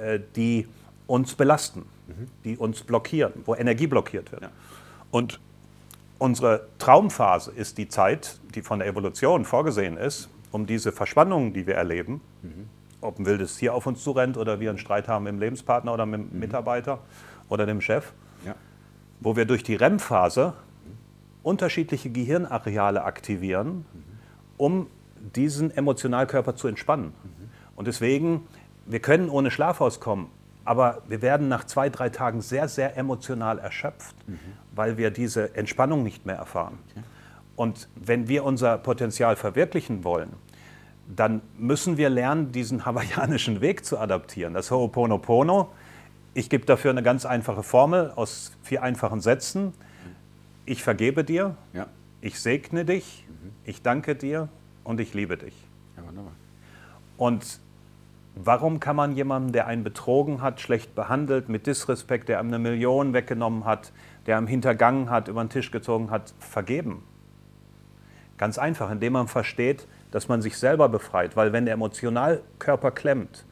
äh, 0.00 0.20
die 0.36 0.68
uns 1.06 1.34
belasten, 1.34 1.84
mhm. 2.06 2.28
die 2.44 2.56
uns 2.56 2.82
blockieren, 2.82 3.32
wo 3.44 3.54
Energie 3.54 3.86
blockiert 3.86 4.32
wird. 4.32 4.42
Ja. 4.42 4.50
Und 5.10 5.40
unsere 6.18 6.68
Traumphase 6.78 7.52
ist 7.52 7.78
die 7.78 7.88
Zeit, 7.88 8.38
die 8.54 8.62
von 8.62 8.78
der 8.78 8.88
Evolution 8.88 9.44
vorgesehen 9.44 9.96
ist, 9.96 10.28
um 10.52 10.66
diese 10.66 10.92
Verspannungen, 10.92 11.52
die 11.52 11.66
wir 11.66 11.74
erleben, 11.74 12.20
mhm. 12.42 12.68
ob 13.00 13.18
ein 13.18 13.26
wildes 13.26 13.56
Tier 13.56 13.74
auf 13.74 13.86
uns 13.86 14.02
zurennt 14.02 14.36
oder 14.36 14.60
wir 14.60 14.70
einen 14.70 14.78
Streit 14.78 15.08
haben 15.08 15.24
mit 15.24 15.32
dem 15.32 15.40
Lebenspartner 15.40 15.92
oder 15.92 16.06
mit 16.06 16.20
dem 16.20 16.32
mhm. 16.32 16.38
Mitarbeiter 16.38 17.00
oder 17.48 17.66
dem 17.66 17.80
Chef, 17.80 18.12
ja. 18.44 18.54
wo 19.20 19.36
wir 19.36 19.44
durch 19.44 19.62
die 19.62 19.74
REM-Phase 19.74 20.54
unterschiedliche 21.42 22.10
Gehirnareale 22.10 23.04
aktivieren, 23.04 23.84
um 24.56 24.88
diesen 25.34 25.70
Emotionalkörper 25.70 26.56
zu 26.56 26.68
entspannen. 26.68 27.06
Mhm. 27.22 27.50
Und 27.76 27.86
deswegen, 27.86 28.46
wir 28.86 29.00
können 29.00 29.28
ohne 29.28 29.50
Schlaf 29.50 29.80
auskommen, 29.80 30.28
aber 30.66 31.02
wir 31.06 31.22
werden 31.22 31.48
nach 31.48 31.64
zwei, 31.64 31.88
drei 31.88 32.10
Tagen 32.10 32.42
sehr, 32.42 32.68
sehr 32.68 32.96
emotional 32.96 33.58
erschöpft, 33.58 34.16
mhm. 34.26 34.38
weil 34.74 34.98
wir 34.98 35.10
diese 35.10 35.54
Entspannung 35.54 36.02
nicht 36.02 36.26
mehr 36.26 36.36
erfahren. 36.36 36.78
Okay. 36.90 37.04
Und 37.54 37.88
wenn 37.94 38.28
wir 38.28 38.44
unser 38.44 38.76
Potenzial 38.76 39.36
verwirklichen 39.36 40.04
wollen, 40.04 40.30
dann 41.08 41.40
müssen 41.56 41.96
wir 41.96 42.10
lernen, 42.10 42.50
diesen 42.52 42.84
hawaiianischen 42.86 43.60
Weg 43.60 43.84
zu 43.84 43.98
adaptieren. 43.98 44.54
Das 44.54 44.70
Ho'oponopono, 44.70 45.68
ich 46.34 46.50
gebe 46.50 46.66
dafür 46.66 46.90
eine 46.90 47.02
ganz 47.02 47.24
einfache 47.24 47.62
Formel 47.62 48.12
aus 48.16 48.52
vier 48.62 48.82
einfachen 48.82 49.20
Sätzen. 49.20 49.72
Ich 50.66 50.82
vergebe 50.82 51.22
dir, 51.22 51.56
ja. 51.72 51.86
ich 52.20 52.40
segne 52.40 52.84
dich, 52.84 53.24
mhm. 53.28 53.52
ich 53.64 53.82
danke 53.82 54.16
dir 54.16 54.48
und 54.82 55.00
ich 55.00 55.14
liebe 55.14 55.36
dich. 55.36 55.54
Ja, 55.96 56.04
wunderbar. 56.04 56.32
Und 57.16 57.60
Warum 58.38 58.80
kann 58.80 58.96
man 58.96 59.16
jemanden, 59.16 59.52
der 59.52 59.66
einen 59.66 59.82
betrogen 59.82 60.42
hat, 60.42 60.60
schlecht 60.60 60.94
behandelt, 60.94 61.48
mit 61.48 61.66
Disrespekt, 61.66 62.28
der 62.28 62.38
einem 62.38 62.48
eine 62.48 62.58
Million 62.58 63.14
weggenommen 63.14 63.64
hat, 63.64 63.92
der 64.26 64.36
einem 64.36 64.46
hintergangen 64.46 65.08
hat, 65.08 65.28
über 65.28 65.42
den 65.42 65.48
Tisch 65.48 65.70
gezogen 65.70 66.10
hat, 66.10 66.34
vergeben? 66.38 67.02
Ganz 68.36 68.58
einfach, 68.58 68.90
indem 68.90 69.14
man 69.14 69.26
versteht, 69.26 69.88
dass 70.10 70.28
man 70.28 70.42
sich 70.42 70.58
selber 70.58 70.90
befreit, 70.90 71.34
weil 71.34 71.54
wenn 71.54 71.64
der 71.64 71.72
Emotionalkörper 71.72 72.90
klemmt, 72.90 73.46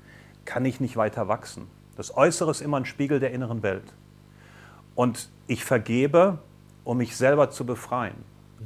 kann 0.44 0.66
ich 0.66 0.80
nicht 0.80 0.98
weiter 0.98 1.28
wachsen. 1.28 1.66
Das 1.96 2.14
Äußere 2.14 2.50
ist 2.50 2.60
immer 2.60 2.76
ein 2.76 2.84
Spiegel 2.84 3.20
der 3.20 3.30
inneren 3.30 3.62
Welt. 3.62 3.94
Und 4.94 5.30
ich 5.46 5.64
vergebe, 5.64 6.40
um 6.84 6.98
mich 6.98 7.16
selber 7.16 7.48
zu 7.48 7.64
befreien. 7.64 8.16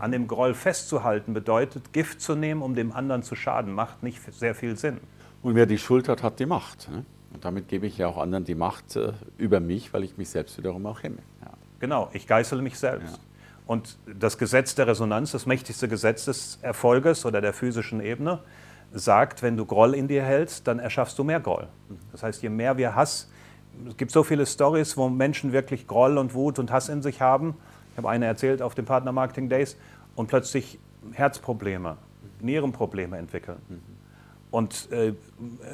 An 0.01 0.11
dem 0.11 0.27
Groll 0.27 0.55
festzuhalten 0.55 1.33
bedeutet, 1.33 1.93
Gift 1.93 2.21
zu 2.21 2.35
nehmen, 2.35 2.63
um 2.63 2.75
dem 2.75 2.91
anderen 2.91 3.23
zu 3.23 3.37
schaden, 3.37 3.73
macht 3.73 4.03
nicht 4.03 4.21
sehr 4.35 4.57
viel 4.57 4.77
Sinn. 4.77 4.99
Und 5.43 5.55
wer 5.55 5.67
die 5.67 5.79
Schuld 5.79 6.09
hat, 6.09 6.23
hat 6.23 6.41
die 6.41 6.47
Macht. 6.47 6.91
Ne? 6.91 7.05
Und 7.33 7.45
damit 7.45 7.69
gebe 7.69 7.87
ich 7.87 7.99
ja 7.99 8.09
auch 8.09 8.19
anderen 8.19 8.45
die 8.45 8.55
Macht 8.55 8.97
äh, 8.97 9.13
über 9.37 9.61
mich, 9.61 9.93
weil 9.93 10.05
ich 10.05 10.17
mich 10.17 10.31
selbst 10.31 10.59
wiederum 10.59 10.87
auch 10.87 11.03
hemme. 11.03 11.19
Ja. 11.41 11.51
Genau, 11.79 12.11
ich 12.13 12.27
geißele 12.27 12.63
mich 12.63 12.79
selbst. 12.79 13.17
Ja. 13.17 13.23
Und 13.67 13.99
das 14.19 14.39
Gesetz 14.39 14.75
der 14.75 14.87
Resonanz, 14.87 15.33
das 15.33 15.47
mächtigste 15.47 15.89
Gesetz 15.89 16.25
des 16.25 16.59
Erfolges 16.63 17.27
oder 17.27 17.41
der 17.41 17.53
physischen 17.53 18.01
Ebene, 18.01 18.41
sagt, 18.93 19.43
wenn 19.43 19.57
du 19.57 19.67
Groll 19.67 19.95
in 19.95 20.09
dir 20.09 20.23
hältst, 20.23 20.67
dann 20.67 20.79
erschaffst 20.79 21.19
du 21.19 21.25
mehr 21.25 21.41
Groll. 21.41 21.69
Das 22.11 22.23
heißt, 22.23 22.43
je 22.43 22.49
mehr 22.49 22.79
wir 22.79 22.95
Hass, 22.95 23.31
es 23.87 23.97
gibt 23.99 24.11
so 24.11 24.25
viele 24.25 24.47
Stories, 24.47 24.97
wo 24.97 25.11
Menschen 25.11 25.53
wirklich 25.53 25.87
Groll 25.87 26.17
und 26.17 26.33
Wut 26.33 26.59
und 26.59 26.73
Hass 26.73 26.89
in 26.89 27.03
sich 27.03 27.21
haben. 27.21 27.55
Ich 27.93 27.99
habe 27.99 28.09
eine 28.09 28.25
erzählt 28.25 28.63
auf 28.63 28.75
den 28.75 28.87
Partner 28.87 29.13
Marketing 29.13 29.51
Days 29.51 29.77
und 30.17 30.29
plötzlich 30.29 30.79
Herzprobleme, 31.13 31.99
Nierenprobleme 32.41 33.19
entwickeln. 33.19 33.59
Mhm 33.69 33.98
und 34.51 34.89
äh, 34.93 35.15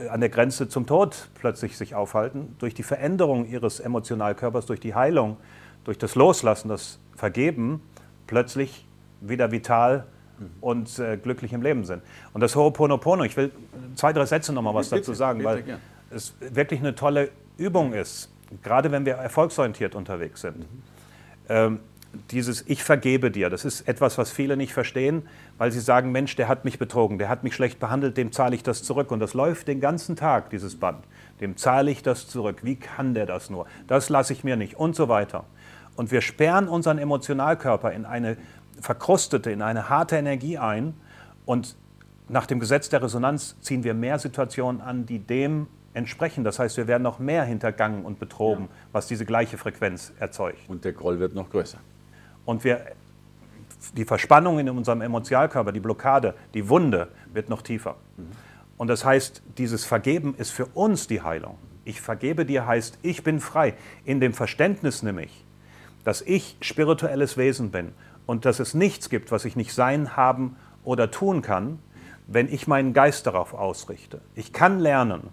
an 0.08 0.20
der 0.20 0.28
Grenze 0.28 0.68
zum 0.68 0.86
Tod 0.86 1.28
plötzlich 1.34 1.76
sich 1.76 1.94
aufhalten, 1.94 2.56
durch 2.58 2.74
die 2.74 2.82
Veränderung 2.82 3.46
ihres 3.46 3.80
Emotionalkörpers, 3.80 4.66
durch 4.66 4.80
die 4.80 4.94
Heilung, 4.94 5.36
durch 5.84 5.98
das 5.98 6.14
Loslassen, 6.14 6.68
das 6.68 6.98
Vergeben, 7.14 7.80
plötzlich 8.26 8.86
wieder 9.20 9.52
vital 9.52 10.06
mhm. 10.38 10.50
und 10.60 10.98
äh, 10.98 11.16
glücklich 11.16 11.52
im 11.52 11.62
Leben 11.62 11.84
sind. 11.84 12.02
Und 12.32 12.40
das 12.40 12.56
Ho'oponopono, 12.56 13.24
ich 13.24 13.36
will 13.36 13.52
zwei, 13.94 14.12
drei 14.12 14.26
Sätze 14.26 14.52
nochmal 14.52 14.74
was 14.74 14.90
bitte, 14.90 15.02
dazu 15.02 15.14
sagen, 15.14 15.38
bitte, 15.38 15.50
weil 15.50 15.62
bitte, 15.62 15.78
es 16.10 16.34
wirklich 16.40 16.80
eine 16.80 16.94
tolle 16.94 17.30
Übung 17.56 17.92
ist, 17.92 18.32
gerade 18.62 18.90
wenn 18.90 19.06
wir 19.06 19.14
erfolgsorientiert 19.14 19.94
unterwegs 19.94 20.40
sind. 20.40 20.58
Mhm. 20.58 20.82
Ähm, 21.48 21.80
dieses 22.30 22.64
Ich 22.66 22.82
vergebe 22.82 23.30
dir, 23.30 23.50
das 23.50 23.64
ist 23.64 23.88
etwas, 23.88 24.18
was 24.18 24.30
viele 24.30 24.56
nicht 24.56 24.72
verstehen, 24.72 25.22
weil 25.58 25.72
sie 25.72 25.80
sagen, 25.80 26.12
Mensch, 26.12 26.36
der 26.36 26.48
hat 26.48 26.64
mich 26.64 26.78
betrogen, 26.78 27.18
der 27.18 27.28
hat 27.28 27.44
mich 27.44 27.54
schlecht 27.54 27.78
behandelt, 27.80 28.16
dem 28.16 28.32
zahle 28.32 28.54
ich 28.54 28.62
das 28.62 28.82
zurück. 28.82 29.10
Und 29.10 29.20
das 29.20 29.34
läuft 29.34 29.68
den 29.68 29.80
ganzen 29.80 30.16
Tag, 30.16 30.50
dieses 30.50 30.76
Band. 30.76 31.04
Dem 31.40 31.56
zahle 31.56 31.90
ich 31.90 32.02
das 32.02 32.28
zurück. 32.28 32.58
Wie 32.62 32.76
kann 32.76 33.14
der 33.14 33.26
das 33.26 33.50
nur? 33.50 33.66
Das 33.86 34.08
lasse 34.08 34.32
ich 34.32 34.44
mir 34.44 34.56
nicht 34.56 34.76
und 34.76 34.96
so 34.96 35.08
weiter. 35.08 35.44
Und 35.96 36.10
wir 36.10 36.20
sperren 36.20 36.68
unseren 36.68 36.98
Emotionalkörper 36.98 37.92
in 37.92 38.04
eine 38.04 38.36
verkrustete, 38.80 39.50
in 39.50 39.62
eine 39.62 39.88
harte 39.88 40.16
Energie 40.16 40.58
ein 40.58 40.94
und 41.46 41.76
nach 42.28 42.46
dem 42.46 42.58
Gesetz 42.58 42.88
der 42.88 43.02
Resonanz 43.02 43.56
ziehen 43.60 43.84
wir 43.84 43.94
mehr 43.94 44.18
Situationen 44.18 44.80
an, 44.80 45.06
die 45.06 45.18
dem 45.18 45.66
entsprechen. 45.92 46.44
Das 46.44 46.58
heißt, 46.58 46.76
wir 46.76 46.86
werden 46.86 47.02
noch 47.02 47.18
mehr 47.18 47.44
hintergangen 47.44 48.04
und 48.04 48.18
betrogen, 48.18 48.64
ja. 48.64 48.70
was 48.92 49.06
diese 49.06 49.24
gleiche 49.24 49.58
Frequenz 49.58 50.12
erzeugt. 50.18 50.58
Und 50.68 50.84
der 50.84 50.92
Groll 50.92 51.20
wird 51.20 51.34
noch 51.34 51.50
größer. 51.50 51.78
Und 52.44 52.64
wir, 52.64 52.84
die 53.96 54.04
Verspannung 54.04 54.58
in 54.58 54.68
unserem 54.68 55.00
Emotionalkörper, 55.00 55.72
die 55.72 55.80
Blockade, 55.80 56.34
die 56.54 56.68
Wunde 56.68 57.08
wird 57.32 57.48
noch 57.48 57.62
tiefer. 57.62 57.96
Und 58.76 58.88
das 58.88 59.04
heißt, 59.04 59.42
dieses 59.58 59.84
Vergeben 59.84 60.34
ist 60.36 60.50
für 60.50 60.66
uns 60.66 61.06
die 61.06 61.22
Heilung. 61.22 61.58
Ich 61.84 62.00
vergebe 62.00 62.46
dir 62.46 62.66
heißt, 62.66 62.98
ich 63.02 63.22
bin 63.22 63.40
frei. 63.40 63.74
In 64.04 64.20
dem 64.20 64.32
Verständnis 64.32 65.02
nämlich, 65.02 65.44
dass 66.04 66.22
ich 66.22 66.56
spirituelles 66.60 67.36
Wesen 67.36 67.70
bin 67.70 67.92
und 68.26 68.44
dass 68.44 68.58
es 68.58 68.74
nichts 68.74 69.10
gibt, 69.10 69.30
was 69.30 69.44
ich 69.44 69.54
nicht 69.56 69.72
sein, 69.72 70.16
haben 70.16 70.56
oder 70.82 71.10
tun 71.10 71.42
kann, 71.42 71.78
wenn 72.26 72.52
ich 72.52 72.66
meinen 72.66 72.94
Geist 72.94 73.26
darauf 73.26 73.52
ausrichte. 73.54 74.20
Ich 74.34 74.52
kann 74.52 74.80
lernen, 74.80 75.28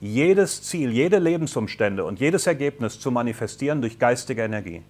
jedes 0.00 0.62
Ziel, 0.62 0.90
jede 0.90 1.18
Lebensumstände 1.18 2.04
und 2.04 2.18
jedes 2.20 2.46
Ergebnis 2.46 2.98
zu 2.98 3.10
manifestieren 3.10 3.80
durch 3.80 3.98
geistige 3.98 4.42
Energie. 4.42 4.82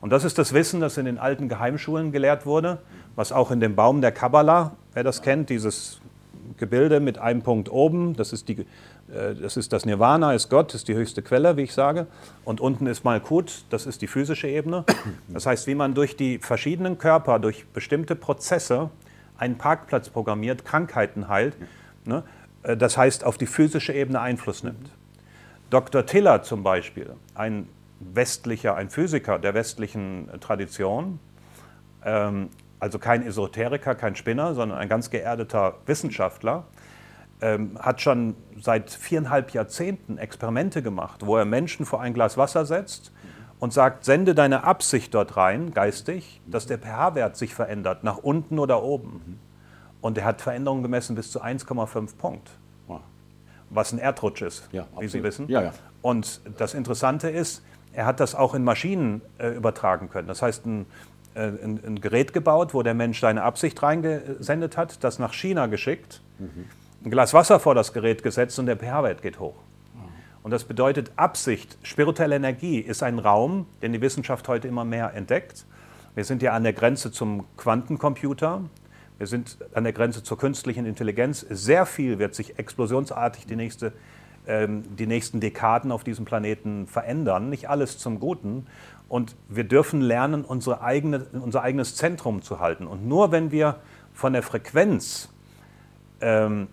Und 0.00 0.10
das 0.10 0.24
ist 0.24 0.38
das 0.38 0.52
Wissen, 0.52 0.80
das 0.80 0.96
in 0.96 1.04
den 1.04 1.18
alten 1.18 1.48
Geheimschulen 1.48 2.12
gelehrt 2.12 2.46
wurde, 2.46 2.78
was 3.16 3.32
auch 3.32 3.50
in 3.50 3.60
dem 3.60 3.74
Baum 3.74 4.00
der 4.00 4.12
Kabbala, 4.12 4.76
wer 4.94 5.04
das 5.04 5.22
kennt, 5.22 5.50
dieses 5.50 6.00
Gebilde 6.56 7.00
mit 7.00 7.18
einem 7.18 7.42
Punkt 7.42 7.70
oben, 7.70 8.14
das 8.14 8.32
ist, 8.32 8.48
die, 8.48 8.60
äh, 9.12 9.34
das 9.40 9.56
ist 9.56 9.72
das 9.72 9.84
Nirvana, 9.84 10.34
ist 10.34 10.48
Gott, 10.48 10.74
ist 10.74 10.88
die 10.88 10.94
höchste 10.94 11.22
Quelle, 11.22 11.56
wie 11.56 11.62
ich 11.62 11.74
sage. 11.74 12.06
Und 12.44 12.60
unten 12.60 12.86
ist 12.86 13.04
Malkut, 13.04 13.64
das 13.70 13.86
ist 13.86 14.02
die 14.02 14.06
physische 14.06 14.48
Ebene. 14.48 14.84
Das 15.28 15.46
heißt, 15.46 15.66
wie 15.66 15.74
man 15.74 15.94
durch 15.94 16.16
die 16.16 16.38
verschiedenen 16.38 16.98
Körper, 16.98 17.38
durch 17.38 17.66
bestimmte 17.66 18.16
Prozesse 18.16 18.90
einen 19.38 19.58
Parkplatz 19.58 20.08
programmiert, 20.08 20.64
Krankheiten 20.64 21.28
heilt, 21.28 21.56
ne? 22.04 22.22
Äh, 22.62 22.76
das 22.76 22.96
heißt, 22.96 23.24
auf 23.24 23.38
die 23.38 23.46
physische 23.46 23.92
Ebene 23.92 24.20
Einfluss 24.20 24.62
nimmt. 24.62 24.90
Dr. 25.70 26.04
Tiller 26.04 26.42
zum 26.42 26.62
Beispiel, 26.62 27.14
ein 27.34 27.68
westlicher, 28.00 28.74
ein 28.74 28.90
Physiker 28.90 29.38
der 29.38 29.54
westlichen 29.54 30.28
Tradition, 30.40 31.20
ähm, 32.04 32.48
also 32.80 32.98
kein 32.98 33.24
Esoteriker, 33.24 33.94
kein 33.94 34.16
Spinner, 34.16 34.54
sondern 34.54 34.78
ein 34.78 34.88
ganz 34.88 35.10
geerdeter 35.10 35.76
Wissenschaftler, 35.86 36.64
ähm, 37.42 37.78
hat 37.78 38.00
schon 38.00 38.34
seit 38.58 38.90
viereinhalb 38.90 39.52
Jahrzehnten 39.52 40.18
Experimente 40.18 40.82
gemacht, 40.82 41.26
wo 41.26 41.36
er 41.36 41.44
Menschen 41.44 41.86
vor 41.86 42.00
ein 42.00 42.14
Glas 42.14 42.36
Wasser 42.36 42.64
setzt 42.64 43.12
und 43.60 43.72
sagt, 43.72 44.04
sende 44.04 44.34
deine 44.34 44.64
Absicht 44.64 45.14
dort 45.14 45.36
rein, 45.36 45.72
geistig, 45.72 46.40
dass 46.46 46.66
der 46.66 46.78
pH-Wert 46.78 47.36
sich 47.36 47.54
verändert, 47.54 48.04
nach 48.04 48.16
unten 48.16 48.58
oder 48.58 48.82
oben. 48.82 49.38
Und 50.00 50.16
er 50.16 50.24
hat 50.24 50.40
Veränderungen 50.40 50.82
gemessen 50.82 51.14
bis 51.14 51.30
zu 51.30 51.42
1,5 51.42 52.16
Punkt. 52.16 52.50
Was 53.72 53.92
ein 53.92 54.00
Erdrutsch 54.00 54.42
ist, 54.42 54.68
ja, 54.72 54.88
wie 54.98 55.06
Sie 55.06 55.22
wissen. 55.22 55.48
Ja, 55.48 55.62
ja. 55.62 55.72
Und 56.02 56.40
das 56.58 56.74
Interessante 56.74 57.30
ist, 57.30 57.62
er 57.92 58.06
hat 58.06 58.20
das 58.20 58.34
auch 58.34 58.54
in 58.54 58.64
Maschinen 58.64 59.22
äh, 59.38 59.48
übertragen 59.48 60.08
können. 60.10 60.28
Das 60.28 60.42
heißt, 60.42 60.66
ein, 60.66 60.86
äh, 61.34 61.42
ein, 61.42 61.80
ein, 61.84 62.00
Gerät 62.00 62.32
gebaut, 62.32 62.74
wo 62.74 62.82
der 62.82 62.94
Mensch 62.94 63.20
seine 63.20 63.42
Absicht 63.42 63.82
reingesendet 63.82 64.76
hat, 64.76 65.02
das 65.02 65.18
nach 65.18 65.32
China 65.32 65.66
geschickt, 65.66 66.22
mhm. 66.38 66.66
ein 67.04 67.10
Glas 67.10 67.34
Wasser 67.34 67.60
vor 67.60 67.74
das 67.74 67.92
Gerät 67.92 68.22
gesetzt 68.22 68.58
und 68.58 68.66
der 68.66 68.76
pH-Wert 68.76 69.22
geht 69.22 69.40
hoch. 69.40 69.56
Mhm. 69.94 70.00
Und 70.42 70.50
das 70.50 70.64
bedeutet, 70.64 71.12
Absicht, 71.16 71.78
spirituelle 71.82 72.36
Energie 72.36 72.78
ist 72.78 73.02
ein 73.02 73.18
Raum, 73.18 73.66
den 73.82 73.92
die 73.92 74.00
Wissenschaft 74.00 74.46
heute 74.48 74.68
immer 74.68 74.84
mehr 74.84 75.14
entdeckt. 75.14 75.66
Wir 76.14 76.24
sind 76.24 76.42
ja 76.42 76.52
an 76.52 76.64
der 76.64 76.72
Grenze 76.72 77.12
zum 77.12 77.44
Quantencomputer. 77.56 78.62
Wir 79.18 79.26
sind 79.26 79.58
an 79.74 79.84
der 79.84 79.92
Grenze 79.92 80.22
zur 80.22 80.38
künstlichen 80.38 80.86
Intelligenz. 80.86 81.46
Sehr 81.48 81.86
viel 81.86 82.18
wird 82.18 82.34
sich 82.34 82.58
explosionsartig 82.58 83.46
die, 83.46 83.54
nächste, 83.54 83.92
die 84.50 85.06
nächsten 85.06 85.40
Dekaden 85.40 85.92
auf 85.92 86.02
diesem 86.02 86.24
Planeten 86.24 86.86
verändern. 86.86 87.50
Nicht 87.50 87.68
alles 87.68 87.98
zum 87.98 88.18
Guten. 88.18 88.66
Und 89.08 89.36
wir 89.48 89.64
dürfen 89.64 90.00
lernen, 90.00 90.44
unsere 90.44 90.82
eigene, 90.82 91.26
unser 91.32 91.62
eigenes 91.62 91.96
Zentrum 91.96 92.42
zu 92.42 92.60
halten. 92.60 92.86
Und 92.86 93.06
nur 93.06 93.32
wenn 93.32 93.50
wir 93.50 93.76
von 94.12 94.32
der 94.32 94.42
Frequenz 94.42 95.28
ähm, 96.20 96.68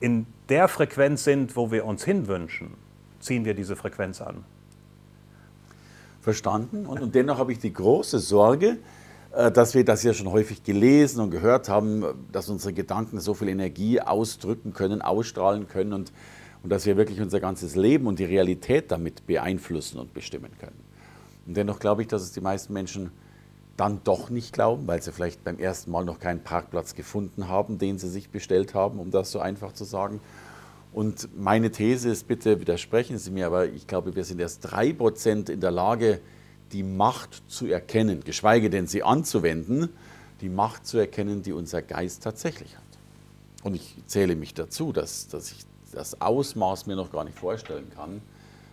in 0.00 0.26
der 0.48 0.68
Frequenz 0.68 1.24
sind, 1.24 1.56
wo 1.56 1.70
wir 1.70 1.84
uns 1.84 2.04
hinwünschen, 2.04 2.74
ziehen 3.20 3.44
wir 3.44 3.54
diese 3.54 3.76
Frequenz 3.76 4.20
an. 4.20 4.44
Verstanden. 6.20 6.86
Und, 6.86 7.00
und 7.00 7.14
dennoch 7.14 7.38
habe 7.38 7.52
ich 7.52 7.58
die 7.58 7.72
große 7.72 8.18
Sorge, 8.18 8.78
äh, 9.32 9.50
dass 9.50 9.74
wir 9.74 9.84
das 9.84 10.02
ja 10.02 10.12
schon 10.12 10.30
häufig 10.30 10.62
gelesen 10.62 11.20
und 11.20 11.30
gehört 11.30 11.68
haben, 11.68 12.04
dass 12.32 12.48
unsere 12.48 12.72
Gedanken 12.72 13.20
so 13.20 13.34
viel 13.34 13.48
Energie 13.48 14.00
ausdrücken 14.00 14.72
können, 14.72 15.02
ausstrahlen 15.02 15.68
können 15.68 15.92
und, 15.92 16.12
und 16.62 16.70
dass 16.70 16.86
wir 16.86 16.96
wirklich 16.96 17.20
unser 17.20 17.40
ganzes 17.40 17.76
Leben 17.76 18.06
und 18.06 18.18
die 18.18 18.24
Realität 18.24 18.90
damit 18.90 19.26
beeinflussen 19.26 19.98
und 19.98 20.12
bestimmen 20.12 20.50
können. 20.58 20.80
Und 21.46 21.56
dennoch 21.56 21.78
glaube 21.78 22.02
ich, 22.02 22.08
dass 22.08 22.22
es 22.22 22.32
die 22.32 22.40
meisten 22.40 22.72
Menschen 22.72 23.10
dann 23.76 24.00
doch 24.04 24.28
nicht 24.28 24.52
glauben, 24.52 24.86
weil 24.86 25.00
sie 25.00 25.10
vielleicht 25.10 25.42
beim 25.42 25.58
ersten 25.58 25.90
Mal 25.90 26.04
noch 26.04 26.20
keinen 26.20 26.40
Parkplatz 26.40 26.94
gefunden 26.94 27.48
haben, 27.48 27.78
den 27.78 27.98
sie 27.98 28.10
sich 28.10 28.28
bestellt 28.28 28.74
haben, 28.74 28.98
um 28.98 29.10
das 29.10 29.30
so 29.30 29.40
einfach 29.40 29.72
zu 29.72 29.84
sagen. 29.84 30.20
Und 30.92 31.28
meine 31.38 31.70
These 31.70 32.10
ist, 32.10 32.28
bitte 32.28 32.60
widersprechen 32.60 33.16
Sie 33.16 33.30
mir, 33.30 33.46
aber 33.46 33.66
ich 33.66 33.86
glaube, 33.86 34.16
wir 34.16 34.24
sind 34.24 34.40
erst 34.40 34.70
drei 34.70 34.92
Prozent 34.92 35.48
in 35.48 35.60
der 35.60 35.70
Lage, 35.70 36.20
die 36.72 36.82
Macht 36.82 37.42
zu 37.48 37.66
erkennen, 37.66 38.22
geschweige 38.22 38.70
denn 38.70 38.86
sie 38.86 39.02
anzuwenden, 39.02 39.88
die 40.40 40.48
Macht 40.48 40.86
zu 40.86 40.98
erkennen, 40.98 41.42
die 41.42 41.52
unser 41.52 41.80
Geist 41.80 42.22
tatsächlich 42.22 42.76
hat. 42.76 42.84
Und 43.62 43.74
ich 43.74 43.96
zähle 44.06 44.36
mich 44.36 44.54
dazu, 44.54 44.92
dass, 44.92 45.28
dass 45.28 45.52
ich 45.52 45.64
das 45.92 46.20
Ausmaß 46.20 46.86
mir 46.86 46.96
noch 46.96 47.10
gar 47.10 47.24
nicht 47.24 47.38
vorstellen 47.38 47.90
kann, 47.94 48.22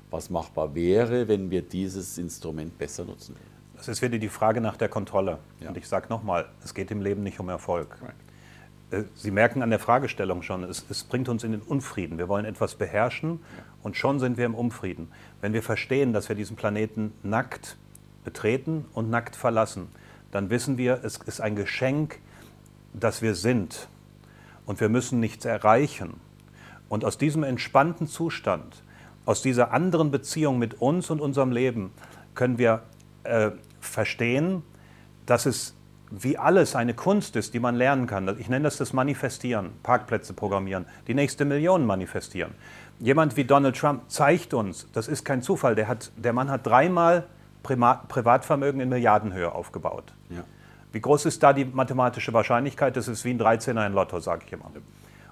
was 0.10 0.30
machbar 0.30 0.74
wäre, 0.76 1.28
wenn 1.28 1.52
wir 1.52 1.62
dieses 1.62 2.18
Instrument 2.18 2.78
besser 2.78 3.06
nutzen 3.06 3.36
würden. 3.36 3.58
Das 3.76 3.88
ist 3.88 4.02
wieder 4.02 4.18
die 4.18 4.30
Frage 4.30 4.62
nach 4.62 4.78
der 4.78 4.90
Kontrolle. 4.90 5.40
Ja. 5.60 5.70
Und 5.70 5.78
ich 5.78 5.88
sage 5.88 6.08
nochmal, 6.10 6.48
es 6.64 6.74
geht 6.74 6.90
im 6.92 7.02
Leben 7.02 7.24
nicht 7.24 7.40
um 7.40 7.50
Erfolg. 7.50 7.98
Right. 8.02 8.16
Äh, 8.90 9.08
Sie 9.16 9.32
merken 9.32 9.62
an 9.62 9.70
der 9.70 9.80
Fragestellung 9.80 10.42
schon, 10.42 10.64
es, 10.64 10.86
es, 10.90 11.04
bringt 11.04 11.30
uns 11.30 11.44
in 11.44 11.52
den 11.52 11.62
Unfrieden. 11.62 12.18
Wir 12.18 12.28
wollen 12.28 12.46
etwas 12.46 12.76
beherrschen 12.76 13.40
ja. 13.42 13.64
und 13.84 13.96
schon 13.96 14.20
sind 14.20 14.38
wir 14.38 14.46
im 14.46 14.56
Unfrieden. 14.56 15.10
Wenn 15.42 15.54
wir 15.54 15.64
verstehen, 15.64 16.14
dass 16.14 16.30
wir 16.30 16.36
diesen 16.36 16.56
Planeten 16.56 17.14
nackt 17.24 17.78
betreten 18.24 18.86
und 18.94 19.10
nackt 19.10 19.36
verlassen, 19.36 19.88
dann 20.32 20.50
wissen 20.50 20.78
wir, 20.78 21.02
es 21.04 21.18
ist 21.18 21.40
ein 21.40 21.56
Geschenk, 21.56 22.20
das 22.94 23.22
wir 23.22 23.36
sind. 23.36 23.88
Und 24.66 24.82
wir 24.82 24.90
müssen 24.90 25.20
nichts 25.20 25.46
erreichen. 25.46 26.20
Und 26.90 27.06
aus 27.06 27.18
diesem 27.18 27.44
entspannten 27.44 28.08
Zustand, 28.08 28.84
aus 29.26 29.42
dieser 29.42 29.74
anderen 29.74 30.12
Beziehung 30.12 30.58
mit 30.58 30.82
uns 30.82 31.10
und 31.10 31.20
unserem 31.20 31.52
Leben, 31.52 31.92
können 32.34 32.58
wir 32.58 32.84
äh, 33.24 33.52
verstehen, 33.82 34.64
dass 35.26 35.46
es 35.46 35.76
wie 36.10 36.38
alles 36.38 36.76
eine 36.76 36.94
Kunst 36.94 37.36
ist, 37.36 37.54
die 37.54 37.60
man 37.60 37.76
lernen 37.76 38.08
kann. 38.08 38.40
Ich 38.40 38.48
nenne 38.48 38.64
das 38.64 38.78
das 38.78 38.94
Manifestieren, 38.94 39.72
Parkplätze 39.84 40.34
programmieren, 40.34 40.86
die 41.08 41.14
nächste 41.14 41.44
Million 41.44 41.86
manifestieren. 41.86 42.54
Jemand 43.00 43.36
wie 43.38 43.44
Donald 43.44 43.78
Trump 43.78 44.10
zeigt 44.10 44.54
uns, 44.54 44.88
das 44.94 45.08
ist 45.08 45.26
kein 45.26 45.42
Zufall, 45.42 45.76
der, 45.76 45.88
hat, 45.88 46.12
der 46.16 46.34
Mann 46.34 46.50
hat 46.50 46.66
dreimal 46.66 47.26
Privatvermögen 47.64 48.80
in 48.80 48.90
Milliardenhöhe 48.90 49.54
aufgebaut. 49.54 50.14
Ja. 50.30 50.44
Wie 50.94 51.02
groß 51.02 51.26
ist 51.26 51.44
da 51.44 51.52
die 51.52 51.66
mathematische 51.66 52.32
Wahrscheinlichkeit? 52.32 52.96
Das 52.96 53.10
ist 53.10 53.26
wie 53.26 53.32
ein 53.32 53.40
13er 53.40 53.86
in 53.86 53.94
Lotto, 53.94 54.20
sage 54.20 54.44
ich 54.48 54.54
immer. 54.54 54.72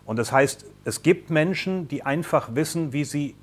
Und 0.05 0.17
das 0.17 0.31
heißt, 0.31 0.65
es 0.83 1.01
gibt 1.01 1.29
Menschen, 1.29 1.87
die 1.87 2.03
einfach 2.03 2.53
wissen, 2.55 2.93
wie 2.93 3.03
sie 3.03 3.35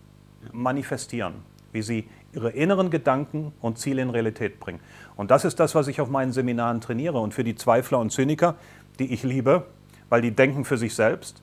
manifestieren, 0.52 1.34
wie 1.72 1.82
sie 1.82 2.08
ihre 2.32 2.50
inneren 2.50 2.90
Gedanken 2.90 3.52
und 3.60 3.78
Ziele 3.78 4.02
in 4.02 4.10
Realität 4.10 4.58
bringen. 4.60 4.80
Und 5.16 5.30
das 5.30 5.44
ist 5.44 5.60
das, 5.60 5.74
was 5.74 5.88
ich 5.88 6.00
auf 6.00 6.08
meinen 6.08 6.32
Seminaren 6.32 6.80
trainiere. 6.80 7.18
Und 7.18 7.34
für 7.34 7.44
die 7.44 7.54
Zweifler 7.54 7.98
und 7.98 8.10
Zyniker, 8.10 8.54
die 8.98 9.12
ich 9.12 9.22
liebe, 9.22 9.66
weil 10.08 10.22
die 10.22 10.30
denken 10.30 10.64
für 10.64 10.78
sich 10.78 10.94
selbst, 10.94 11.42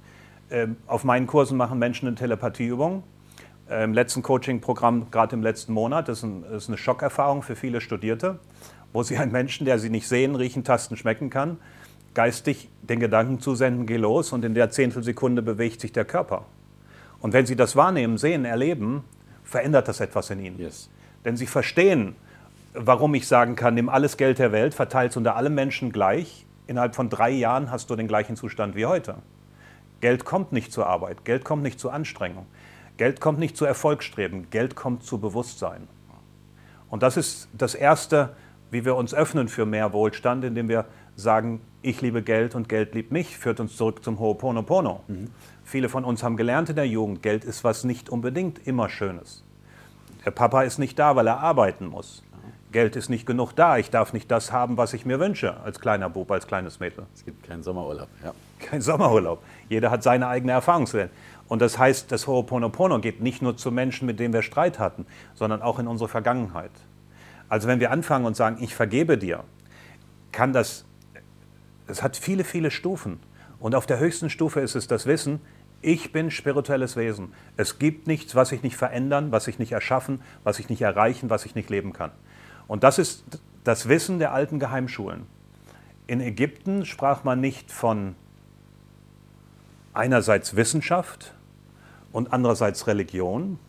ähm, 0.49 0.77
auf 0.87 1.03
meinen 1.03 1.27
Kursen 1.27 1.57
machen 1.57 1.77
Menschen 1.77 2.07
eine 2.07 2.15
Telepathieübung 2.15 3.03
im 3.69 3.93
letzten 3.93 4.23
Coaching-Programm, 4.23 5.11
gerade 5.11 5.35
im 5.35 5.43
letzten 5.43 5.73
Monat. 5.73 6.07
Das 6.07 6.23
ist, 6.23 6.67
eine 6.67 6.77
Schockerfahrung 6.77 7.43
für 7.43 7.55
viele 7.55 7.81
Studierte, 7.81 8.39
wo 8.93 9.03
sie 9.03 9.17
einen 9.17 9.31
Menschen, 9.31 9.65
der 9.65 9.77
sie 9.77 9.89
nicht 9.89 10.07
sehen, 10.07 10.35
riechen, 10.35 10.63
tasten, 10.63 10.97
schmecken 10.97 11.29
kann, 11.29 11.57
geistig 12.13 12.69
den 12.81 12.99
Gedanken 12.99 13.39
zusenden, 13.39 13.85
geh 13.85 13.97
los 13.97 14.31
und 14.31 14.43
in 14.43 14.53
der 14.53 14.69
Zehntelsekunde 14.69 15.41
bewegt 15.41 15.81
sich 15.81 15.91
der 15.91 16.05
Körper. 16.05 16.45
Und 17.19 17.33
wenn 17.33 17.45
sie 17.45 17.55
das 17.55 17.75
wahrnehmen, 17.75 18.17
sehen, 18.17 18.45
erleben, 18.45 19.03
verändert 19.43 19.87
das 19.87 19.99
etwas 19.99 20.29
in 20.29 20.39
ihnen. 20.39 20.59
Yes. 20.59 20.89
Denn 21.25 21.35
sie 21.35 21.47
verstehen, 21.47 22.15
warum 22.73 23.13
ich 23.15 23.27
sagen 23.27 23.55
kann, 23.55 23.73
nimm 23.73 23.89
alles 23.89 24.17
Geld 24.17 24.39
der 24.39 24.51
Welt, 24.51 24.73
verteile 24.73 25.09
es 25.09 25.17
unter 25.17 25.35
alle 25.35 25.49
Menschen 25.49 25.91
gleich. 25.91 26.45
Innerhalb 26.67 26.95
von 26.95 27.09
drei 27.09 27.31
Jahren 27.31 27.71
hast 27.71 27.89
du 27.89 27.95
den 27.95 28.07
gleichen 28.07 28.35
Zustand 28.35 28.75
wie 28.75 28.85
heute. 28.85 29.15
Geld 30.01 30.23
kommt 30.23 30.53
nicht 30.53 30.71
zur 30.71 30.87
Arbeit, 30.87 31.25
Geld 31.25 31.43
kommt 31.43 31.63
nicht 31.63 31.79
zur 31.79 31.93
Anstrengung. 31.93 32.45
Geld 32.97 33.19
kommt 33.19 33.39
nicht 33.39 33.57
zu 33.57 33.65
Erfolgsstreben, 33.65 34.49
Geld 34.49 34.75
kommt 34.75 35.03
zu 35.03 35.19
Bewusstsein. 35.19 35.87
Und 36.89 37.03
das 37.03 37.17
ist 37.17 37.49
das 37.53 37.75
Erste, 37.75 38.35
wie 38.71 38.85
wir 38.85 38.95
uns 38.95 39.13
öffnen 39.13 39.47
für 39.47 39.65
mehr 39.65 39.93
Wohlstand, 39.93 40.43
indem 40.43 40.69
wir 40.69 40.85
sagen, 41.15 41.61
ich 41.81 42.01
liebe 42.01 42.21
Geld 42.21 42.55
und 42.55 42.69
Geld 42.69 42.93
liebt 42.93 43.11
mich, 43.11 43.37
führt 43.37 43.59
uns 43.59 43.77
zurück 43.77 44.03
zum 44.03 44.19
Ho'oponopono. 44.19 45.01
Mhm. 45.07 45.27
Viele 45.63 45.89
von 45.89 46.03
uns 46.03 46.23
haben 46.23 46.37
gelernt 46.37 46.69
in 46.69 46.75
der 46.75 46.87
Jugend, 46.87 47.21
Geld 47.21 47.45
ist 47.45 47.63
was 47.63 47.83
nicht 47.83 48.09
unbedingt 48.09 48.65
immer 48.67 48.89
Schönes. 48.89 49.43
Der 50.25 50.31
Papa 50.31 50.63
ist 50.63 50.79
nicht 50.79 50.99
da, 50.99 51.15
weil 51.15 51.27
er 51.27 51.39
arbeiten 51.39 51.87
muss. 51.87 52.23
Geld 52.71 52.95
ist 52.95 53.09
nicht 53.09 53.25
genug 53.25 53.53
da, 53.53 53.77
ich 53.77 53.89
darf 53.89 54.13
nicht 54.13 54.29
das 54.29 54.51
haben, 54.51 54.77
was 54.77 54.93
ich 54.93 55.03
mir 55.05 55.19
wünsche, 55.19 55.59
als 55.61 55.79
kleiner 55.79 56.07
Bub, 56.09 56.29
als 56.31 56.45
kleines 56.45 56.79
Mädel. 56.79 57.07
Es 57.15 57.25
gibt 57.25 57.43
keinen 57.43 57.63
Sommerurlaub, 57.63 58.09
ja. 58.23 58.33
Kein 58.59 58.81
Sommerurlaub. 58.81 59.41
Jeder 59.69 59.89
hat 59.89 60.03
seine 60.03 60.27
eigene 60.27 60.51
Erfahrungswelt. 60.51 61.09
Und 61.47 61.63
das 61.63 61.79
heißt, 61.79 62.11
das 62.11 62.27
Ho'oponopono 62.27 62.99
geht 62.99 63.21
nicht 63.21 63.41
nur 63.41 63.57
zu 63.57 63.71
Menschen, 63.71 64.05
mit 64.05 64.19
denen 64.19 64.33
wir 64.33 64.43
Streit 64.43 64.77
hatten, 64.77 65.07
sondern 65.33 65.63
auch 65.63 65.79
in 65.79 65.87
unsere 65.87 66.07
Vergangenheit. 66.07 66.71
Also 67.47 67.67
wenn 67.67 67.79
wir 67.79 67.89
anfangen 67.89 68.25
und 68.25 68.35
sagen, 68.35 68.57
ich 68.61 68.75
vergebe 68.75 69.17
dir, 69.17 69.43
kann 70.31 70.53
das, 70.53 70.85
es 71.89 72.03
hat 72.03 72.15
viele, 72.15 72.43
viele 72.43 72.71
Stufen. 72.71 73.19
Und 73.59 73.75
auf 73.75 73.85
der 73.85 73.99
höchsten 73.99 74.29
Stufe 74.29 74.61
ist 74.61 74.75
es 74.75 74.87
das 74.87 75.05
Wissen, 75.05 75.41
ich 75.81 76.11
bin 76.11 76.29
spirituelles 76.29 76.95
Wesen. 76.95 77.33
Es 77.55 77.79
gibt 77.79 78.07
nichts, 78.07 78.35
was 78.35 78.51
ich 78.51 78.63
nicht 78.63 78.75
verändern, 78.75 79.31
was 79.31 79.47
ich 79.47 79.59
nicht 79.59 79.71
erschaffen, 79.71 80.21
was 80.43 80.59
ich 80.59 80.69
nicht 80.69 80.81
erreichen, 80.81 81.29
was 81.29 81.45
ich 81.45 81.55
nicht 81.55 81.69
leben 81.69 81.93
kann. 81.93 82.11
Und 82.67 82.83
das 82.83 82.99
ist 82.99 83.23
das 83.63 83.87
Wissen 83.87 84.19
der 84.19 84.33
alten 84.33 84.59
Geheimschulen. 84.59 85.25
In 86.07 86.21
Ägypten 86.21 86.85
sprach 86.85 87.23
man 87.23 87.39
nicht 87.39 87.71
von 87.71 88.15
einerseits 89.93 90.55
Wissenschaft 90.55 91.33
und 92.11 92.33
andererseits 92.33 92.87
Religion, 92.87 93.59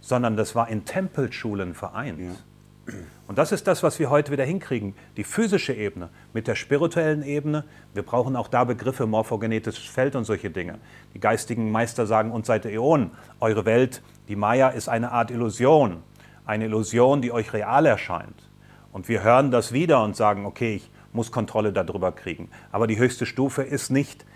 sondern 0.00 0.36
das 0.36 0.54
war 0.54 0.68
in 0.68 0.84
Tempelschulen 0.84 1.74
vereint. 1.74 2.20
Ja. 2.20 2.94
Und 3.26 3.38
das 3.38 3.52
ist 3.52 3.66
das, 3.66 3.82
was 3.82 3.98
wir 3.98 4.10
heute 4.10 4.32
wieder 4.32 4.44
hinkriegen. 4.44 4.94
Die 5.16 5.24
physische 5.24 5.72
Ebene 5.72 6.10
mit 6.34 6.46
der 6.46 6.56
spirituellen 6.56 7.22
Ebene. 7.22 7.64
Wir 7.94 8.02
brauchen 8.02 8.36
auch 8.36 8.48
da 8.48 8.64
Begriffe, 8.64 9.06
morphogenetisches 9.06 9.86
Feld 9.86 10.14
und 10.14 10.24
solche 10.24 10.50
Dinge. 10.50 10.78
Die 11.14 11.20
geistigen 11.20 11.70
Meister 11.70 12.06
sagen 12.06 12.32
uns 12.32 12.46
seit 12.46 12.66
Äonen, 12.66 13.12
eure 13.40 13.64
Welt, 13.64 14.02
die 14.28 14.36
Maya, 14.36 14.68
ist 14.68 14.88
eine 14.88 15.12
Art 15.12 15.30
Illusion. 15.30 16.02
Eine 16.44 16.66
Illusion, 16.66 17.22
die 17.22 17.32
euch 17.32 17.54
real 17.54 17.86
erscheint. 17.86 18.50
Und 18.92 19.08
wir 19.08 19.22
hören 19.22 19.50
das 19.50 19.72
wieder 19.72 20.04
und 20.04 20.14
sagen, 20.14 20.44
okay, 20.44 20.76
ich 20.76 20.90
muss 21.12 21.32
Kontrolle 21.32 21.72
darüber 21.72 22.12
kriegen. 22.12 22.50
Aber 22.72 22.86
die 22.86 22.98
höchste 22.98 23.24
Stufe 23.24 23.62
ist 23.62 23.90
nicht 23.90 24.26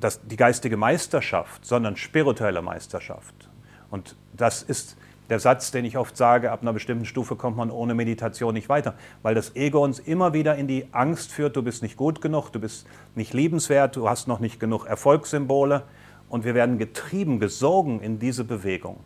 das, 0.00 0.26
die 0.26 0.36
geistige 0.36 0.78
Meisterschaft, 0.78 1.66
sondern 1.66 1.96
spirituelle 1.96 2.62
Meisterschaft. 2.62 3.50
Und 3.90 4.16
das 4.32 4.62
ist 4.62 4.96
der 5.32 5.40
Satz, 5.40 5.70
den 5.70 5.86
ich 5.86 5.96
oft 5.96 6.14
sage, 6.14 6.52
ab 6.52 6.60
einer 6.60 6.74
bestimmten 6.74 7.06
Stufe 7.06 7.36
kommt 7.36 7.56
man 7.56 7.70
ohne 7.70 7.94
Meditation 7.94 8.52
nicht 8.52 8.68
weiter, 8.68 8.92
weil 9.22 9.34
das 9.34 9.56
Ego 9.56 9.82
uns 9.82 9.98
immer 9.98 10.34
wieder 10.34 10.56
in 10.56 10.66
die 10.66 10.88
Angst 10.92 11.32
führt, 11.32 11.56
du 11.56 11.62
bist 11.62 11.82
nicht 11.82 11.96
gut 11.96 12.20
genug, 12.20 12.50
du 12.50 12.60
bist 12.60 12.86
nicht 13.14 13.32
liebenswert, 13.32 13.96
du 13.96 14.10
hast 14.10 14.28
noch 14.28 14.40
nicht 14.40 14.60
genug 14.60 14.84
Erfolgssymbole 14.84 15.84
und 16.28 16.44
wir 16.44 16.54
werden 16.54 16.76
getrieben, 16.76 17.40
gesogen 17.40 18.00
in 18.02 18.18
diese 18.18 18.44
Bewegung. 18.44 19.00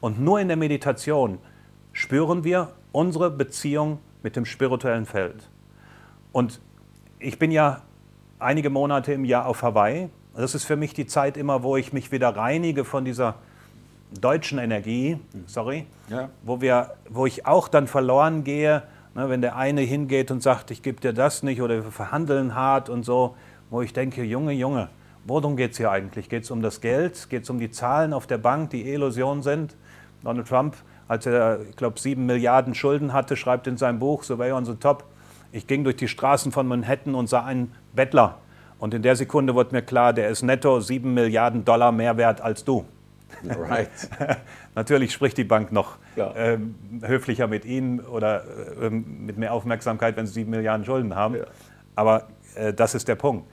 Und 0.00 0.18
nur 0.18 0.40
in 0.40 0.48
der 0.48 0.56
Meditation 0.56 1.36
spüren 1.92 2.42
wir 2.42 2.72
unsere 2.92 3.30
Beziehung 3.30 3.98
mit 4.22 4.36
dem 4.36 4.46
spirituellen 4.46 5.04
Feld. 5.04 5.50
Und 6.32 6.58
ich 7.18 7.38
bin 7.38 7.50
ja 7.50 7.82
einige 8.38 8.70
Monate 8.70 9.12
im 9.12 9.26
Jahr 9.26 9.44
auf 9.44 9.62
Hawaii. 9.62 10.08
Das 10.34 10.54
ist 10.54 10.64
für 10.64 10.76
mich 10.76 10.94
die 10.94 11.06
Zeit 11.06 11.36
immer, 11.36 11.62
wo 11.62 11.76
ich 11.76 11.92
mich 11.92 12.12
wieder 12.12 12.34
reinige 12.34 12.86
von 12.86 13.04
dieser 13.04 13.34
deutschen 14.20 14.58
Energie, 14.58 15.18
sorry, 15.46 15.86
ja. 16.08 16.30
wo, 16.42 16.60
wir, 16.60 16.94
wo 17.08 17.26
ich 17.26 17.46
auch 17.46 17.68
dann 17.68 17.86
verloren 17.86 18.44
gehe, 18.44 18.82
ne, 19.14 19.28
wenn 19.28 19.40
der 19.40 19.56
eine 19.56 19.82
hingeht 19.82 20.30
und 20.30 20.42
sagt, 20.42 20.70
ich 20.70 20.82
gebe 20.82 21.00
dir 21.00 21.12
das 21.12 21.42
nicht 21.42 21.62
oder 21.62 21.84
wir 21.84 21.92
verhandeln 21.92 22.54
hart 22.54 22.88
und 22.88 23.04
so, 23.04 23.36
wo 23.70 23.82
ich 23.82 23.92
denke, 23.92 24.24
Junge, 24.24 24.52
Junge, 24.52 24.88
worum 25.24 25.56
geht 25.56 25.72
es 25.72 25.76
hier 25.76 25.90
eigentlich? 25.90 26.28
Geht 26.28 26.44
es 26.44 26.50
um 26.50 26.62
das 26.62 26.80
Geld? 26.80 27.30
Geht 27.30 27.44
es 27.44 27.50
um 27.50 27.58
die 27.58 27.70
Zahlen 27.70 28.12
auf 28.12 28.26
der 28.26 28.38
Bank, 28.38 28.70
die 28.70 28.88
Illusion 28.88 29.42
sind? 29.42 29.76
Donald 30.24 30.48
Trump, 30.48 30.76
als 31.08 31.26
er, 31.26 31.60
ich 31.68 31.76
glaube, 31.76 31.98
sieben 31.98 32.26
Milliarden 32.26 32.74
Schulden 32.74 33.12
hatte, 33.12 33.36
schreibt 33.36 33.66
in 33.66 33.76
seinem 33.76 33.98
Buch 33.98 34.22
Survey 34.22 34.52
on 34.52 34.64
the 34.64 34.74
Top, 34.74 35.04
ich 35.52 35.66
ging 35.66 35.82
durch 35.84 35.96
die 35.96 36.08
Straßen 36.08 36.52
von 36.52 36.68
Manhattan 36.68 37.14
und 37.14 37.28
sah 37.28 37.44
einen 37.44 37.72
Bettler. 37.94 38.38
Und 38.78 38.94
in 38.94 39.02
der 39.02 39.16
Sekunde 39.16 39.54
wurde 39.54 39.74
mir 39.74 39.82
klar, 39.82 40.12
der 40.12 40.28
ist 40.28 40.42
netto 40.42 40.80
sieben 40.80 41.12
Milliarden 41.14 41.64
Dollar 41.64 41.92
mehr 41.92 42.16
wert 42.16 42.40
als 42.40 42.64
du. 42.64 42.84
Right. 43.44 43.90
Natürlich 44.74 45.12
spricht 45.12 45.36
die 45.38 45.44
Bank 45.44 45.72
noch 45.72 45.98
ähm, 46.16 46.74
höflicher 47.02 47.46
mit 47.46 47.64
Ihnen 47.64 48.00
oder 48.00 48.44
äh, 48.80 48.90
mit 48.90 49.38
mehr 49.38 49.52
Aufmerksamkeit, 49.52 50.16
wenn 50.16 50.26
Sie 50.26 50.34
sieben 50.34 50.50
Milliarden 50.50 50.84
Schulden 50.84 51.14
haben. 51.14 51.36
Ja. 51.36 51.44
Aber 51.94 52.28
äh, 52.54 52.72
das 52.72 52.94
ist 52.94 53.08
der 53.08 53.16
Punkt. 53.16 53.46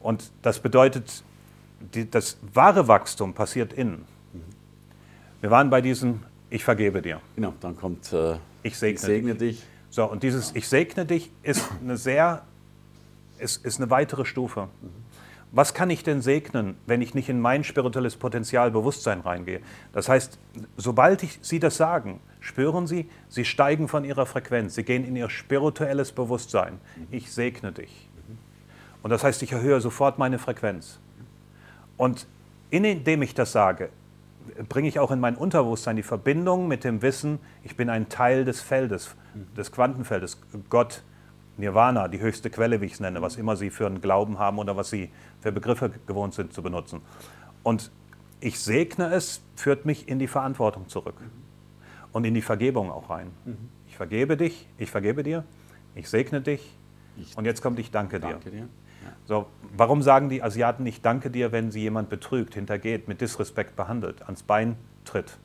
Und 0.00 0.30
das 0.42 0.58
bedeutet, 0.60 1.22
die, 1.94 2.10
das 2.10 2.38
wahre 2.52 2.88
Wachstum 2.88 3.34
passiert 3.34 3.72
innen. 3.72 4.04
Mhm. 4.32 4.40
Wir 5.40 5.50
waren 5.50 5.70
bei 5.70 5.80
diesem 5.80 6.22
Ich 6.50 6.64
vergebe 6.64 7.02
dir. 7.02 7.20
Genau, 7.34 7.54
dann 7.60 7.76
kommt 7.76 8.12
äh, 8.12 8.36
Ich 8.62 8.78
segne, 8.78 8.94
ich 8.94 9.00
segne 9.00 9.34
dich. 9.34 9.60
dich. 9.60 9.66
So, 9.90 10.04
und 10.04 10.22
dieses 10.22 10.54
Ich 10.54 10.68
segne 10.68 11.06
dich 11.06 11.30
ist 11.42 11.68
eine 11.82 11.96
sehr, 11.96 12.42
ist, 13.38 13.64
ist 13.64 13.80
eine 13.80 13.90
weitere 13.90 14.24
Stufe. 14.24 14.68
Mhm 14.80 15.03
was 15.54 15.72
kann 15.72 15.88
ich 15.88 16.02
denn 16.02 16.20
segnen, 16.20 16.76
wenn 16.86 17.00
ich 17.00 17.14
nicht 17.14 17.28
in 17.28 17.40
mein 17.40 17.62
spirituelles 17.62 18.16
Potenzial 18.16 18.72
Bewusstsein 18.72 19.20
reingehe? 19.20 19.60
Das 19.92 20.08
heißt, 20.08 20.36
sobald 20.76 21.22
ich, 21.22 21.38
Sie 21.42 21.60
das 21.60 21.76
sagen, 21.76 22.18
spüren 22.40 22.88
Sie, 22.88 23.08
Sie 23.28 23.44
steigen 23.44 23.86
von 23.86 24.04
Ihrer 24.04 24.26
Frequenz, 24.26 24.74
Sie 24.74 24.82
gehen 24.82 25.04
in 25.04 25.14
Ihr 25.14 25.30
spirituelles 25.30 26.10
Bewusstsein. 26.10 26.80
Ich 27.12 27.32
segne 27.32 27.70
dich. 27.70 28.08
Und 29.04 29.10
das 29.10 29.22
heißt, 29.22 29.42
ich 29.44 29.52
erhöhe 29.52 29.80
sofort 29.80 30.18
meine 30.18 30.40
Frequenz. 30.40 30.98
Und 31.96 32.26
indem 32.70 33.22
ich 33.22 33.34
das 33.34 33.52
sage, 33.52 33.90
bringe 34.68 34.88
ich 34.88 34.98
auch 34.98 35.12
in 35.12 35.20
mein 35.20 35.36
Unterbewusstsein 35.36 35.94
die 35.94 36.02
Verbindung 36.02 36.66
mit 36.66 36.82
dem 36.82 37.00
Wissen, 37.00 37.38
ich 37.62 37.76
bin 37.76 37.90
ein 37.90 38.08
Teil 38.08 38.44
des 38.44 38.60
Feldes, 38.60 39.14
des 39.56 39.70
Quantenfeldes. 39.70 40.40
Gott 40.68 41.02
Nirvana, 41.56 42.08
die 42.08 42.20
höchste 42.20 42.50
Quelle, 42.50 42.80
wie 42.80 42.86
ich 42.86 42.94
es 42.94 43.00
nenne, 43.00 43.22
was 43.22 43.36
immer 43.36 43.56
Sie 43.56 43.70
für 43.70 43.86
einen 43.86 44.00
Glauben 44.00 44.38
haben 44.38 44.58
oder 44.58 44.76
was 44.76 44.90
Sie 44.90 45.10
für 45.40 45.52
Begriffe 45.52 45.90
gewohnt 46.06 46.34
sind 46.34 46.52
zu 46.52 46.62
benutzen. 46.62 47.00
Und 47.62 47.90
ich 48.40 48.58
segne 48.60 49.12
es, 49.12 49.42
führt 49.56 49.86
mich 49.86 50.08
in 50.08 50.18
die 50.18 50.26
Verantwortung 50.26 50.88
zurück 50.88 51.16
und 52.12 52.24
in 52.24 52.34
die 52.34 52.42
Vergebung 52.42 52.90
auch 52.90 53.10
rein. 53.10 53.30
Mhm. 53.44 53.68
Ich 53.88 53.96
vergebe 53.96 54.36
dich, 54.36 54.68
ich 54.78 54.90
vergebe 54.90 55.22
dir, 55.22 55.44
ich 55.94 56.08
segne 56.08 56.40
dich 56.40 56.76
ich 57.16 57.36
und 57.36 57.44
jetzt 57.44 57.62
kommt 57.62 57.78
ich 57.78 57.90
danke, 57.90 58.20
danke 58.20 58.50
dir. 58.50 58.62
dir. 58.62 58.68
Ja. 59.04 59.12
So, 59.24 59.46
warum 59.76 60.02
sagen 60.02 60.28
die 60.28 60.42
Asiaten 60.42 60.82
nicht 60.82 61.04
danke 61.04 61.30
dir, 61.30 61.52
wenn 61.52 61.70
sie 61.70 61.80
jemand 61.80 62.08
betrügt, 62.08 62.54
hintergeht, 62.54 63.08
mit 63.08 63.20
Disrespekt 63.20 63.76
behandelt, 63.76 64.22
ans 64.22 64.42
Bein 64.42 64.76
tritt? 65.04 65.38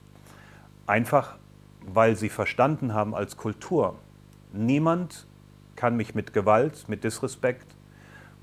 Einfach, 0.88 1.38
weil 1.86 2.16
sie 2.16 2.30
verstanden 2.30 2.94
haben 2.94 3.14
als 3.14 3.38
Kultur, 3.38 3.96
niemand 4.52 5.28
kann 5.80 5.96
mich 5.96 6.14
mit 6.14 6.34
Gewalt, 6.34 6.90
mit 6.90 7.06
Disrespekt, 7.06 7.74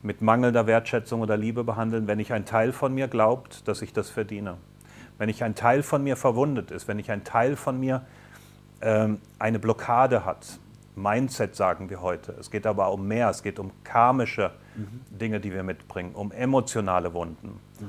mit 0.02 0.22
mangelnder 0.22 0.66
Wertschätzung 0.66 1.20
oder 1.20 1.36
Liebe 1.36 1.64
behandeln, 1.64 2.06
wenn 2.06 2.18
ich 2.18 2.32
ein 2.32 2.46
Teil 2.46 2.72
von 2.72 2.94
mir 2.94 3.08
glaubt, 3.08 3.68
dass 3.68 3.82
ich 3.82 3.92
das 3.92 4.08
verdiene. 4.08 4.56
Wenn 5.18 5.28
ich 5.28 5.44
ein 5.44 5.54
Teil 5.54 5.82
von 5.82 6.02
mir 6.02 6.16
verwundet 6.16 6.70
ist, 6.70 6.88
wenn 6.88 6.98
ich 6.98 7.10
ein 7.10 7.24
Teil 7.24 7.56
von 7.56 7.78
mir 7.78 8.06
ähm, 8.80 9.18
eine 9.38 9.58
Blockade 9.58 10.24
hat. 10.24 10.58
Mindset 10.94 11.54
sagen 11.54 11.90
wir 11.90 12.00
heute. 12.00 12.32
Es 12.40 12.50
geht 12.50 12.66
aber 12.66 12.90
um 12.90 13.06
mehr. 13.06 13.28
Es 13.28 13.42
geht 13.42 13.58
um 13.58 13.70
karmische 13.84 14.52
mhm. 14.74 15.18
Dinge, 15.18 15.38
die 15.38 15.52
wir 15.52 15.62
mitbringen, 15.62 16.14
um 16.14 16.32
emotionale 16.32 17.12
Wunden. 17.12 17.60
Mhm. 17.78 17.86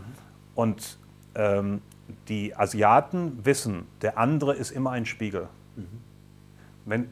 Und 0.55 0.97
ähm, 1.35 1.81
die 2.27 2.53
Asiaten 2.53 3.45
wissen, 3.45 3.85
der 4.01 4.17
andere 4.17 4.55
ist 4.55 4.71
immer 4.71 4.91
ein 4.91 5.05
Spiegel. 5.05 5.47
Mhm. 5.77 6.01
Wenn, 6.85 7.09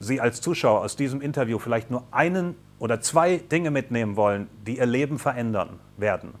Sie 0.00 0.20
als 0.20 0.40
Zuschauer 0.40 0.80
aus 0.80 0.96
diesem 0.96 1.20
Interview 1.20 1.58
vielleicht 1.58 1.90
nur 1.90 2.04
einen 2.10 2.56
oder 2.78 3.00
zwei 3.00 3.38
Dinge 3.38 3.70
mitnehmen 3.70 4.16
wollen, 4.16 4.48
die 4.66 4.78
Ihr 4.78 4.86
Leben 4.86 5.18
verändern 5.18 5.80
werden, 5.96 6.34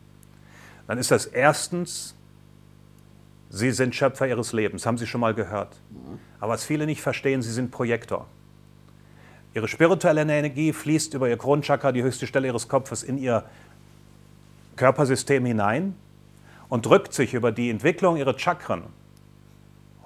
dann 0.86 0.98
ist 0.98 1.10
das 1.10 1.26
erstens, 1.26 2.14
Sie 3.50 3.70
sind 3.70 3.94
Schöpfer 3.94 4.26
Ihres 4.26 4.52
Lebens, 4.52 4.84
haben 4.84 4.98
Sie 4.98 5.06
schon 5.06 5.20
mal 5.20 5.34
gehört. 5.34 5.76
Aber 6.40 6.54
was 6.54 6.64
viele 6.64 6.86
nicht 6.86 7.00
verstehen, 7.00 7.40
Sie 7.40 7.52
sind 7.52 7.70
Projektor. 7.70 8.26
Ihre 9.54 9.68
spirituelle 9.68 10.22
Energie 10.22 10.72
fließt 10.72 11.14
über 11.14 11.28
Ihr 11.28 11.38
Kronchakra, 11.38 11.92
die 11.92 12.02
höchste 12.02 12.26
Stelle 12.26 12.48
Ihres 12.48 12.68
Kopfes, 12.68 13.04
in 13.04 13.16
Ihr 13.16 13.44
Körpersystem 14.76 15.46
hinein 15.46 15.94
und 16.68 16.84
drückt 16.84 17.14
sich 17.14 17.34
über 17.34 17.52
die 17.52 17.70
Entwicklung 17.70 18.16
Ihrer 18.16 18.36
Chakren 18.36 18.82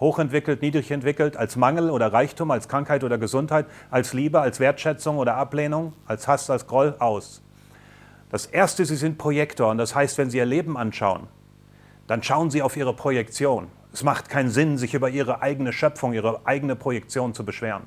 hochentwickelt, 0.01 0.63
niedrig 0.63 0.91
entwickelt, 0.91 1.37
als 1.37 1.57
Mangel 1.57 1.91
oder 1.91 2.13
Reichtum, 2.13 2.51
als 2.51 2.69
Krankheit 2.69 3.05
oder 3.05 3.19
Gesundheit, 3.19 3.67
als 3.91 4.13
Liebe, 4.13 4.41
als 4.41 4.61
Wertschätzung 4.61 5.19
oder 5.19 5.37
Ablehnung, 5.37 5.93
als 6.07 6.29
Hass, 6.29 6.51
als 6.51 6.67
Groll 6.67 6.95
aus. 6.99 7.43
Das 8.31 8.47
Erste, 8.47 8.85
Sie 8.85 8.97
sind 8.97 9.19
Projektor 9.19 9.71
und 9.71 9.79
das 9.79 9.95
heißt, 9.95 10.19
wenn 10.19 10.31
Sie 10.31 10.39
Ihr 10.39 10.47
Leben 10.47 10.77
anschauen, 10.77 11.27
dann 12.07 12.23
schauen 12.23 12.51
Sie 12.51 12.63
auf 12.63 12.77
Ihre 12.77 12.95
Projektion. 12.95 13.69
Es 13.93 14.03
macht 14.03 14.29
keinen 14.29 14.51
Sinn, 14.51 14.79
sich 14.79 14.95
über 14.95 15.09
Ihre 15.09 15.43
eigene 15.43 15.73
Schöpfung, 15.73 16.13
Ihre 16.13 16.47
eigene 16.47 16.77
Projektion 16.77 17.35
zu 17.35 17.45
beschweren. 17.45 17.85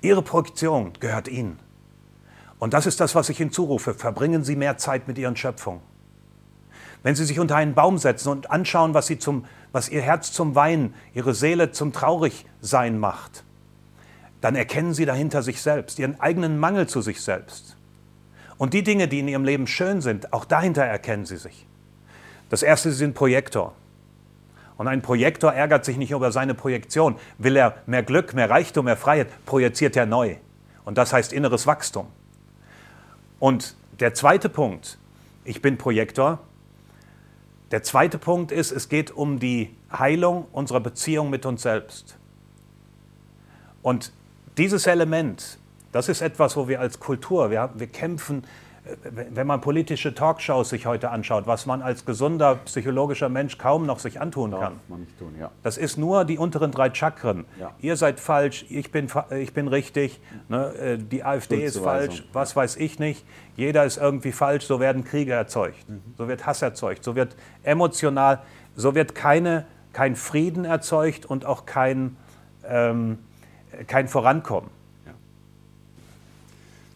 Ihre 0.00 0.22
Projektion 0.22 0.92
gehört 1.00 1.28
Ihnen. 1.28 1.58
Und 2.58 2.74
das 2.74 2.86
ist 2.86 3.00
das, 3.00 3.14
was 3.14 3.28
ich 3.28 3.38
hinzurufe. 3.38 3.94
Verbringen 3.94 4.44
Sie 4.44 4.56
mehr 4.56 4.78
Zeit 4.78 5.08
mit 5.08 5.18
Ihren 5.18 5.36
Schöpfungen. 5.36 5.80
Wenn 7.02 7.14
Sie 7.14 7.24
sich 7.24 7.38
unter 7.38 7.56
einen 7.56 7.74
Baum 7.74 7.98
setzen 7.98 8.28
und 8.28 8.50
anschauen, 8.50 8.94
was, 8.94 9.06
Sie 9.06 9.18
zum, 9.18 9.44
was 9.72 9.88
Ihr 9.88 10.02
Herz 10.02 10.32
zum 10.32 10.54
Weinen, 10.54 10.94
Ihre 11.14 11.34
Seele 11.34 11.72
zum 11.72 11.92
Traurigsein 11.92 12.98
macht, 12.98 13.44
dann 14.40 14.54
erkennen 14.54 14.94
Sie 14.94 15.04
dahinter 15.04 15.42
sich 15.42 15.60
selbst, 15.60 15.98
Ihren 15.98 16.20
eigenen 16.20 16.58
Mangel 16.58 16.86
zu 16.86 17.00
sich 17.00 17.20
selbst. 17.22 17.76
Und 18.56 18.74
die 18.74 18.82
Dinge, 18.82 19.08
die 19.08 19.20
in 19.20 19.28
Ihrem 19.28 19.44
Leben 19.44 19.66
schön 19.66 20.00
sind, 20.00 20.32
auch 20.32 20.44
dahinter 20.44 20.84
erkennen 20.84 21.26
Sie 21.26 21.36
sich. 21.36 21.66
Das 22.50 22.62
Erste, 22.62 22.90
Sie 22.90 22.98
sind 22.98 23.14
Projektor. 23.14 23.74
Und 24.76 24.86
ein 24.86 25.02
Projektor 25.02 25.52
ärgert 25.52 25.84
sich 25.84 25.96
nicht 25.96 26.12
über 26.12 26.30
seine 26.30 26.54
Projektion. 26.54 27.16
Will 27.38 27.56
er 27.56 27.82
mehr 27.86 28.04
Glück, 28.04 28.32
mehr 28.34 28.48
Reichtum, 28.48 28.84
mehr 28.84 28.96
Freiheit, 28.96 29.28
projiziert 29.44 29.96
er 29.96 30.06
neu. 30.06 30.36
Und 30.84 30.98
das 30.98 31.12
heißt 31.12 31.32
inneres 31.32 31.66
Wachstum. 31.66 32.06
Und 33.40 33.76
der 34.00 34.14
zweite 34.14 34.48
Punkt, 34.48 34.98
ich 35.44 35.60
bin 35.62 35.78
Projektor, 35.78 36.38
der 37.70 37.82
zweite 37.82 38.18
Punkt 38.18 38.50
ist, 38.50 38.72
es 38.72 38.88
geht 38.88 39.10
um 39.10 39.38
die 39.38 39.76
Heilung 39.92 40.46
unserer 40.52 40.80
Beziehung 40.80 41.30
mit 41.30 41.44
uns 41.44 41.62
selbst. 41.62 42.16
Und 43.82 44.12
dieses 44.56 44.86
Element, 44.86 45.58
das 45.92 46.08
ist 46.08 46.20
etwas, 46.20 46.56
wo 46.56 46.68
wir 46.68 46.80
als 46.80 46.98
Kultur, 46.98 47.50
wir, 47.50 47.70
wir 47.74 47.86
kämpfen 47.86 48.44
wenn 49.02 49.46
man 49.46 49.60
politische 49.60 50.14
Talkshows 50.14 50.70
sich 50.70 50.86
heute 50.86 51.10
anschaut, 51.10 51.46
was 51.46 51.66
man 51.66 51.82
als 51.82 52.04
gesunder 52.04 52.56
psychologischer 52.64 53.28
Mensch 53.28 53.58
kaum 53.58 53.86
noch 53.86 53.98
sich 53.98 54.20
antun 54.20 54.52
kann. 54.52 54.74
man 54.88 55.00
nicht 55.00 55.18
tun, 55.18 55.34
ja. 55.38 55.50
Das 55.62 55.76
ist 55.78 55.98
nur 55.98 56.24
die 56.24 56.38
unteren 56.38 56.70
drei 56.70 56.92
Chakren. 56.94 57.44
Ja. 57.60 57.72
Ihr 57.80 57.96
seid 57.96 58.20
falsch, 58.20 58.66
ich 58.68 58.90
bin, 58.92 59.08
ich 59.38 59.52
bin 59.52 59.68
richtig, 59.68 60.20
ne, 60.48 60.72
äh, 60.74 60.98
die 60.98 61.24
AfD 61.24 61.64
ist 61.64 61.78
falsch, 61.78 62.24
was 62.32 62.56
weiß 62.56 62.76
ich 62.76 62.98
nicht. 62.98 63.24
Jeder 63.56 63.84
ist 63.84 63.96
irgendwie 63.98 64.32
falsch, 64.32 64.64
so 64.66 64.80
werden 64.80 65.04
Kriege 65.04 65.32
erzeugt, 65.32 65.88
Mhm. 65.88 66.02
so 66.16 66.28
wird 66.28 66.46
Hass 66.46 66.62
erzeugt, 66.62 67.04
so 67.04 67.14
wird 67.14 67.36
emotional, 67.62 68.40
so 68.76 68.94
wird 68.94 69.14
keine, 69.14 69.66
kein 69.92 70.16
Frieden 70.16 70.64
erzeugt 70.64 71.26
und 71.26 71.44
auch 71.44 71.66
kein, 71.66 72.16
ähm, 72.66 73.18
kein 73.86 74.08
Vorankommen. 74.08 74.70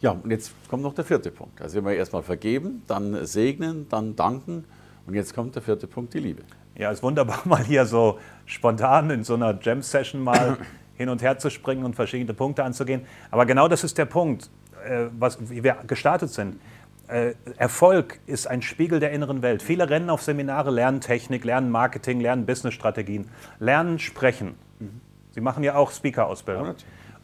Ja, 0.03 0.11
und 0.11 0.31
jetzt 0.33 0.53
kommt 0.69 0.83
noch 0.83 0.95
der 0.95 1.05
vierte 1.05 1.31
Punkt. 1.31 1.63
Also 1.63 1.77
wir 1.77 1.89
haben 1.89 1.97
erstmal 1.97 2.25
vergeben, 2.25 2.83
dann 2.89 3.25
segnen, 3.25 3.87
dann 3.89 4.17
danken 4.17 4.65
und 5.07 5.15
jetzt 5.15 5.33
kommt 5.33 5.55
der 5.55 5.63
vierte 5.63 5.87
Punkt, 5.87 6.13
die 6.13 6.19
Liebe. 6.19 6.43
Ja, 6.77 6.91
ist 6.91 7.05
wunderbar, 7.05 7.41
mal 7.45 7.63
hier 7.63 7.87
so 7.87 8.19
spontan 8.45 9.11
in 9.11 9.23
so 9.23 9.35
einer 9.35 9.57
Jam-Session 9.63 10.21
mal 10.21 10.59
hin 10.97 11.09
und 11.09 11.23
her 11.23 11.39
zu 11.39 11.51
springen 11.51 11.85
und 11.85 11.95
verschiedene 11.95 12.35
Punkte 12.35 12.65
anzugehen. 12.65 13.03
Aber 13.31 13.47
genau 13.47 13.69
das 13.69 13.85
ist 13.85 13.97
der 13.97 14.07
Punkt, 14.07 14.51
äh, 14.85 15.07
was, 15.17 15.39
wie 15.49 15.63
wir 15.63 15.77
gestartet 15.87 16.31
sind. 16.31 16.59
Äh, 17.07 17.35
Erfolg 17.57 18.19
ist 18.27 18.49
ein 18.49 18.61
Spiegel 18.61 18.99
der 18.99 19.13
inneren 19.13 19.41
Welt. 19.41 19.63
Viele 19.63 19.89
rennen 19.89 20.11
auf 20.11 20.23
Seminare, 20.23 20.73
lernen 20.73 21.01
Technik, 21.01 21.45
lernen 21.45 21.71
Marketing, 21.71 22.19
lernen 22.19 22.45
Businessstrategien, 22.45 23.29
lernen 23.61 24.01
sprechen. 24.01 24.57
Sie 25.31 25.41
machen 25.41 25.63
ja 25.63 25.77
auch 25.77 25.93
Speaker-Ausbildung. 25.93 26.67
Ja. 26.67 26.75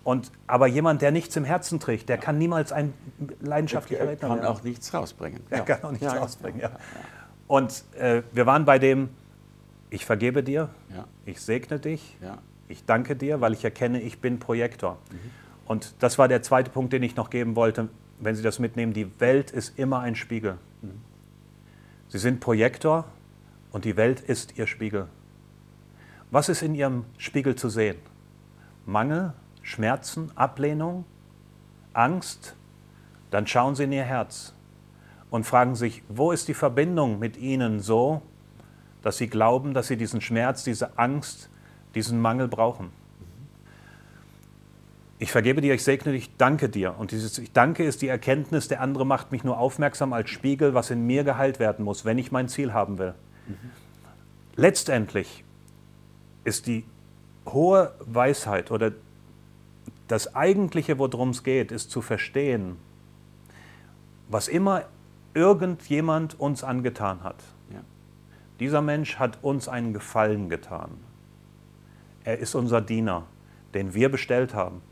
Und, 0.09 0.33
aber 0.47 0.67
jemand, 0.67 1.03
der 1.03 1.11
nichts 1.13 1.37
im 1.37 1.45
Herzen 1.45 1.81
trägt, 1.81 2.09
der 2.09 2.17
kann 2.17 2.39
niemals 2.39 2.73
ein 2.73 2.95
leidenschaftlicher 3.43 4.01
Er 4.05 4.09
Redner 4.09 4.29
kann 4.29 4.39
werden. 4.39 4.47
auch 4.49 4.63
nichts 4.63 4.95
rausbringen. 4.95 5.43
Er 5.51 5.59
Ja. 5.59 5.65
kann 5.67 5.83
auch 5.83 5.91
nichts 5.91 6.07
Ja, 6.07 6.15
ja. 6.15 6.21
rausbringen. 6.23 6.61
Ja. 6.63 6.71
Und 7.47 7.85
äh, 7.99 8.23
wir 8.33 8.47
waren 8.47 8.65
bei 8.65 8.79
dem, 8.79 9.11
ich 9.91 10.07
vergebe 10.07 10.43
dir, 10.43 10.71
Ja. 10.97 11.05
ich 11.27 11.43
segne 11.43 11.79
dich, 11.79 12.17
Ja. 12.23 12.39
ich 12.69 12.87
danke 12.87 13.17
dir, 13.17 13.43
weil 13.43 13.53
ich 13.53 13.63
erkenne, 13.65 14.01
ich 14.01 14.19
bin 14.19 14.39
Projektor. 14.39 14.97
Und 15.67 15.95
das 15.99 16.17
war 16.17 16.27
der 16.27 16.41
zweite 16.41 16.71
Punkt, 16.71 16.95
den 16.95 17.03
ich 17.03 17.15
noch 17.15 17.29
geben 17.29 17.55
wollte, 17.55 17.91
wenn 18.19 18.35
Sie 18.35 18.43
das 18.43 18.59
mitnehmen. 18.59 18.95
Die 18.95 19.11
Welt 19.21 19.51
ist 19.51 19.79
immer 19.79 20.01
ein 20.01 20.15
Spiegel. 20.15 20.57
Sie 22.09 22.19
sind 22.19 22.41
Projektor 22.41 23.05
und 23.73 23.85
die 23.85 23.99
Welt 23.99 24.21
ist 24.21 24.57
Ihr 24.57 24.67
Spiegel. 24.69 25.07
Was 26.31 26.49
ist 26.49 26.63
in 26.63 26.75
Ihrem 26.75 27.05
Spiegel 27.19 27.57
zu 27.57 27.69
sehen? 27.69 27.97
Mangel, 28.87 29.35
Schmerzen, 29.69 30.33
Ablehnung, 30.35 31.05
Angst? 31.93 32.57
Dann 33.31 33.47
schauen 33.47 33.75
Sie 33.75 33.85
in 33.85 33.93
Ihr 33.93 34.05
Herz 34.05 34.55
und 35.31 35.45
fragen 35.45 35.75
sich, 35.75 36.03
wo 36.09 36.33
ist 36.33 36.49
die 36.49 36.55
Verbindung 36.55 37.19
mit 37.19 37.37
Ihnen 37.37 37.81
so, 37.81 38.23
dass 39.03 39.19
Sie 39.19 39.29
glauben, 39.29 39.75
dass 39.75 39.89
Sie 39.89 39.99
diesen 39.99 40.23
Schmerz, 40.23 40.65
diese 40.65 40.99
Angst, 40.99 41.51
diesen 41.95 42.19
Mangel 42.21 42.49
brauchen. 42.49 42.91
Ich 45.19 45.33
vergebe 45.33 45.61
dir, 45.61 45.75
ich 45.75 45.85
segne 45.85 46.13
dich, 46.13 46.37
danke 46.37 46.69
dir. 46.69 46.95
Und 46.97 47.11
dieses 47.11 47.37
Ich 47.39 47.53
danke 47.53 47.85
ist 47.85 48.01
die 48.03 48.09
Erkenntnis, 48.09 48.69
der 48.69 48.81
andere 48.81 49.05
macht 49.05 49.33
mich 49.33 49.45
nur 49.45 49.59
aufmerksam 49.59 50.13
als 50.13 50.31
Spiegel, 50.31 50.75
was 50.75 50.91
in 50.91 51.07
mir 51.07 51.25
geheilt 51.25 51.59
werden 51.59 51.85
muss, 51.85 52.05
wenn 52.05 52.19
ich 52.19 52.33
mein 52.33 52.49
Ziel 52.49 52.73
haben 52.73 52.99
will. 52.99 53.15
Letztendlich 54.57 55.45
ist 56.45 56.67
die 56.67 56.85
hohe 57.47 57.93
Weisheit 58.01 58.71
oder 58.71 58.93
das 60.07 60.35
Eigentliche, 60.35 60.99
worum 60.99 61.31
es 61.31 61.43
geht, 61.43 61.73
ist 61.73 61.91
zu 61.91 62.01
verstehen, 62.03 62.77
was 64.29 64.49
immer 64.49 64.85
irgendjemand 65.35 66.39
uns 66.39 66.65
angetan 66.65 67.23
hat. 67.23 67.43
Ja. 67.73 67.81
Dieser 68.61 68.83
Mensch 68.83 69.19
hat 69.19 69.39
uns 69.43 69.69
einen 69.69 69.93
Gefallen 69.93 70.49
getan. 70.49 70.91
Er 72.25 72.39
ist 72.39 72.55
unser 72.55 72.81
Diener, 72.81 73.27
den 73.75 73.95
wir 73.95 74.11
bestellt 74.11 74.55
haben. 74.55 74.83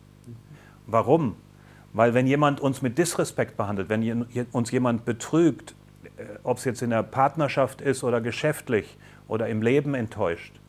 Warum? 0.87 1.37
Weil 1.93 2.15
wenn 2.15 2.27
jemand 2.27 2.61
uns 2.61 2.83
mit 2.83 2.99
Disrespekt 2.99 3.57
behandelt, 3.57 3.89
wenn 3.89 4.27
uns 4.53 4.71
jemand 4.71 5.05
betrügt, 5.05 5.75
äh, 6.17 6.25
ob 6.43 6.59
es 6.59 6.65
jetzt 6.65 6.83
in 6.83 6.91
der 6.91 7.03
Partnerschaft 7.03 7.81
ist 7.81 8.05
oder 8.05 8.21
geschäftlich 8.21 8.97
oder 9.29 9.49
im 9.49 9.63
Leben 9.63 9.95
enttäuscht, 9.95 10.61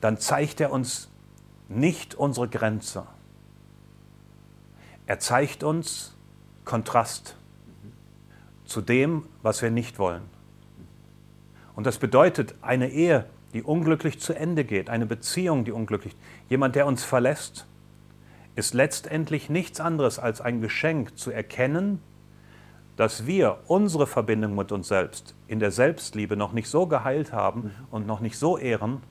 dann 0.00 0.18
zeigt 0.18 0.60
er 0.60 0.72
uns 0.72 1.10
nicht 1.68 2.14
unsere 2.14 2.48
Grenze. 2.48 3.04
Er 5.06 5.18
zeigt 5.18 5.62
uns 5.62 6.16
Kontrast 6.64 7.36
zu 8.64 8.80
dem, 8.80 9.26
was 9.42 9.60
wir 9.60 9.70
nicht 9.70 9.98
wollen. 9.98 10.22
Und 11.76 11.86
das 11.86 11.98
bedeutet, 11.98 12.54
eine 12.62 12.88
Ehe, 12.88 13.26
die 13.52 13.62
unglücklich 13.62 14.18
zu 14.20 14.32
Ende 14.32 14.64
geht, 14.64 14.88
eine 14.88 15.06
Beziehung, 15.06 15.64
die 15.64 15.72
unglücklich, 15.72 16.16
jemand, 16.48 16.74
der 16.74 16.86
uns 16.86 17.04
verlässt, 17.04 17.66
ist 18.54 18.72
letztendlich 18.72 19.50
nichts 19.50 19.80
anderes 19.80 20.18
als 20.18 20.40
ein 20.40 20.60
Geschenk 20.60 21.18
zu 21.18 21.30
erkennen, 21.30 22.00
dass 22.96 23.26
wir 23.26 23.58
unsere 23.66 24.06
Verbindung 24.06 24.54
mit 24.54 24.72
uns 24.72 24.88
selbst 24.88 25.34
in 25.48 25.58
der 25.58 25.72
Selbstliebe 25.72 26.36
noch 26.36 26.52
nicht 26.52 26.68
so 26.68 26.86
geheilt 26.86 27.32
haben 27.32 27.72
und 27.90 28.06
noch 28.06 28.20
nicht 28.20 28.38
so 28.38 28.56
ehren, 28.56 29.02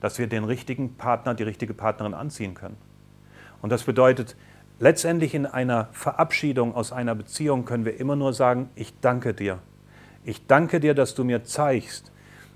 dass 0.00 0.18
wir 0.18 0.26
den 0.26 0.44
richtigen 0.44 0.96
Partner, 0.96 1.34
die 1.34 1.44
richtige 1.44 1.72
Partnerin 1.72 2.14
anziehen 2.14 2.54
können. 2.54 2.76
Und 3.62 3.70
das 3.70 3.84
bedeutet, 3.84 4.36
letztendlich 4.80 5.34
in 5.34 5.46
einer 5.46 5.88
Verabschiedung 5.92 6.74
aus 6.74 6.90
einer 6.90 7.14
Beziehung 7.14 7.64
können 7.64 7.84
wir 7.84 8.00
immer 8.00 8.16
nur 8.16 8.32
sagen, 8.32 8.70
ich 8.74 8.98
danke 9.00 9.32
dir. 9.32 9.60
Ich 10.24 10.46
danke 10.46 10.80
dir, 10.80 10.94
dass 10.94 11.14
du 11.14 11.22
mir 11.22 11.44
zeigst, 11.44 12.10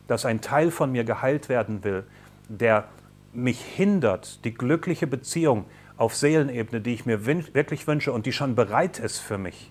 dass 0.09 0.25
ein 0.25 0.41
Teil 0.41 0.71
von 0.71 0.91
mir 0.91 1.05
geheilt 1.05 1.49
werden 1.49 1.85
will, 1.85 2.05
der 2.49 2.89
mich 3.33 3.61
hindert, 3.61 4.45
die 4.45 4.55
glückliche 4.55 5.07
Beziehung 5.07 5.67
auf 5.97 6.17
Seelenebene, 6.17 6.81
die 6.81 6.95
ich 6.95 7.07
mir 7.07 7.27
wirklich 7.27 7.87
wünsche 7.87 8.13
und 8.13 8.27
die 8.27 8.33
schon 8.33 8.55
bereit 8.55 8.99
ist 8.99 9.19
für 9.19 9.39
mich, 9.39 9.71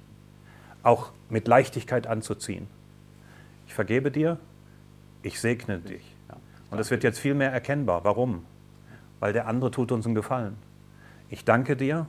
auch 0.81 1.11
mit 1.29 1.47
Leichtigkeit 1.47 2.07
anzuziehen. 2.07 2.67
Ich 3.67 3.73
vergebe 3.73 4.11
dir, 4.11 4.37
ich 5.21 5.39
segne 5.39 5.79
dich. 5.79 6.15
Und 6.69 6.77
das 6.77 6.91
wird 6.91 7.03
jetzt 7.03 7.19
viel 7.19 7.35
mehr 7.35 7.51
erkennbar. 7.51 8.03
Warum? 8.03 8.45
Weil 9.19 9.33
der 9.33 9.47
andere 9.47 9.71
tut 9.71 9.91
uns 9.91 10.05
einen 10.05 10.15
Gefallen. 10.15 10.57
Ich 11.29 11.45
danke 11.45 11.75
dir 11.75 12.07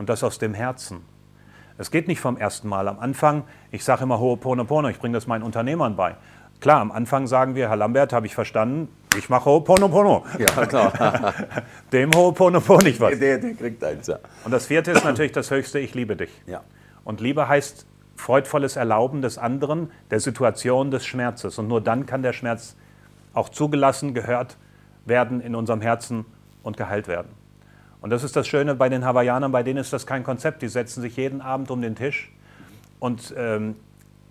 und 0.00 0.08
das 0.08 0.24
aus 0.24 0.38
dem 0.38 0.54
Herzen. 0.54 1.02
Es 1.76 1.90
geht 1.90 2.08
nicht 2.08 2.20
vom 2.20 2.38
ersten 2.38 2.68
Mal. 2.68 2.88
Am 2.88 2.98
Anfang, 2.98 3.44
ich 3.70 3.84
sage 3.84 4.04
immer 4.04 4.16
Ho'oponopono, 4.16 4.88
ich 4.88 4.98
bringe 4.98 5.12
das 5.12 5.26
meinen 5.26 5.42
Unternehmern 5.42 5.94
bei. 5.94 6.16
Klar, 6.58 6.80
am 6.80 6.90
Anfang 6.90 7.26
sagen 7.26 7.54
wir, 7.54 7.68
Herr 7.68 7.76
Lambert, 7.76 8.14
habe 8.14 8.24
ich 8.24 8.34
verstanden, 8.34 8.88
ich 9.18 9.28
mache 9.28 9.50
Ho'oponopono. 9.50 10.24
Ja, 10.38 10.64
klar. 10.64 11.34
Dem 11.92 12.12
Ho'oponopono 12.12 12.82
nicht 12.82 12.98
was. 12.98 13.18
der, 13.18 13.36
der 13.36 13.52
kriegt 13.52 13.84
eins, 13.84 14.06
ja. 14.06 14.18
Und 14.42 14.52
das 14.52 14.64
vierte 14.64 14.90
ist 14.90 15.04
natürlich 15.04 15.32
das 15.32 15.50
höchste, 15.50 15.78
ich 15.78 15.94
liebe 15.94 16.16
dich. 16.16 16.30
ja. 16.46 16.62
Und 17.04 17.20
Liebe 17.20 17.46
heißt 17.46 17.86
freudvolles 18.16 18.76
Erlauben 18.76 19.20
des 19.20 19.36
anderen, 19.36 19.90
der 20.10 20.20
Situation 20.20 20.90
des 20.90 21.04
Schmerzes. 21.04 21.58
Und 21.58 21.68
nur 21.68 21.82
dann 21.82 22.06
kann 22.06 22.22
der 22.22 22.32
Schmerz 22.32 22.74
auch 23.34 23.50
zugelassen, 23.50 24.14
gehört 24.14 24.56
werden 25.04 25.42
in 25.42 25.54
unserem 25.54 25.82
Herzen 25.82 26.24
und 26.62 26.78
geheilt 26.78 27.06
werden. 27.06 27.39
Und 28.00 28.10
das 28.10 28.24
ist 28.24 28.34
das 28.36 28.48
Schöne 28.48 28.74
bei 28.74 28.88
den 28.88 29.04
Hawaiianern, 29.04 29.52
bei 29.52 29.62
denen 29.62 29.78
ist 29.78 29.92
das 29.92 30.06
kein 30.06 30.24
Konzept. 30.24 30.62
Die 30.62 30.68
setzen 30.68 31.02
sich 31.02 31.16
jeden 31.16 31.40
Abend 31.40 31.70
um 31.70 31.82
den 31.82 31.94
Tisch 31.96 32.30
und 32.98 33.34
ähm, 33.36 33.76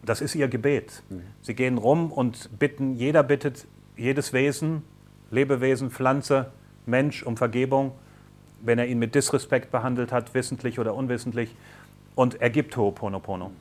das 0.03 0.21
ist 0.21 0.33
ihr 0.35 0.47
Gebet. 0.47 1.03
Sie 1.41 1.53
gehen 1.53 1.77
rum 1.77 2.11
und 2.11 2.57
bitten, 2.57 2.95
jeder 2.95 3.21
bittet 3.21 3.67
jedes 3.95 4.33
Wesen, 4.33 4.81
Lebewesen, 5.29 5.91
Pflanze, 5.91 6.51
Mensch 6.85 7.21
um 7.23 7.37
Vergebung, 7.37 7.91
wenn 8.61 8.79
er 8.79 8.87
ihn 8.87 8.97
mit 8.97 9.13
Disrespekt 9.13 9.71
behandelt 9.71 10.11
hat, 10.11 10.33
wissentlich 10.33 10.79
oder 10.79 10.95
unwissentlich, 10.95 11.55
und 12.15 12.41
er 12.41 12.49
gibt 12.49 12.75
Ho'oponopono. 12.75 13.51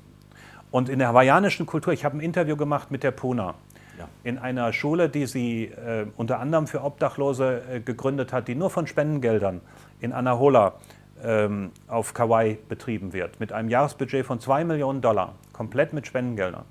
Und 0.70 0.88
in 0.88 0.98
der 0.98 1.08
hawaiianischen 1.08 1.66
Kultur, 1.66 1.92
ich 1.92 2.04
habe 2.04 2.16
ein 2.16 2.20
Interview 2.20 2.56
gemacht 2.56 2.90
mit 2.90 3.02
der 3.02 3.10
Puna, 3.10 3.54
Ja. 3.98 4.08
in 4.22 4.38
einer 4.38 4.72
Schule, 4.72 5.08
die 5.08 5.26
sie 5.26 5.64
äh, 5.64 6.06
unter 6.16 6.38
anderem 6.40 6.66
für 6.66 6.82
Obdachlose 6.84 7.62
äh, 7.70 7.80
gegründet 7.80 8.32
hat, 8.32 8.46
die 8.48 8.54
nur 8.54 8.70
von 8.70 8.86
Spendengeldern 8.86 9.60
in 10.00 10.12
Anahola 10.12 10.74
ähm, 11.22 11.72
auf 11.88 12.14
Kauai 12.14 12.58
betrieben 12.68 13.12
wird, 13.12 13.40
mit 13.40 13.52
einem 13.52 13.68
Jahresbudget 13.68 14.24
von 14.24 14.40
2 14.40 14.64
Millionen 14.64 15.00
Dollar, 15.00 15.34
komplett 15.52 15.92
mit 15.92 16.06
Spendengeldern. 16.06 16.64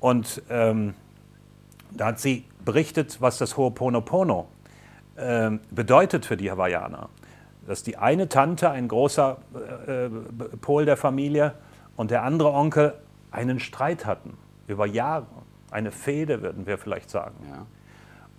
Und 0.00 0.42
ähm, 0.50 0.94
da 1.92 2.06
hat 2.06 2.20
sie 2.20 2.44
berichtet, 2.64 3.20
was 3.20 3.38
das 3.38 3.56
Ho'oponopono 3.56 4.46
ähm, 5.18 5.60
bedeutet 5.70 6.26
für 6.26 6.36
die 6.36 6.50
Hawaiianer. 6.50 7.08
Dass 7.66 7.82
die 7.82 7.96
eine 7.96 8.28
Tante, 8.28 8.70
ein 8.70 8.88
großer 8.88 9.36
äh, 9.86 10.06
äh, 10.06 10.10
Pol 10.60 10.84
der 10.84 10.96
Familie, 10.96 11.54
und 11.96 12.10
der 12.10 12.22
andere 12.22 12.52
Onkel 12.52 12.94
einen 13.30 13.60
Streit 13.60 14.06
hatten, 14.06 14.38
über 14.66 14.86
Jahre, 14.86 15.26
eine 15.70 15.90
Fehde, 15.90 16.40
würden 16.40 16.66
wir 16.66 16.78
vielleicht 16.78 17.10
sagen. 17.10 17.34
ja. 17.46 17.66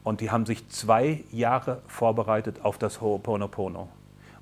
Und 0.04 0.20
die 0.22 0.32
haben 0.32 0.48
sich 0.48 0.68
zwei 0.70 1.24
Jahre 1.32 1.84
vorbereitet 1.86 2.62
auf 2.64 2.80
das 2.80 3.02
Ho'oponopono. 3.02 3.88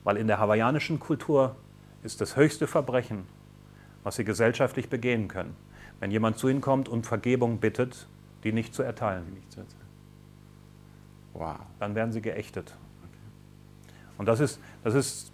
Weil 0.04 0.18
in 0.18 0.28
der 0.28 0.40
hawaiianischen 0.40 1.00
Kultur 1.00 1.56
ist 2.04 2.22
das 2.22 2.36
höchste 2.36 2.68
Verbrechen, 2.68 3.26
was 4.04 4.16
sie 4.16 4.24
gesellschaftlich 4.24 4.90
begehen 4.90 5.28
können. 5.28 5.56
Wenn 6.00 6.12
jemand 6.12 6.38
zu 6.38 6.48
ihnen 6.48 6.62
kommt 6.62 6.88
und 6.88 7.06
Vergebung 7.06 7.60
bittet, 7.60 8.08
die 8.44 8.54
nicht 8.54 8.74
zu 8.74 8.84
erteilen. 8.84 9.34
Nicht 9.34 9.52
zu 9.52 9.60
erteilen. 9.60 9.80
Wow. 11.34 11.58
Dann 11.80 11.96
werden 11.96 12.12
sie 12.12 12.22
geächtet. 12.22 12.76
Und 14.18 14.28
das 14.28 14.40
ist, 14.40 14.60
das 14.84 14.96
ist 14.96 15.32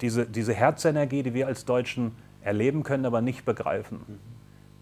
diese, 0.00 0.26
diese 0.26 0.52
Herzenergie, 0.52 1.22
die 1.22 1.34
wir 1.34 1.46
als 1.46 1.64
Deutschen 1.64 2.12
erleben 2.42 2.82
können, 2.82 3.06
aber 3.06 3.20
nicht 3.20 3.44
begreifen. 3.44 4.00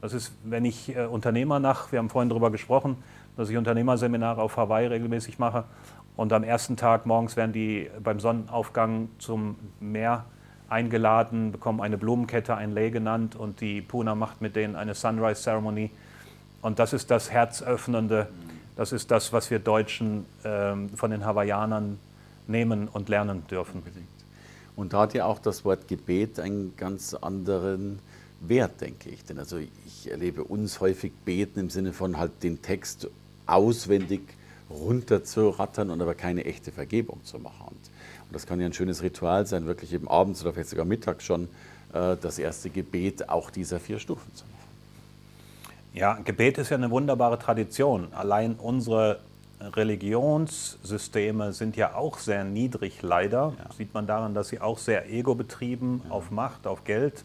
Das 0.01 0.13
ist, 0.13 0.33
wenn 0.45 0.65
ich 0.65 0.97
äh, 0.97 1.07
Unternehmer 1.07 1.61
nach, 1.61 1.93
wir 1.93 1.99
haben 1.99 2.09
vorhin 2.09 2.29
darüber 2.29 2.51
gesprochen, 2.51 2.97
dass 3.37 3.51
ich 3.51 3.57
Unternehmerseminare 3.57 4.41
auf 4.41 4.57
Hawaii 4.57 4.87
regelmäßig 4.87 5.39
mache 5.39 5.65
und 6.21 6.35
am 6.35 6.45
ersten 6.45 6.77
Tag 6.77 7.07
morgens 7.07 7.35
werden 7.37 7.55
die 7.55 7.89
beim 8.05 8.21
Sonnenaufgang 8.21 9.09
zum 9.21 9.57
Meer 9.81 10.27
eingeladen, 10.69 11.51
bekommen 11.51 11.81
eine 11.81 11.97
Blumenkette, 11.97 12.55
ein 12.55 12.73
Lay 12.73 12.91
genannt 12.91 13.37
und 13.37 13.63
die 13.63 13.81
Puna 13.81 14.15
macht 14.15 14.43
mit 14.43 14.55
denen 14.55 14.77
eine 14.77 14.95
Sunrise 14.95 15.43
Ceremony. 15.43 15.91
Und 16.61 16.79
das 16.79 16.93
ist 16.93 17.11
das 17.11 17.31
Herzöffnende, 17.31 18.29
das 18.77 18.93
ist 18.93 19.11
das, 19.11 19.33
was 19.33 19.51
wir 19.51 19.61
Deutschen 19.61 20.27
ähm, 20.45 20.91
von 20.91 21.11
den 21.11 21.25
Hawaiianern 21.25 21.99
nehmen 22.47 22.89
und 22.89 23.09
lernen 23.09 23.47
dürfen. 23.51 23.83
Und 24.77 24.93
da 24.93 25.01
hat 25.01 25.15
ja 25.15 25.25
auch 25.25 25.39
das 25.39 25.65
Wort 25.65 25.89
Gebet 25.89 26.39
einen 26.39 26.77
ganz 26.77 27.15
anderen 27.15 27.99
Wert, 28.43 28.83
denke 28.83 29.09
ich. 29.09 29.25
Denn 29.25 29.39
also 29.39 29.57
ich 29.57 30.11
erlebe 30.11 30.45
uns 30.45 30.81
häufig 30.81 31.13
beten 31.25 31.61
im 31.61 31.71
Sinne 31.71 31.95
von 31.95 32.19
halt 32.19 32.43
den 32.43 32.61
Text 32.61 33.09
auswendig 33.47 34.21
runterzurattern 34.71 35.91
und 35.91 36.01
aber 36.01 36.15
keine 36.15 36.45
echte 36.45 36.73
Vergebung 36.73 37.25
zu 37.25 37.39
machen. 37.39 37.67
Und, 37.69 37.77
und 37.77 38.33
das 38.33 38.47
kann 38.47 38.61
ja 38.61 38.67
ein 38.67 38.73
schönes 38.73 39.03
Ritual 39.03 39.47
sein, 39.47 39.67
wirklich 39.67 39.93
eben 39.93 40.09
abends 40.09 40.43
oder 40.43 40.53
vielleicht 40.53 40.71
sogar 40.71 40.85
mittags 40.85 41.25
schon 41.25 41.49
äh, 41.93 42.17
das 42.21 42.39
erste 42.39 42.71
Gebet 42.71 43.29
auch 43.29 43.51
dieser 43.51 43.81
vier 43.81 43.99
Stufen 43.99 44.35
zu 44.35 44.45
machen. 44.45 44.51
Ja, 45.93 46.15
Gebet 46.25 46.59
ist 46.59 46.71
ja 46.71 46.77
eine 46.77 46.91
wunderbare 46.91 47.39
Tradition. 47.39 48.09
Allein 48.13 48.55
unsere 48.55 49.19
Religionssysteme 49.61 51.53
sind 51.53 51.77
ja 51.77 51.95
auch 51.95 52.19
sehr 52.19 52.45
niedrig, 52.45 53.03
leider. 53.03 53.55
Ja. 53.59 53.75
Sieht 53.77 53.93
man 53.93 54.07
daran, 54.07 54.35
dass 54.35 54.49
sie 54.49 54.61
auch 54.61 54.79
sehr 54.79 55.11
egobetrieben 55.11 56.03
ja. 56.05 56.11
auf 56.11 56.31
Macht, 56.31 56.67
auf 56.67 56.85
Geld 56.85 57.25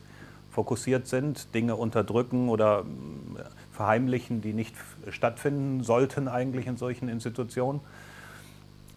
fokussiert 0.51 1.07
sind, 1.07 1.53
Dinge 1.53 1.75
unterdrücken 1.75 2.49
oder 2.49 2.85
verheimlichen, 3.75 4.41
die 4.41 4.53
nicht 4.53 4.75
stattfinden 5.09 5.83
sollten 5.83 6.27
eigentlich 6.27 6.67
in 6.67 6.77
solchen 6.77 7.09
Institutionen. 7.09 7.81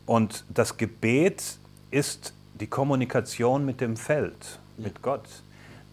Und 0.06 0.44
das 0.48 0.76
Gebet 0.78 1.58
ist 1.90 2.32
die 2.60 2.66
Kommunikation 2.66 3.64
mit 3.64 3.80
dem 3.80 3.96
Feld, 3.96 4.58
mit 4.78 5.02
Gott. 5.02 5.42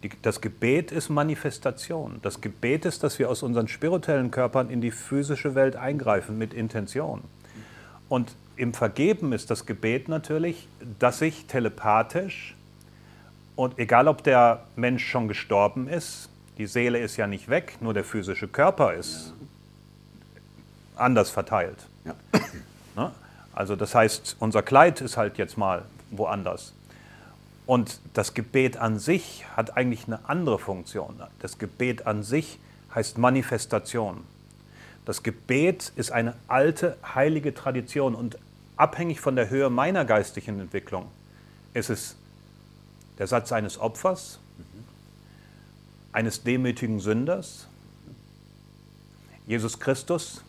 Die, 0.02 0.10
das 0.22 0.40
Gebet 0.40 0.92
ist 0.92 1.08
Manifestation. 1.08 2.18
Das 2.22 2.40
Gebet 2.40 2.84
ist, 2.84 3.02
dass 3.02 3.18
wir 3.18 3.30
aus 3.30 3.42
unseren 3.42 3.68
spirituellen 3.68 4.30
Körpern 4.30 4.70
in 4.70 4.80
die 4.80 4.90
physische 4.90 5.54
Welt 5.54 5.76
eingreifen 5.76 6.38
mit 6.38 6.54
Intention. 6.54 7.22
Und 8.08 8.34
im 8.56 8.72
Vergeben 8.72 9.32
ist 9.32 9.50
das 9.50 9.66
Gebet 9.66 10.08
natürlich, 10.08 10.68
dass 10.98 11.20
ich 11.20 11.46
telepathisch 11.46 12.56
und 13.54 13.78
egal 13.78 14.06
ob 14.06 14.22
der 14.22 14.64
Mensch 14.76 15.06
schon 15.06 15.28
gestorben 15.28 15.88
ist, 15.88 16.28
die 16.58 16.66
Seele 16.66 16.98
ist 16.98 17.16
ja 17.16 17.26
nicht 17.26 17.48
weg, 17.48 17.78
nur 17.80 17.94
der 17.94 18.04
physische 18.04 18.48
Körper 18.48 18.94
ist 18.94 19.32
ja. 20.94 21.04
anders 21.04 21.30
verteilt. 21.30 21.86
Ja. 22.04 22.14
Ne? 22.94 23.12
Also 23.52 23.76
das 23.76 23.94
heißt, 23.94 24.36
unser 24.38 24.62
Kleid 24.62 25.02
ist 25.02 25.18
halt 25.18 25.36
jetzt 25.36 25.58
mal 25.58 25.82
woanders. 26.10 26.72
Und 27.66 28.00
das 28.14 28.32
Gebet 28.32 28.76
an 28.76 28.98
sich 28.98 29.44
hat 29.56 29.76
eigentlich 29.76 30.06
eine 30.06 30.20
andere 30.28 30.58
Funktion. 30.58 31.20
Das 31.40 31.58
Gebet 31.58 32.06
an 32.06 32.22
sich 32.22 32.58
heißt 32.94 33.18
Manifestation. 33.18 34.24
Das 35.04 35.22
Gebet 35.22 35.92
ist 35.96 36.10
eine 36.10 36.34
alte, 36.48 36.96
heilige 37.14 37.54
Tradition 37.54 38.14
und 38.14 38.38
abhängig 38.76 39.20
von 39.20 39.36
der 39.36 39.50
Höhe 39.50 39.68
meiner 39.68 40.04
geistigen 40.04 40.60
Entwicklung 40.60 41.08
ist 41.74 41.90
es 41.90 42.16
der 43.18 43.26
Satz 43.26 43.52
eines 43.52 43.78
Opfers, 43.78 44.38
eines 46.16 46.42
demütigen 46.42 46.98
Sünders. 46.98 47.68
Jesus 49.46 49.78
Christus 49.78 50.42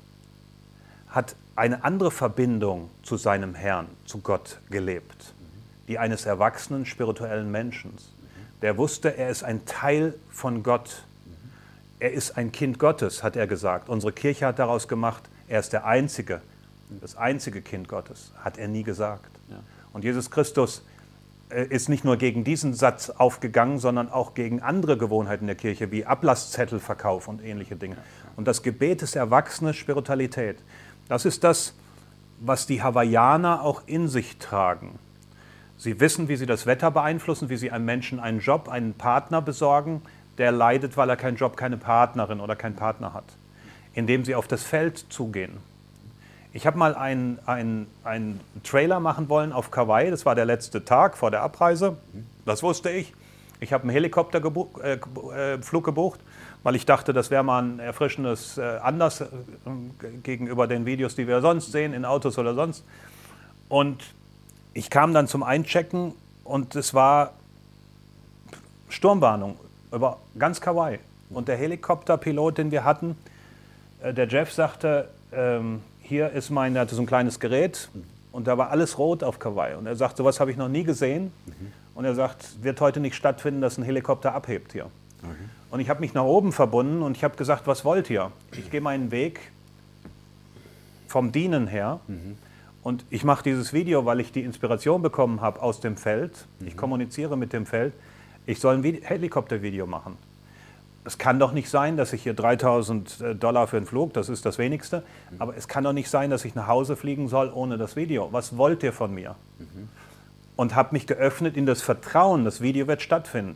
hat 1.09 1.35
eine 1.55 1.83
andere 1.83 2.11
Verbindung 2.11 2.89
zu 3.03 3.17
seinem 3.17 3.53
Herrn, 3.53 3.87
zu 4.05 4.19
Gott 4.19 4.59
gelebt 4.69 5.33
die 5.87 5.99
eines 5.99 6.25
erwachsenen 6.25 6.85
spirituellen 6.85 7.49
Menschen. 7.49 7.93
Der 8.61 8.77
wusste, 8.77 9.15
er 9.15 9.29
ist 9.29 9.43
ein 9.43 9.65
Teil 9.65 10.13
von 10.29 10.63
Gott. 10.63 11.03
Er 11.99 12.11
ist 12.11 12.37
ein 12.37 12.51
Kind 12.51 12.77
Gottes, 12.77 13.23
hat 13.23 13.35
er 13.35 13.47
gesagt. 13.47 13.89
Unsere 13.89 14.11
Kirche 14.11 14.45
hat 14.45 14.59
daraus 14.59 14.87
gemacht, 14.87 15.23
er 15.47 15.59
ist 15.59 15.73
der 15.73 15.85
Einzige, 15.85 16.41
das 17.01 17.15
einzige 17.15 17.61
Kind 17.61 17.87
Gottes, 17.87 18.33
hat 18.37 18.57
er 18.57 18.67
nie 18.67 18.83
gesagt. 18.83 19.31
Und 19.93 20.03
Jesus 20.03 20.29
Christus 20.29 20.83
ist 21.49 21.87
nicht 21.87 22.03
nur 22.03 22.17
gegen 22.17 22.43
diesen 22.43 22.73
Satz 22.73 23.09
aufgegangen, 23.09 23.79
sondern 23.79 24.11
auch 24.11 24.33
gegen 24.33 24.61
andere 24.61 24.97
Gewohnheiten 24.97 25.47
der 25.47 25.55
Kirche, 25.55 25.91
wie 25.91 26.05
Ablasszettelverkauf 26.05 27.27
und 27.27 27.43
ähnliche 27.43 27.75
Dinge. 27.75 27.97
Und 28.35 28.47
das 28.47 28.63
Gebet 28.63 29.01
ist 29.01 29.15
erwachsene 29.15 29.73
Spiritualität. 29.73 30.57
Das 31.07 31.25
ist 31.25 31.43
das, 31.43 31.73
was 32.39 32.67
die 32.67 32.83
Hawaiianer 32.83 33.61
auch 33.63 33.83
in 33.85 34.09
sich 34.09 34.37
tragen. 34.37 34.99
Sie 35.77 35.99
wissen, 35.99 36.27
wie 36.27 36.35
sie 36.35 36.45
das 36.45 36.65
Wetter 36.65 36.91
beeinflussen, 36.91 37.49
wie 37.49 37.57
sie 37.57 37.71
einem 37.71 37.85
Menschen 37.85 38.19
einen 38.19 38.39
Job, 38.39 38.67
einen 38.67 38.93
Partner 38.93 39.41
besorgen, 39.41 40.01
der 40.37 40.51
leidet, 40.51 40.97
weil 40.97 41.09
er 41.09 41.17
keinen 41.17 41.37
Job, 41.37 41.55
keine 41.55 41.77
Partnerin 41.77 42.41
oder 42.41 42.55
keinen 42.55 42.75
Partner 42.75 43.13
hat, 43.13 43.37
indem 43.93 44.25
sie 44.25 44.35
auf 44.35 44.47
das 44.47 44.63
Feld 44.63 44.97
zugehen. 45.09 45.57
Ich 46.57 46.65
habe 46.65 46.75
mal 46.75 46.95
einen, 46.95 47.37
einen, 47.45 48.39
Trailer 48.63 48.99
machen 48.99 49.29
wollen 49.29 49.53
auf 49.53 49.69
Kauai, 49.69 50.09
das 50.09 50.25
war 50.25 50.33
der 50.33 50.45
letzte 50.45 50.83
Tag 50.83 51.15
vor 51.15 51.29
der 51.29 51.43
Abreise, 51.43 51.97
das 52.47 52.63
wusste 52.63 52.89
ich. 52.89 53.13
Ich 53.59 53.73
habe 53.73 53.83
einen 53.83 53.91
Helikopterflug 53.91 54.81
äh, 54.83 55.53
äh, 55.53 55.81
gebucht, 55.81 56.19
weil 56.63 56.75
ich 56.75 56.87
dachte, 56.87 57.13
das 57.13 57.29
wäre 57.29 57.43
mal 57.43 57.61
ein 57.61 57.77
erfrischendes 57.77 58.57
äh, 58.57 58.79
Anders 58.81 59.21
äh, 59.21 59.27
gegenüber 60.23 60.65
den 60.65 60.87
Videos, 60.87 61.13
die 61.13 61.27
wir 61.27 61.41
sonst 61.41 61.71
sehen, 61.71 61.93
in 61.93 62.05
Autos 62.05 62.39
oder 62.39 62.55
sonst. 62.55 62.83
Und 63.69 64.03
ich 64.73 64.89
kam 64.89 65.13
dann 65.13 65.27
zum 65.27 65.43
Einchecken 65.43 66.13
und 66.43 66.75
es 66.75 66.95
war 66.95 67.33
Sturmwarnung 68.89 69.59
über 69.91 70.17
ganz 70.39 70.59
Kauai. 70.59 70.97
Und 71.29 71.49
der 71.49 71.57
Helikopterpilot, 71.57 72.57
den 72.57 72.71
wir 72.71 72.83
hatten, 72.83 73.15
äh, 74.01 74.11
der 74.11 74.27
Jeff 74.27 74.51
sagte, 74.51 75.07
ähm, 75.31 75.83
hier 76.07 76.31
ist 76.31 76.49
mein, 76.49 76.75
er 76.75 76.83
hatte 76.83 76.95
so 76.95 77.01
ein 77.01 77.05
kleines 77.05 77.39
Gerät 77.39 77.89
und 78.31 78.47
da 78.47 78.57
war 78.57 78.71
alles 78.71 78.97
rot 78.97 79.23
auf 79.23 79.39
Kauai. 79.39 79.75
Und 79.75 79.87
er 79.87 79.95
sagt, 79.95 80.17
sowas 80.17 80.39
habe 80.39 80.51
ich 80.51 80.57
noch 80.57 80.69
nie 80.69 80.83
gesehen. 80.83 81.33
Mhm. 81.45 81.73
Und 81.95 82.05
er 82.05 82.15
sagt, 82.15 82.63
wird 82.63 82.79
heute 82.79 82.99
nicht 82.99 83.15
stattfinden, 83.15 83.59
dass 83.59 83.77
ein 83.77 83.83
Helikopter 83.83 84.33
abhebt 84.33 84.71
hier. 84.71 84.85
Okay. 85.21 85.33
Und 85.69 85.79
ich 85.81 85.89
habe 85.89 85.99
mich 85.99 86.13
nach 86.13 86.23
oben 86.23 86.53
verbunden 86.53 87.01
und 87.01 87.17
ich 87.17 87.23
habe 87.23 87.35
gesagt, 87.35 87.67
was 87.67 87.83
wollt 87.83 88.09
ihr? 88.09 88.31
Ich 88.53 88.71
gehe 88.71 88.79
meinen 88.79 89.11
Weg 89.11 89.51
vom 91.07 91.31
Dienen 91.31 91.67
her. 91.67 91.99
Mhm. 92.07 92.37
Und 92.83 93.03
ich 93.09 93.25
mache 93.25 93.43
dieses 93.43 93.73
Video, 93.73 94.05
weil 94.05 94.21
ich 94.21 94.31
die 94.31 94.43
Inspiration 94.43 95.01
bekommen 95.01 95.41
habe 95.41 95.61
aus 95.61 95.81
dem 95.81 95.97
Feld. 95.97 96.47
Ich 96.61 96.75
mhm. 96.75 96.77
kommuniziere 96.77 97.35
mit 97.35 97.51
dem 97.51 97.65
Feld. 97.65 97.93
Ich 98.45 98.59
soll 98.59 98.75
ein 98.75 98.83
Helikoptervideo 98.83 99.85
machen. 99.87 100.17
Es 101.07 101.17
kann 101.17 101.39
doch 101.39 101.53
nicht 101.53 101.69
sein, 101.69 101.97
dass 101.97 102.13
ich 102.13 102.21
hier 102.21 102.33
3000 102.33 103.21
äh, 103.21 103.35
Dollar 103.35 103.67
für 103.67 103.77
einen 103.77 103.85
Flug, 103.85 104.13
das 104.13 104.29
ist 104.29 104.45
das 104.45 104.57
wenigste, 104.57 105.03
mhm. 105.31 105.41
aber 105.41 105.57
es 105.57 105.67
kann 105.67 105.83
doch 105.83 105.93
nicht 105.93 106.09
sein, 106.09 106.29
dass 106.29 106.45
ich 106.45 106.53
nach 106.53 106.67
Hause 106.67 106.95
fliegen 106.95 107.27
soll 107.27 107.51
ohne 107.51 107.77
das 107.77 107.95
Video. 107.95 108.29
Was 108.31 108.57
wollt 108.57 108.83
ihr 108.83 108.93
von 108.93 109.13
mir? 109.13 109.35
Mhm. 109.57 109.89
Und 110.55 110.75
habe 110.75 110.89
mich 110.93 111.07
geöffnet 111.07 111.57
in 111.57 111.65
das 111.65 111.81
Vertrauen, 111.81 112.43
das 112.45 112.61
Video 112.61 112.87
wird 112.87 113.01
stattfinden. 113.01 113.55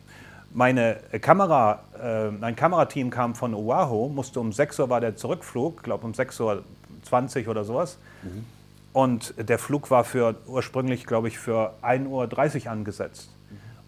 Meine 0.54 0.98
Kamera, 1.22 1.84
äh, 2.02 2.32
mein 2.32 2.56
Kamerateam 2.56 3.10
kam 3.10 3.36
von 3.36 3.54
Oahu, 3.54 4.10
musste 4.10 4.40
um 4.40 4.52
6 4.52 4.80
Uhr 4.80 4.90
war 4.90 5.00
der 5.00 5.16
Zurückflug, 5.16 5.84
glaube 5.84 6.06
um 6.06 6.14
6.20 6.14 7.44
Uhr 7.44 7.48
oder 7.50 7.64
sowas. 7.64 7.98
Mhm 8.24 8.46
und 8.94 9.34
der 9.38 9.58
Flug 9.58 9.90
war 9.90 10.04
für 10.04 10.36
ursprünglich, 10.48 11.06
glaube 11.06 11.28
ich, 11.28 11.40
für 11.40 11.74
1.30 11.82 12.66
Uhr 12.66 12.72
angesetzt. 12.72 13.30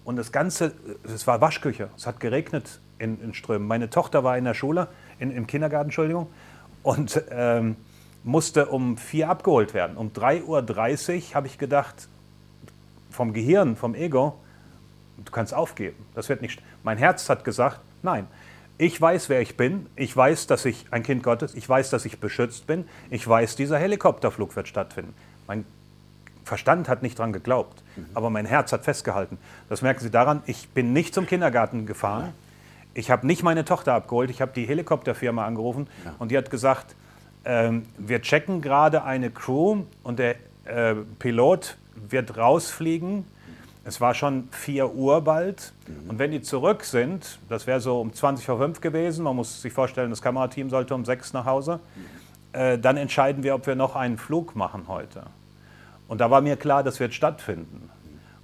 Und 0.06 0.16
das 0.18 0.32
Ganze, 0.32 0.74
es 1.04 1.28
war 1.28 1.42
Waschküche. 1.42 1.90
Es 1.98 2.08
hat 2.08 2.20
geregnet 2.20 2.80
in, 3.00 3.22
in 3.22 3.34
Strömen. 3.34 3.68
Meine 3.68 3.90
Tochter 3.90 4.24
war 4.24 4.38
in 4.38 4.46
der 4.46 4.54
Schule, 4.54 4.88
in, 5.20 5.32
im 5.32 5.48
Kindergarten, 5.48 5.88
Entschuldigung, 5.88 6.28
und 6.84 7.22
ähm, 7.32 7.76
musste 8.24 8.68
um 8.68 8.98
vier 8.98 9.30
abgeholt 9.30 9.74
werden. 9.74 9.98
Um 9.98 10.12
3.30 10.12 10.44
Uhr 11.30 11.36
habe 11.36 11.48
ich 11.48 11.58
gedacht, 11.58 12.08
vom 13.10 13.34
Gehirn, 13.34 13.76
vom 13.76 13.96
Ego, 13.96 14.40
du 15.24 15.32
kannst 15.32 15.54
aufgeben. 15.54 16.06
Das 16.16 16.30
wird 16.30 16.42
nicht. 16.42 16.62
Mein 16.84 16.98
Herz 16.98 17.30
hat 17.30 17.44
gesagt, 17.44 17.80
nein. 18.02 18.28
Ich 18.80 19.00
weiß, 19.00 19.30
wer 19.30 19.40
ich 19.40 19.56
bin. 19.56 19.86
Ich 19.96 20.16
weiß, 20.18 20.48
dass 20.48 20.66
ich 20.66 20.88
ein 20.90 21.04
Kind 21.04 21.22
Gottes. 21.22 21.54
Ich 21.54 21.70
weiß, 21.70 21.92
dass 21.92 22.06
ich 22.06 22.20
beschützt 22.20 22.66
bin. 22.66 22.86
Ich 23.12 23.26
weiß, 23.28 23.56
dieser 23.56 23.78
Helikopterflug 23.78 24.56
wird 24.56 24.68
stattfinden. 24.68 25.14
Mein 25.48 25.64
Verstand 26.44 26.90
hat 26.90 27.04
nicht 27.04 27.20
daran 27.20 27.34
geglaubt, 27.34 27.84
mhm. 27.96 28.08
aber 28.14 28.30
mein 28.30 28.46
Herz 28.46 28.74
hat 28.74 28.84
festgehalten. 28.84 29.38
Das 29.70 29.82
merken 29.82 30.02
Sie 30.02 30.10
daran, 30.10 30.42
ich 30.46 30.70
bin 30.70 30.92
nicht 30.92 31.14
zum 31.14 31.28
Kindergarten 31.28 31.86
gefahren. 31.86 32.34
Ich 32.94 33.10
habe 33.10 33.26
nicht 33.26 33.44
meine 33.44 33.66
Tochter 33.66 33.94
abgeholt, 33.94 34.30
ich 34.30 34.42
habe 34.42 34.52
die 34.54 34.66
Helikopterfirma 34.66 35.46
angerufen 35.46 35.88
ja. 36.06 36.14
und 36.20 36.32
die 36.32 36.38
hat 36.38 36.50
gesagt, 36.50 36.96
ähm, 37.46 37.86
wir 37.98 38.22
checken 38.22 38.62
gerade 38.62 39.04
eine 39.04 39.32
Crew 39.32 39.84
und 40.04 40.20
der 40.20 40.36
äh, 40.66 40.96
Pilot 41.20 41.78
wird 41.96 42.38
rausfliegen. 42.38 43.26
Es 43.86 44.00
war 44.00 44.14
schon 44.14 44.48
4 44.52 44.94
Uhr 44.94 45.22
bald. 45.22 45.74
Mhm. 45.88 46.10
Und 46.12 46.20
wenn 46.20 46.32
die 46.32 46.42
zurück 46.42 46.84
sind, 46.84 47.40
das 47.50 47.68
wäre 47.68 47.82
so 47.82 48.00
um 48.00 48.14
20 48.14 48.46
vor 48.46 48.58
5 48.60 48.80
gewesen, 48.80 49.24
man 49.24 49.36
muss 49.36 49.62
sich 49.62 49.74
vorstellen, 49.74 50.10
das 50.10 50.22
Kamerateam 50.22 50.70
sollte 50.70 50.96
um 50.96 51.04
6 51.04 51.34
nach 51.34 51.46
Hause, 51.46 51.80
mhm. 51.96 52.60
äh, 52.60 52.78
dann 52.78 52.98
entscheiden 52.98 53.44
wir, 53.44 53.56
ob 53.56 53.68
wir 53.68 53.76
noch 53.76 53.96
einen 53.96 54.18
Flug 54.18 54.56
machen 54.56 54.86
heute. 54.88 55.24
Und 56.08 56.22
da 56.22 56.30
war 56.30 56.42
mir 56.42 56.56
klar, 56.56 56.84
das 56.84 57.00
wird 57.00 57.14
stattfinden. 57.14 57.90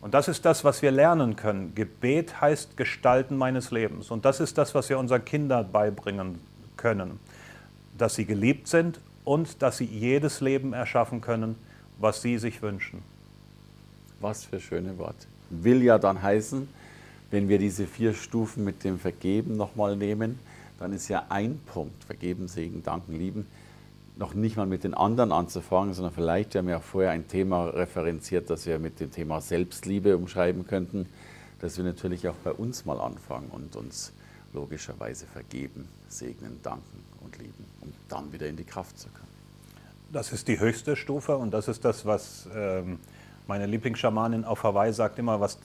Und 0.02 0.14
das 0.14 0.28
ist 0.28 0.45
das, 0.45 0.64
was 0.64 0.82
wir 0.82 0.91
lernen 0.91 1.36
können. 1.36 1.76
Gebet 1.76 2.39
heißt 2.39 2.78
Gestalten 2.78 3.36
meines 3.36 3.72
Lebens. 3.72 4.12
Und 4.12 4.26
das 4.26 4.39
ist 4.39 4.58
das, 4.58 4.74
was 4.74 4.89
wir 4.89 4.97
unseren 4.97 5.26
Kindern 5.26 5.72
beibringen 5.72 6.39
können. 6.78 7.20
Dass 7.97 8.16
sie 8.16 8.26
geliebt 8.26 8.68
sind 8.68 9.00
und 9.26 9.62
dass 9.62 9.78
sie 9.78 9.86
jedes 9.86 10.39
Leben 10.39 10.74
erschaffen 10.74 11.20
können, 11.20 11.56
was 11.97 12.22
sie 12.22 12.38
sich 12.38 12.62
wünschen. 12.62 13.04
Was 14.22 14.45
für 14.45 14.60
schöne 14.60 14.97
Worte. 14.97 15.28
Will 15.50 15.84
ja 15.84 15.97
dann 15.97 16.22
heißen, 16.22 16.70
wenn 17.32 17.50
wir 17.50 17.60
diese 17.60 17.86
vier 17.86 18.14
Stufen 18.14 18.64
mit 18.64 18.84
dem 18.84 19.00
Vergeben 19.00 19.58
nochmal 19.58 19.95
nehmen, 19.95 20.39
dann 20.80 20.93
ist 20.93 21.10
ja 21.10 21.26
ein 21.30 21.60
Punkt, 21.66 22.06
Vergeben, 22.06 22.47
Segen, 22.47 22.84
Danken, 22.84 23.18
Lieben, 23.18 23.45
noch 24.20 24.34
nicht 24.34 24.57
mal 24.57 24.65
mit 24.65 24.84
den 24.84 24.93
anderen 24.93 25.32
anzufangen, 25.32 25.93
sondern 25.93 26.13
vielleicht, 26.13 26.53
wir 26.53 26.59
haben 26.59 26.70
ja 26.70 26.82
vorher 26.82 27.11
ein 27.11 27.30
Thema 27.30 27.67
referenziert, 27.67 28.49
das 28.49 28.65
wir 28.65 28.78
mit 28.78 28.99
dem 28.99 29.11
Thema 29.11 29.39
Selbstliebe 29.39 30.17
umschreiben 30.17 30.67
könnten, 30.67 31.07
dass 31.61 31.78
wir 31.78 31.86
natürlich 31.86 32.28
auch 32.28 32.36
bei 32.43 32.51
uns 32.51 32.86
mal 32.86 32.99
anfangen 32.99 33.47
und 33.49 33.78
uns 33.78 34.11
logischerweise 34.53 35.26
vergeben, 35.26 35.88
segnen, 36.09 36.59
danken 36.63 37.03
und 37.22 37.38
lieben, 37.38 37.65
um 37.80 37.93
dann 38.09 38.34
wieder 38.34 38.47
in 38.47 38.57
die 38.57 38.65
Kraft 38.65 38.99
zu 38.99 39.07
kommen. 39.07 39.30
Das 40.11 40.34
ist 40.34 40.49
die 40.49 40.59
höchste 40.59 40.97
Stufe 40.97 41.38
und 41.38 41.51
das 41.51 41.70
ist 41.70 41.86
das, 41.86 42.05
was 42.05 42.49
ähm, 42.53 42.99
meine 43.47 43.67
Lieblingsschamanin 43.67 44.43
auf 44.43 44.63
Hawaii 44.63 44.91
sagt 44.91 45.17
immer, 45.17 45.39
was 45.39 45.59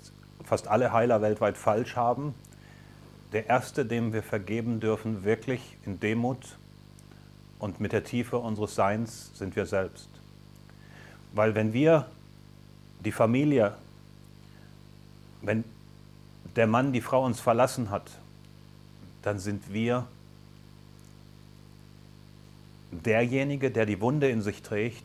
fast 0.45 0.69
alle 0.69 0.93
Heiler 0.93 1.23
weltweit 1.23 1.59
falsch 1.59 1.97
haben. 1.97 2.35
Der 3.33 3.49
Erste, 3.49 3.85
dem 3.85 4.13
wir 4.13 4.23
vergeben 4.23 4.79
dürfen, 4.79 5.25
wirklich 5.25 5.77
in 5.85 5.99
Demut 5.99 6.57
und 7.59 7.81
mit 7.81 7.93
der 7.93 8.05
Tiefe 8.05 8.39
unseres 8.39 8.75
Seins 8.75 9.31
sind 9.35 9.57
wir 9.57 9.67
selbst. 9.67 10.09
Weil 11.33 11.55
wenn 11.55 11.73
wir 11.73 12.07
die 13.05 13.13
Familie, 13.13 13.75
wenn 15.43 15.65
der 16.57 16.67
Mann 16.67 16.93
die 16.93 17.01
Frau 17.01 17.25
uns 17.25 17.41
verlassen 17.41 17.91
hat, 17.91 18.11
dann 19.23 19.39
sind 19.39 19.73
wir 19.73 20.07
derjenige, 22.91 23.71
der 23.71 23.87
die 23.87 24.01
Wunde 24.01 24.29
in 24.29 24.43
sich 24.43 24.63
trägt, 24.63 25.05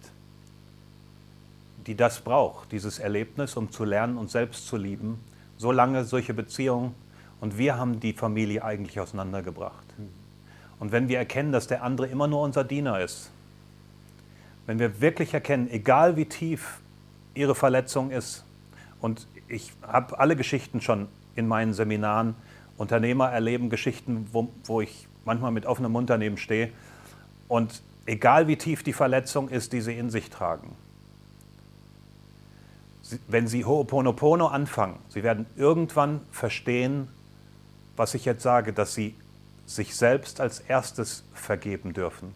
die 1.88 1.96
das 1.96 2.22
braucht, 2.22 2.72
dieses 2.72 3.00
Erlebnis, 3.00 3.56
um 3.56 3.72
zu 3.72 3.84
lernen 3.84 4.18
und 4.18 4.30
selbst 4.30 4.68
zu 4.68 4.78
lieben. 4.78 5.20
So 5.58 5.72
lange 5.72 6.06
solche 6.06 6.34
Beziehungen. 6.34 6.94
Und 7.42 7.58
wir 7.58 7.78
haben 7.78 8.00
die 8.00 8.14
Familie 8.14 8.64
eigentlich 8.64 9.00
auseinandergebracht. 9.00 9.86
Und 10.80 10.92
wenn 10.92 11.10
wir 11.10 11.18
erkennen, 11.18 11.52
dass 11.52 11.68
der 11.68 11.84
andere 11.84 12.08
immer 12.08 12.28
nur 12.28 12.42
unser 12.42 12.64
Diener 12.64 13.02
ist, 13.02 13.32
wenn 14.66 14.80
wir 14.80 15.02
wirklich 15.02 15.34
erkennen, 15.34 15.70
egal 15.70 16.16
wie 16.16 16.26
tief 16.26 16.80
ihre 17.34 17.56
Verletzung 17.56 18.12
ist, 18.12 18.46
und 19.02 19.28
ich 19.48 19.74
habe 19.82 20.20
alle 20.20 20.36
Geschichten 20.36 20.82
schon 20.82 21.08
in 21.36 21.48
meinen 21.48 21.74
Seminaren, 21.74 22.36
Unternehmer 22.78 23.30
erleben 23.30 23.70
Geschichten, 23.70 24.28
wo, 24.32 24.50
wo 24.64 24.80
ich 24.80 25.08
manchmal 25.26 25.52
mit 25.52 25.66
offenem 25.66 25.92
Mund 25.92 26.10
daneben 26.10 26.38
stehe, 26.38 26.72
und 27.48 27.82
egal 28.06 28.48
wie 28.48 28.56
tief 28.56 28.84
die 28.84 28.94
Verletzung 28.94 29.50
ist, 29.50 29.74
die 29.74 29.82
sie 29.82 29.98
in 29.98 30.10
sich 30.10 30.30
tragen, 30.30 30.76
wenn 33.28 33.48
sie 33.48 33.66
Ho'oponopono 33.66 34.48
anfangen, 34.48 34.98
sie 35.10 35.24
werden 35.24 35.46
irgendwann 35.56 36.22
verstehen, 36.32 37.08
was 37.96 38.14
ich 38.14 38.24
jetzt 38.24 38.44
sage, 38.44 38.72
dass 38.72 38.94
sie 38.94 39.16
sich 39.70 39.96
selbst 39.96 40.42
als 40.42 40.62
erstes 40.62 41.24
vergeben 41.34 41.94
dürfen. 41.94 42.34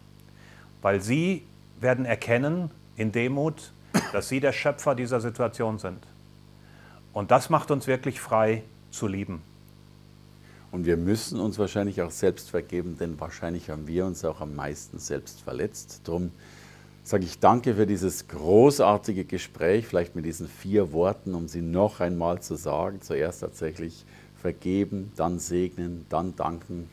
Weil 0.84 1.02
sie 1.02 1.44
werden 1.82 2.06
erkennen 2.06 2.70
in 2.96 3.12
Demut, 3.12 3.72
dass 4.12 4.30
sie 4.30 4.40
der 4.40 4.54
Schöpfer 4.54 4.94
dieser 4.94 5.20
Situation 5.20 5.80
sind. 5.80 5.98
Und 7.12 7.32
das 7.32 7.50
macht 7.50 7.72
uns 7.72 7.88
wirklich 7.88 8.22
frei 8.22 8.64
zu 8.92 9.08
lieben. 9.08 9.42
Und 10.72 10.86
wir 10.86 10.96
müssen 10.96 11.40
uns 11.40 11.58
wahrscheinlich 11.58 12.02
auch 12.04 12.12
selbst 12.12 12.52
vergeben, 12.52 12.98
denn 13.00 13.20
wahrscheinlich 13.20 13.70
haben 13.70 13.88
wir 13.88 14.06
uns 14.06 14.24
auch 14.26 14.40
am 14.40 14.56
meisten 14.56 15.00
selbst 15.00 15.42
verletzt. 15.42 16.02
Darum 16.04 16.32
sage 17.04 17.26
ich 17.26 17.40
danke 17.40 17.76
für 17.76 17.88
dieses 17.88 18.28
großartige 18.28 19.26
Gespräch, 19.26 19.88
vielleicht 19.88 20.16
mit 20.16 20.26
diesen 20.26 20.48
vier 20.48 20.92
Worten, 20.92 21.34
um 21.34 21.48
sie 21.48 21.62
noch 21.62 22.00
einmal 22.00 22.42
zu 22.42 22.56
sagen. 22.56 23.02
Zuerst 23.02 23.42
tatsächlich 23.42 24.06
vergeben, 24.40 25.12
dann 25.16 25.40
segnen, 25.40 26.06
dann 26.10 26.36
danken 26.36 26.90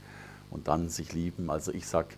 und 0.50 0.68
dann 0.68 0.88
sich 0.88 1.12
lieben. 1.12 1.50
Also 1.50 1.72
ich 1.72 1.86
sage 1.86 2.08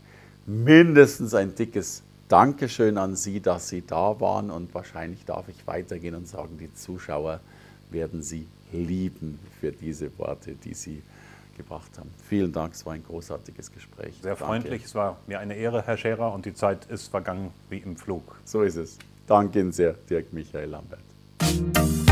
mindestens 0.46 1.34
ein 1.34 1.54
dickes 1.54 2.02
Dankeschön 2.28 2.96
an 2.96 3.14
Sie, 3.14 3.40
dass 3.40 3.68
Sie 3.68 3.86
da 3.86 4.18
waren 4.20 4.50
und 4.50 4.74
wahrscheinlich 4.74 5.24
darf 5.24 5.48
ich 5.48 5.66
weitergehen 5.66 6.14
und 6.14 6.26
sagen, 6.26 6.56
die 6.58 6.72
Zuschauer 6.72 7.40
werden 7.90 8.22
Sie 8.22 8.46
lieben 8.72 9.38
für 9.60 9.70
diese 9.70 10.16
Worte, 10.18 10.54
die 10.54 10.72
Sie 10.72 11.02
gebracht 11.56 11.98
haben. 11.98 12.10
Vielen 12.28 12.52
Dank, 12.52 12.72
es 12.72 12.86
war 12.86 12.94
ein 12.94 13.04
großartiges 13.04 13.70
Gespräch. 13.70 14.14
Sehr 14.22 14.30
Danke. 14.30 14.44
freundlich, 14.44 14.84
es 14.84 14.94
war 14.94 15.18
mir 15.26 15.40
eine 15.40 15.54
Ehre, 15.54 15.82
Herr 15.82 15.98
Scherer, 15.98 16.32
und 16.32 16.46
die 16.46 16.54
Zeit 16.54 16.86
ist 16.86 17.08
vergangen 17.08 17.50
wie 17.68 17.78
im 17.78 17.96
Flug. 17.96 18.36
So 18.44 18.62
ist 18.62 18.76
es. 18.76 18.98
Danke 19.26 19.60
Ihnen 19.60 19.72
sehr, 19.72 19.94
Dirk 20.08 20.32
Michael 20.32 20.70
Lambert. 20.70 22.11